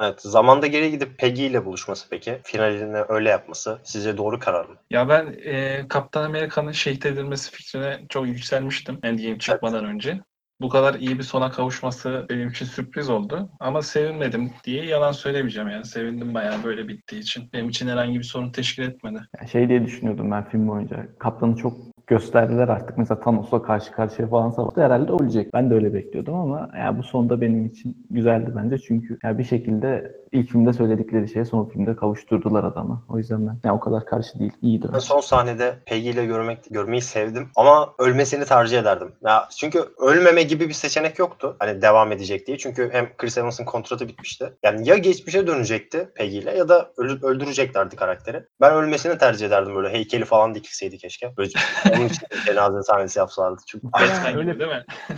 Evet. 0.00 0.20
Zamanda 0.20 0.66
geri 0.66 0.90
gidip 0.90 1.18
Peggy 1.18 1.46
ile 1.46 1.64
buluşması 1.64 2.08
peki. 2.10 2.40
Finalini 2.44 2.98
öyle 3.08 3.30
yapması 3.30 3.78
sizce 3.82 4.16
doğru 4.16 4.38
karar 4.38 4.64
mı? 4.64 4.74
Ya 4.90 5.08
ben 5.08 5.36
e, 5.44 5.84
Kaptan 5.88 6.24
Amerika'nın 6.24 6.72
şehit 6.72 7.06
edilmesi 7.06 7.50
fikrine 7.50 8.00
çok 8.08 8.26
yükselmiştim 8.26 8.98
Endgame 9.02 9.38
çıkmadan 9.38 9.84
önce. 9.84 10.20
Bu 10.62 10.68
kadar 10.68 10.94
iyi 10.94 11.18
bir 11.18 11.22
sona 11.22 11.50
kavuşması 11.50 12.26
benim 12.30 12.48
için 12.48 12.66
sürpriz 12.66 13.10
oldu. 13.10 13.48
Ama 13.60 13.82
sevinmedim 13.82 14.50
diye 14.64 14.84
yalan 14.84 15.12
söylemeyeceğim 15.12 15.68
yani. 15.68 15.84
Sevindim 15.84 16.34
bayağı 16.34 16.64
böyle 16.64 16.88
bittiği 16.88 17.22
için. 17.22 17.48
Benim 17.52 17.68
için 17.68 17.88
herhangi 17.88 18.18
bir 18.18 18.24
sorun 18.24 18.52
teşkil 18.52 18.82
etmedi. 18.82 19.20
Yani 19.38 19.48
şey 19.50 19.68
diye 19.68 19.86
düşünüyordum 19.86 20.30
ben 20.30 20.48
film 20.48 20.68
boyunca. 20.68 21.06
Kaptanı 21.18 21.56
çok 21.56 21.91
gösterdiler 22.12 22.68
artık. 22.68 22.98
Mesela 22.98 23.20
Thanos'la 23.20 23.62
karşı 23.62 23.92
karşıya 23.92 24.28
falan 24.28 24.50
savaştı. 24.50 24.82
Herhalde 24.82 25.12
ölecek. 25.12 25.54
Ben 25.54 25.70
de 25.70 25.74
öyle 25.74 25.94
bekliyordum 25.94 26.34
ama 26.34 26.70
yani 26.78 26.98
bu 26.98 27.02
sonda 27.02 27.40
benim 27.40 27.66
için 27.66 28.06
güzeldi 28.10 28.52
bence. 28.56 28.78
Çünkü 28.78 29.18
yani 29.24 29.38
bir 29.38 29.44
şekilde 29.44 30.22
ilk 30.32 30.50
filmde 30.50 30.72
söyledikleri 30.72 31.28
şeye 31.28 31.44
son 31.44 31.68
filmde 31.68 31.96
kavuşturdular 31.96 32.64
adamı. 32.64 33.02
O 33.08 33.18
yüzden 33.18 33.46
ben 33.46 33.58
yani 33.64 33.76
o 33.76 33.80
kadar 33.80 34.06
karşı 34.06 34.38
değil. 34.38 34.52
İyiydi. 34.62 34.86
Ben 34.92 34.98
son 34.98 35.20
sahnede 35.20 35.78
Peggy 35.86 36.10
ile 36.10 36.26
görmek 36.26 36.58
görmeyi 36.70 37.02
sevdim 37.02 37.48
ama 37.56 37.94
ölmesini 37.98 38.44
tercih 38.44 38.78
ederdim. 38.78 39.12
Ya 39.24 39.48
çünkü 39.58 39.84
ölmeme 39.98 40.42
gibi 40.42 40.68
bir 40.68 40.74
seçenek 40.74 41.18
yoktu. 41.18 41.56
Hani 41.58 41.82
devam 41.82 42.12
edecek 42.12 42.46
diye. 42.46 42.58
Çünkü 42.58 42.88
hem 42.92 43.08
Chris 43.16 43.38
Evans'ın 43.38 43.64
kontratı 43.64 44.08
bitmişti. 44.08 44.52
Yani 44.62 44.88
ya 44.88 44.96
geçmişe 44.96 45.46
dönecekti 45.46 46.08
Peggy 46.14 46.38
ile 46.38 46.50
ya 46.50 46.68
da 46.68 46.90
öldüreceklerdi 47.22 47.96
karakteri. 47.96 48.44
Ben 48.60 48.74
ölmesini 48.74 49.18
tercih 49.18 49.46
ederdim 49.46 49.74
böyle 49.74 49.90
heykeli 49.90 50.24
falan 50.24 50.54
dikilseydi 50.54 50.98
keşke. 50.98 51.36
Böyle 51.36 51.50
onun 52.02 52.08
için 52.08 52.26
cenaze 52.46 52.82
sahnesi 52.82 53.18
yapsalardı. 53.18 53.60
Çünkü 53.66 53.86
öyle- 54.36 54.58
değil 54.58 54.70
mi? 54.70 54.84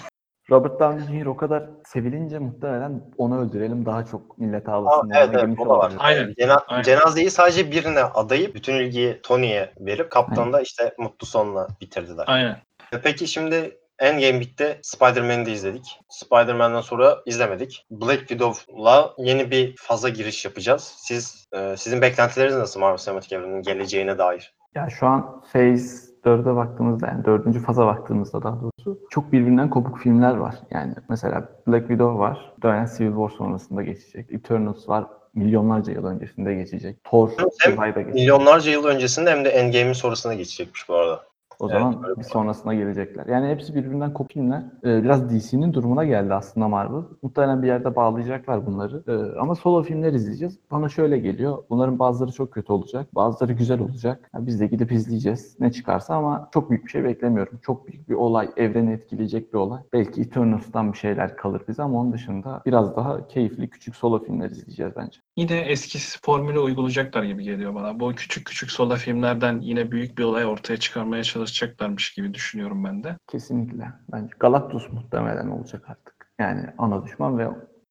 Robert 0.51 0.81
Downey 0.81 1.23
Jr. 1.23 1.27
o 1.27 1.37
kadar 1.37 1.63
sevilince 1.87 2.39
muhtemelen 2.39 3.03
onu 3.19 3.41
öldürelim 3.41 3.87
daha 3.87 4.05
çok 4.05 4.39
millete 4.39 4.71
Aa, 4.71 4.75
alsın. 4.75 5.11
evet 5.15 5.31
evet 5.33 5.59
o 5.61 5.65
da 5.69 5.79
var. 5.79 5.93
Aynen. 5.99 6.33
Cena- 6.39 6.63
Aynen. 6.69 6.83
Cenazeyi 6.83 7.31
sadece 7.31 7.71
birine 7.71 8.03
adayıp 8.03 8.55
bütün 8.55 8.75
ilgiyi 8.75 9.21
Tony'ye 9.23 9.73
verip 9.81 10.11
kaptan 10.11 10.53
da 10.53 10.61
işte 10.61 10.95
mutlu 10.99 11.27
sonla 11.27 11.69
bitirdiler. 11.81 12.25
Aynen. 12.29 12.57
E 12.93 13.01
Peki 13.03 13.29
şimdi 13.29 13.79
Endgame 13.99 14.41
bitti. 14.41 14.79
Spider-Man'i 14.83 15.47
de 15.47 15.53
izledik. 15.53 16.01
Spider-Man'den 16.11 16.81
sonra 16.81 17.19
izlemedik. 17.27 17.87
Black 17.91 18.19
Widow'la 18.19 19.15
yeni 19.19 19.51
bir 19.51 19.77
faza 19.77 20.09
giriş 20.09 20.45
yapacağız. 20.45 20.95
Siz 20.97 21.47
e, 21.53 21.77
sizin 21.77 22.03
beklentileriniz 22.03 22.57
nasıl 22.57 22.81
Marvel 22.81 22.97
Sinematik 22.97 23.33
Evreni'nin 23.33 23.63
geleceğine 23.63 24.19
dair? 24.19 24.55
Ya 24.75 24.89
şu 24.91 25.07
an 25.07 25.41
Phase 25.53 26.14
4'e 26.25 26.57
baktığımızda 26.57 27.07
yani 27.07 27.25
dördüncü 27.25 27.61
faza 27.61 27.87
baktığımızda 27.87 28.43
daha 28.43 28.61
doğrusu 28.61 29.01
çok 29.11 29.33
birbirinden 29.33 29.71
kopuk 29.71 29.99
filmler 29.99 30.37
var. 30.37 30.55
Yani 30.71 30.95
mesela 31.09 31.49
Black 31.69 31.89
Widow 31.89 32.19
var. 32.19 32.53
Dönen 32.63 32.89
Civil 32.97 33.11
War 33.11 33.29
sonrasında 33.29 33.83
geçecek. 33.83 34.33
Eternals 34.33 34.89
var. 34.89 35.05
Milyonlarca 35.35 35.93
yıl 35.93 36.05
öncesinde 36.05 36.55
geçecek. 36.55 37.05
Thor 37.05 37.31
uzayda 37.73 38.01
geçecek. 38.01 38.15
Milyonlarca 38.15 38.73
yıl 38.73 38.85
öncesinde 38.85 39.31
hem 39.31 39.45
de 39.45 39.49
Endgame'in 39.49 39.93
sonrasına 39.93 40.35
geçecekmiş 40.35 40.89
bu 40.89 40.95
arada. 40.95 41.34
O 41.65 41.69
Evet, 41.71 41.81
zaman 41.81 42.03
bir 42.19 42.23
sonrasına 42.23 42.75
gelecekler. 42.75 43.27
Yani 43.27 43.49
hepsi 43.49 43.75
birbirinden 43.75 44.13
kopinler. 44.13 44.63
Ee, 44.85 45.03
biraz 45.03 45.31
DC'nin 45.31 45.73
durumuna 45.75 46.05
geldi 46.05 46.35
aslında 46.35 46.69
Marvel. 46.69 47.03
Muhtemelen 47.23 47.63
bir 47.63 47.67
yerde 47.67 47.97
bağlayacaklar 47.97 48.67
bunları. 48.67 49.03
Ee, 49.09 49.39
ama 49.41 49.55
solo 49.55 49.83
filmler 49.83 50.13
izleyeceğiz. 50.13 50.59
Bana 50.71 50.89
şöyle 50.89 51.19
geliyor. 51.19 51.59
Bunların 51.71 51.99
bazıları 51.99 52.33
çok 52.33 52.53
kötü 52.53 52.73
olacak. 52.73 53.15
Bazıları 53.15 53.53
güzel 53.53 53.81
olacak. 53.81 54.31
Ya 54.35 54.47
biz 54.47 54.61
de 54.61 54.67
gidip 54.67 54.93
izleyeceğiz. 54.93 55.57
Ne 55.61 55.73
çıkarsa 55.73 56.15
ama 56.15 56.49
çok 56.55 56.71
büyük 56.71 56.85
bir 56.85 56.91
şey 56.91 57.05
beklemiyorum. 57.05 57.59
Çok 57.63 57.89
büyük 57.89 58.09
bir 58.09 58.15
olay, 58.15 58.49
evreni 58.57 58.93
etkileyecek 58.93 59.53
bir 59.55 59.59
olay. 59.59 59.81
Belki 59.93 60.21
Eternals'tan 60.21 60.93
bir 60.93 60.99
şeyler 60.99 61.37
kalır 61.37 61.63
bize 61.69 61.83
ama 61.83 62.01
onun 62.01 62.13
dışında 62.13 62.63
biraz 62.67 62.97
daha 62.97 63.29
keyifli 63.29 63.71
küçük 63.71 63.97
solo 63.97 64.25
filmler 64.25 64.51
izleyeceğiz 64.51 64.93
bence. 64.97 65.21
Yine 65.37 65.61
eski 65.61 65.99
formülü 66.23 66.59
uygulayacaklar 66.59 67.23
gibi 67.23 67.45
geliyor 67.45 67.75
bana. 67.75 68.01
Bu 68.01 68.13
küçük 68.15 68.47
küçük 68.47 68.71
sola 68.71 68.97
filmlerden 68.97 69.61
yine 69.61 69.91
büyük 69.91 70.19
bir 70.19 70.25
olay 70.25 70.47
ortaya 70.47 70.77
çıkarmaya 70.77 71.25
çalışacaklarmış 71.55 72.13
gibi 72.15 72.35
düşünüyorum 72.35 72.85
ben 72.85 73.05
de. 73.05 73.17
Kesinlikle. 73.31 73.93
Bence 74.13 74.35
Galactus 74.41 74.93
muhtemelen 74.93 75.49
olacak 75.49 75.85
artık. 75.89 76.15
Yani 76.39 76.67
ana 76.79 77.05
düşman 77.05 77.39
ve 77.39 77.49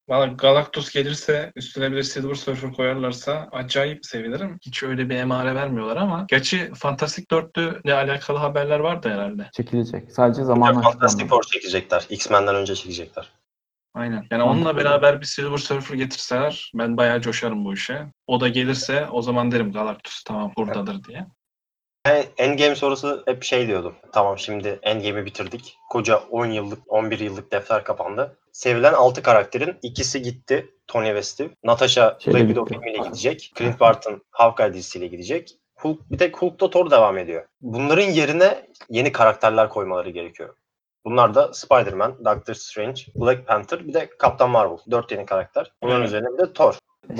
Valla 0.08 0.26
Galactus 0.26 0.92
gelirse 0.92 1.52
üstüne 1.56 1.92
bir 1.92 1.96
de 1.96 2.02
Silver 2.02 2.34
Surfer 2.34 2.72
koyarlarsa 2.72 3.48
acayip 3.52 4.06
sevinirim. 4.06 4.58
Hiç 4.66 4.82
öyle 4.82 5.10
bir 5.10 5.16
emare 5.16 5.54
vermiyorlar 5.54 5.96
ama 5.96 6.26
gerçi 6.28 6.72
Fantastic 6.74 7.24
Dörtlü 7.30 7.80
ile 7.84 7.94
alakalı 7.94 8.38
haberler 8.38 8.78
vardı 8.80 9.08
herhalde. 9.08 9.48
çekilecek. 9.52 10.12
Sadece 10.12 10.44
zamanı 10.44 10.82
Fantastic. 10.82 11.26
Four 11.26 11.42
çekecekler. 11.42 12.06
X-Men'den 12.10 12.54
önce 12.54 12.74
çekecekler. 12.74 13.30
Aynen. 13.94 14.26
Yani 14.30 14.42
Mantıklı. 14.42 14.44
onunla 14.44 14.76
beraber 14.76 15.20
bir 15.20 15.26
Silver 15.26 15.56
Surfer 15.56 15.96
getirseler 15.96 16.70
ben 16.74 16.96
bayağı 16.96 17.20
coşarım 17.20 17.64
bu 17.64 17.72
işe. 17.74 18.06
O 18.26 18.40
da 18.40 18.48
gelirse 18.48 19.06
o 19.12 19.22
zaman 19.22 19.52
derim 19.52 19.72
Galactus 19.72 20.24
tamam 20.24 20.52
buradadır 20.56 21.04
diye. 21.04 21.26
Ben 22.04 22.24
Endgame 22.38 22.74
sonrası 22.76 23.22
hep 23.26 23.42
şey 23.44 23.66
diyordum. 23.66 23.94
Tamam 24.12 24.38
şimdi 24.38 24.78
Endgame'i 24.82 25.26
bitirdik. 25.26 25.78
Koca 25.90 26.18
10 26.30 26.46
yıllık, 26.46 26.92
11 26.92 27.18
yıllık 27.18 27.52
defter 27.52 27.84
kapandı. 27.84 28.36
Sevilen 28.52 28.92
6 28.92 29.22
karakterin 29.22 29.76
ikisi 29.82 30.22
gitti. 30.22 30.70
Tony 30.86 31.14
ve 31.14 31.22
Steve. 31.22 31.48
Natasha 31.64 32.18
Black 32.26 32.38
Widow 32.38 32.74
filmiyle 32.74 32.98
gidecek. 32.98 33.52
Clint 33.58 33.80
Barton 33.80 34.22
Hawkeye 34.30 34.72
dizisiyle 34.72 35.06
gidecek. 35.06 35.58
Hulk, 35.74 36.10
bir 36.10 36.18
tek 36.18 36.36
Hulk'ta 36.36 36.70
Thor 36.70 36.90
devam 36.90 37.18
ediyor. 37.18 37.44
Bunların 37.60 38.10
yerine 38.10 38.66
yeni 38.90 39.12
karakterler 39.12 39.68
koymaları 39.68 40.10
gerekiyor. 40.10 40.54
Bunlar 41.04 41.34
da 41.34 41.52
Spider-Man, 41.54 42.24
Doctor 42.24 42.54
Strange, 42.54 43.02
Black 43.14 43.46
Panther 43.46 43.88
bir 43.88 43.94
de 43.94 44.10
Kaptan 44.18 44.50
Marvel. 44.50 44.78
4 44.90 45.12
yeni 45.12 45.26
karakter. 45.26 45.72
Bunların 45.82 46.00
Evet. 46.00 46.08
üzerine 46.08 46.28
bir 46.32 46.38
de 46.38 46.52
Thor. 46.52 46.74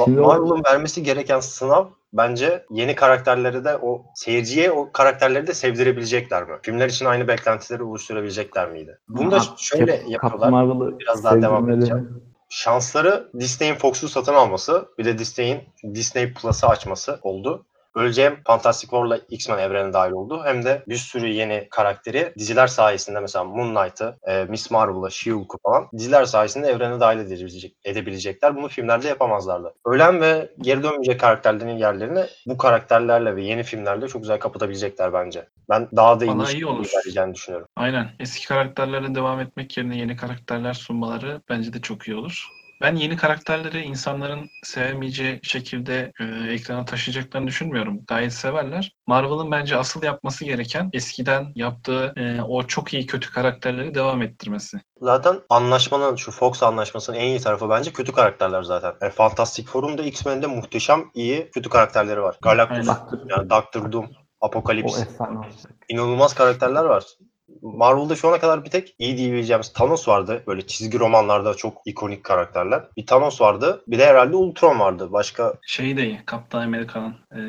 Marvel'ın 0.06 0.62
vermesi 0.66 1.02
gereken 1.02 1.40
sınav 1.40 1.86
bence 2.14 2.64
yeni 2.70 2.94
karakterleri 2.94 3.64
de 3.64 3.76
o 3.76 4.04
seyirciye 4.14 4.70
o 4.70 4.92
karakterleri 4.92 5.46
de 5.46 5.54
sevdirebilecekler 5.54 6.44
mi? 6.44 6.58
Filmler 6.62 6.88
için 6.88 7.04
aynı 7.04 7.28
beklentileri 7.28 7.82
oluşturabilecekler 7.82 8.70
miydi? 8.70 8.98
Bunu 9.08 9.30
da 9.30 9.40
şöyle 9.58 10.02
yapıyorlar. 10.08 10.98
Biraz 10.98 11.24
daha 11.24 11.42
devam 11.42 11.70
edeceğim. 11.70 12.22
Şansları 12.48 13.30
Disney'in 13.40 13.74
Fox'u 13.74 14.08
satın 14.08 14.34
alması, 14.34 14.88
bir 14.98 15.04
de 15.04 15.18
Disney'in 15.18 15.60
Disney 15.94 16.32
Plus'ı 16.32 16.66
açması 16.66 17.18
oldu. 17.22 17.66
Böylece 17.96 18.24
hem 18.24 18.42
Fantastic 18.46 18.90
Four'la 18.90 19.18
X-Men 19.30 19.58
evrenine 19.58 19.92
dahil 19.92 20.12
oldu 20.12 20.42
hem 20.44 20.64
de 20.64 20.84
bir 20.88 20.96
sürü 20.96 21.26
yeni 21.26 21.68
karakteri 21.70 22.32
diziler 22.38 22.66
sayesinde 22.66 23.20
mesela 23.20 23.44
Moon 23.44 23.74
Knight'ı, 23.74 24.18
e, 24.28 24.44
Miss 24.44 24.70
Marvel'ı, 24.70 25.10
She-Hulk'u 25.10 25.58
falan 25.62 25.88
diziler 25.98 26.24
sayesinde 26.24 26.68
evrene 26.68 27.00
dahil 27.00 27.18
edebilecek, 27.18 27.76
edebilecekler. 27.84 28.56
Bunu 28.56 28.68
filmlerde 28.68 29.08
yapamazlardı. 29.08 29.74
Ölen 29.86 30.20
ve 30.20 30.50
geri 30.60 30.82
dönmeyecek 30.82 31.20
karakterlerin 31.20 31.78
yerlerini 31.78 32.24
bu 32.46 32.58
karakterlerle 32.58 33.36
ve 33.36 33.44
yeni 33.44 33.62
filmlerle 33.62 34.08
çok 34.08 34.22
güzel 34.22 34.38
kapatabilecekler 34.38 35.12
bence. 35.12 35.48
Ben 35.70 35.88
daha 35.96 36.20
da 36.20 36.24
iş 36.24 36.54
iyi 36.54 36.66
olur. 36.66 36.90
düşünüyorum. 37.34 37.68
Aynen. 37.76 38.10
Eski 38.20 38.48
karakterlerle 38.48 39.14
devam 39.14 39.40
etmek 39.40 39.76
yerine 39.76 39.96
yeni 39.96 40.16
karakterler 40.16 40.72
sunmaları 40.72 41.40
bence 41.48 41.72
de 41.72 41.80
çok 41.80 42.08
iyi 42.08 42.16
olur. 42.16 42.44
Ben 42.84 42.96
yeni 42.96 43.16
karakterleri 43.16 43.82
insanların 43.82 44.50
sevemeyeceği 44.62 45.40
şekilde 45.42 46.12
e, 46.20 46.52
ekrana 46.52 46.84
taşıyacaklarını 46.84 47.46
düşünmüyorum. 47.46 48.00
Gayet 48.06 48.32
severler. 48.32 48.92
Marvel'ın 49.06 49.50
bence 49.50 49.76
asıl 49.76 50.02
yapması 50.02 50.44
gereken 50.44 50.90
eskiden 50.92 51.52
yaptığı 51.54 52.12
e, 52.16 52.42
o 52.42 52.66
çok 52.66 52.94
iyi 52.94 53.06
kötü 53.06 53.32
karakterleri 53.32 53.94
devam 53.94 54.22
ettirmesi. 54.22 54.80
Zaten 55.00 55.40
anlaşmanın 55.50 56.16
şu 56.16 56.30
Fox 56.30 56.62
anlaşmasının 56.62 57.16
en 57.16 57.26
iyi 57.26 57.40
tarafı 57.40 57.70
bence 57.70 57.92
kötü 57.92 58.12
karakterler 58.12 58.62
zaten. 58.62 58.92
Yani 59.02 59.12
Fantastic 59.12 59.64
Four'un 59.64 59.98
da 59.98 60.02
X-Men'de 60.02 60.46
muhteşem 60.46 61.04
iyi 61.14 61.50
kötü 61.50 61.68
karakterleri 61.68 62.22
var. 62.22 62.36
Galactus, 62.42 62.88
Aynen. 62.88 63.28
Yani 63.28 63.50
Doctor 63.50 63.92
Doom, 63.92 64.10
o 64.40 64.46
Apokalips. 64.46 65.02
efsane 65.02 65.38
olacak. 65.38 65.72
inanılmaz 65.88 66.34
karakterler 66.34 66.84
var. 66.84 67.04
Marvel'da 67.64 68.16
şu 68.16 68.28
ana 68.28 68.38
kadar 68.38 68.64
bir 68.64 68.70
tek 68.70 68.94
iyi 68.98 69.16
diyebileceğimiz 69.16 69.72
Thanos 69.72 70.08
vardı. 70.08 70.42
Böyle 70.46 70.66
çizgi 70.66 70.98
romanlarda 70.98 71.54
çok 71.54 71.82
ikonik 71.84 72.24
karakterler. 72.24 72.82
Bir 72.96 73.06
Thanos 73.06 73.40
vardı. 73.40 73.82
Bir 73.86 73.98
de 73.98 74.06
herhalde 74.06 74.36
Ultron 74.36 74.78
vardı. 74.78 75.12
Başka 75.12 75.54
Şey 75.62 75.96
de 75.96 76.06
iyi. 76.06 76.20
Kaptan 76.26 76.62
Amerika'nın 76.62 77.14
e, 77.32 77.40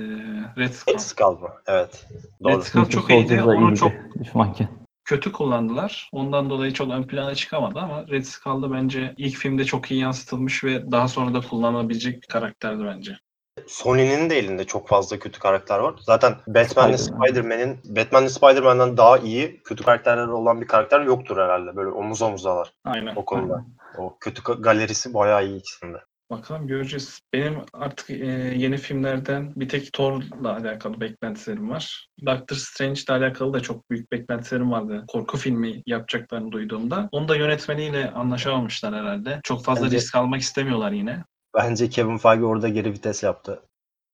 Red 0.58 0.72
Skull. 0.72 0.94
Red 0.94 1.00
Skull 1.00 1.40
mı? 1.40 1.50
Evet. 1.68 2.08
Doğru. 2.44 2.54
Red 2.54 2.62
Skull 2.62 2.90
çok 2.90 3.10
iyiydi. 3.10 3.42
Onu 3.44 3.78
çok 3.78 3.92
düşmanken. 4.20 4.68
kötü 5.06 5.32
kullandılar. 5.32 6.10
Ondan 6.12 6.50
dolayı 6.50 6.74
çok 6.74 6.92
ön 6.92 7.04
plana 7.04 7.36
çıkamadı 7.36 7.80
ama 7.80 8.08
Red 8.08 8.24
Skull'da 8.24 8.72
bence 8.74 9.14
ilk 9.18 9.38
filmde 9.38 9.66
çok 9.66 9.92
iyi 9.92 10.00
yansıtılmış 10.00 10.64
ve 10.64 10.92
daha 10.92 11.08
sonra 11.08 11.34
da 11.34 11.42
kullanılabilecek 11.42 12.22
bir 12.22 12.28
karakterdi 12.28 12.84
bence. 12.86 13.18
Sony'nin 13.68 14.30
de 14.30 14.38
elinde 14.40 14.64
çok 14.64 14.88
fazla 14.88 15.20
kötü 15.20 15.40
karakter 15.40 15.80
var. 15.80 15.96
Zaten 16.00 16.36
Batman'le 16.48 16.96
Spider-Man. 16.98 17.28
Spider-Man'in 17.28 17.80
Batman'le 17.96 18.28
Spider-Man'den 18.28 18.98
daha 18.98 19.18
iyi 19.18 19.62
kötü 19.64 19.84
karakterleri 19.84 20.32
olan 20.32 20.62
bir 20.62 20.68
karakter 20.68 21.02
yoktur 21.02 21.38
herhalde. 21.38 21.76
Böyle 21.76 21.90
omuz 21.90 22.22
omuzalar 22.22 22.72
Aynen. 22.86 23.16
o 23.16 23.26
konuda. 23.26 23.66
O 23.98 24.18
kötü 24.20 24.42
galerisi 24.60 25.14
bayağı 25.14 25.46
iyi 25.46 25.60
ikisinde. 25.60 25.98
Bakalım 26.32 26.68
göreceğiz. 26.68 27.20
Benim 27.34 27.56
artık 27.74 28.10
e, 28.10 28.16
yeni 28.56 28.78
filmlerden 28.78 29.54
bir 29.56 29.70
tek 29.70 29.94
Thor'la 29.94 30.56
alakalı 30.56 31.02
beklentilerim 31.02 31.70
var. 31.70 32.08
Doctor 32.26 32.56
Strange 32.56 33.02
ile 33.02 33.14
alakalı 33.14 33.54
da 33.54 33.60
çok 33.60 33.90
büyük 33.90 34.12
beklentilerim 34.12 34.72
vardı. 34.72 35.06
Korku 35.08 35.38
filmi 35.38 35.82
yapacaklarını 35.86 36.52
duyduğumda. 36.52 37.10
Onu 37.12 37.28
da 37.28 37.36
yönetmeniyle 37.36 38.12
anlaşamamışlar 38.12 38.96
herhalde. 38.96 39.40
Çok 39.44 39.66
fazla 39.66 39.86
Bence- 39.86 39.98
risk 39.98 40.16
almak 40.16 40.42
istemiyorlar 40.42 40.92
yine. 40.92 41.24
Bence 41.56 41.90
Kevin 41.90 42.18
Feige 42.18 42.46
orada 42.46 42.70
geri 42.70 42.92
vites 42.94 43.24
yaptı. 43.24 43.62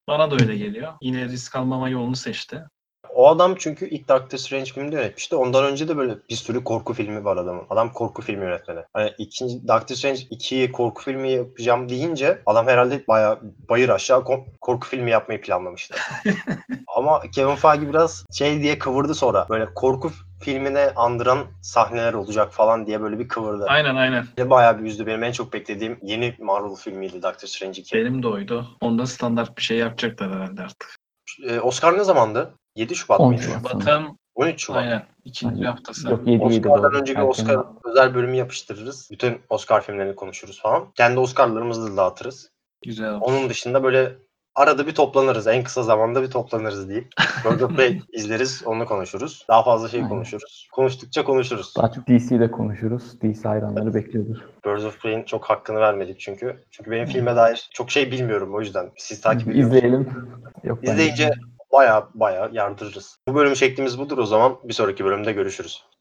Bana 0.08 0.32
da 0.32 0.36
öyle 0.36 0.58
geliyor. 0.58 0.94
Yine 1.02 1.26
risk 1.26 1.56
almama 1.56 1.90
yolunu 1.90 2.16
seçti. 2.16 2.64
O 3.16 3.28
adam 3.28 3.56
çünkü 3.60 3.90
ilk 3.90 4.08
Doctor 4.10 4.38
Strange 4.38 4.72
filmini 4.72 4.96
yönetmişti. 4.96 5.36
Ondan 5.36 5.66
önce 5.66 5.88
de 5.88 5.98
böyle 5.98 6.18
bir 6.30 6.36
sürü 6.36 6.64
korku 6.64 6.94
filmi 6.94 7.26
var 7.26 7.38
adamın. 7.38 7.64
Adam 7.70 7.94
korku 7.94 8.22
filmi 8.22 8.46
yönetmeni. 8.46 8.80
Hani 8.94 9.14
ikinci 9.18 9.68
Doctor 9.68 9.96
Strange 9.96 10.20
2'yi 10.20 10.72
korku 10.72 11.04
filmi 11.04 11.32
yapacağım 11.32 11.90
deyince 11.90 12.42
adam 12.46 12.68
herhalde 12.68 13.08
bayağı 13.08 13.40
bayır 13.70 13.90
aşağı 13.90 14.20
ko- 14.20 14.46
korku 14.62 14.88
filmi 14.88 15.12
yapmayı 15.12 15.42
planlamıştı. 15.42 15.96
Ama 16.98 17.22
Kevin 17.36 17.56
Feige 17.56 17.90
biraz 17.90 18.26
şey 18.32 18.62
diye 18.62 18.80
kıvırdı 18.80 19.16
sonra. 19.16 19.46
Böyle 19.50 19.74
korku 19.74 20.12
filmine 20.42 20.92
andıran 20.96 21.46
sahneler 21.62 22.14
olacak 22.14 22.54
falan 22.54 22.88
diye 22.88 23.02
böyle 23.02 23.20
bir 23.20 23.28
kıvırdı. 23.28 23.66
Aynen 23.70 23.96
aynen. 23.96 24.26
De 24.38 24.50
Bayağı 24.50 24.80
bir 24.80 24.84
üzdü. 24.84 25.06
Benim 25.06 25.24
en 25.24 25.32
çok 25.32 25.54
beklediğim 25.54 26.00
yeni 26.02 26.36
Marvel 26.40 26.76
filmiydi 26.76 27.22
Doctor 27.24 27.48
Strange 27.48 27.82
2. 27.82 27.98
Benim 27.98 28.24
de 28.24 28.28
oydu. 28.28 28.68
Onda 28.82 29.06
standart 29.06 29.58
bir 29.58 29.62
şey 29.62 29.78
yapacaklar 29.78 30.34
herhalde 30.34 30.62
artık. 30.62 30.96
Ee, 31.48 31.60
Oscar 31.60 31.98
ne 31.98 32.04
zamandı? 32.04 32.54
7 32.76 32.96
Şubat 32.96 33.20
10 33.20 33.28
mıydı? 33.28 33.42
Şubat. 33.42 33.64
Batın 33.76 34.18
13 34.36 34.62
Şubat. 34.66 34.80
aynen. 34.82 35.04
ikinci 35.26 35.56
Aynen. 35.56 35.66
haftası. 35.66 36.10
Yok 36.10 36.28
7 36.28 36.54
7 36.54 36.68
Oscar'dan 36.70 36.94
önce 37.02 37.14
bir 37.14 37.18
Erken 37.20 37.30
Oscar 37.30 37.56
al- 37.56 37.66
özel 37.84 38.16
bölümü 38.16 38.36
yapıştırırız. 38.36 39.10
Bütün 39.12 39.42
Oscar 39.50 39.82
filmlerini 39.84 40.16
konuşuruz 40.16 40.62
falan. 40.62 40.92
Kendi 40.96 41.20
Oscar'larımızı 41.20 41.92
da 41.94 41.98
dağıtırız. 41.98 42.50
Güzel 42.86 43.10
olmuş. 43.14 43.24
Onun 43.28 43.50
dışında 43.50 43.84
böyle 43.84 44.16
arada 44.56 44.88
bir 44.88 44.96
toplanırız. 44.96 45.48
En 45.48 45.64
kısa 45.64 45.84
zamanda 45.84 46.22
bir 46.22 46.32
toplanırız 46.32 46.90
deyip. 46.90 47.08
Bird 47.46 47.62
of 47.62 47.76
Prey 47.76 48.02
izleriz, 48.14 48.64
onu 48.66 48.86
konuşuruz. 48.86 49.46
Daha 49.50 49.64
fazla 49.64 49.90
şey 49.90 50.00
Aynen. 50.00 50.10
konuşuruz. 50.10 50.70
Konuştukça 50.72 51.24
konuşuruz. 51.24 51.74
Daha 51.78 51.92
çok 51.92 52.08
DC'de 52.08 52.52
konuşuruz. 52.52 53.22
DC 53.22 53.50
hayranları 53.50 53.94
bekliyordur. 53.94 54.38
Birds 54.66 54.86
of 54.86 55.02
Prey'in 55.02 55.24
çok 55.24 55.46
hakkını 55.46 55.80
vermedik 55.80 56.20
çünkü. 56.20 56.64
Çünkü 56.72 56.92
benim 56.92 57.06
filme 57.06 57.36
dair 57.36 57.70
çok 57.74 57.92
şey 57.92 58.12
bilmiyorum 58.12 58.56
o 58.56 58.62
yüzden. 58.62 58.92
Siz 58.98 59.22
takip 59.22 59.48
ediyorsunuz. 59.48 59.78
İzleyelim. 59.78 60.10
Yok 60.64 60.80
İzleyince 60.84 61.32
baya 61.72 62.08
baya 62.14 62.50
yardırırız. 62.52 63.18
Bu 63.28 63.36
bölüm 63.36 63.56
şeklimiz 63.56 64.00
budur 64.00 64.18
o 64.18 64.26
zaman. 64.26 64.58
Bir 64.64 64.74
sonraki 64.74 65.06
bölümde 65.06 65.32
görüşürüz. 65.32 65.84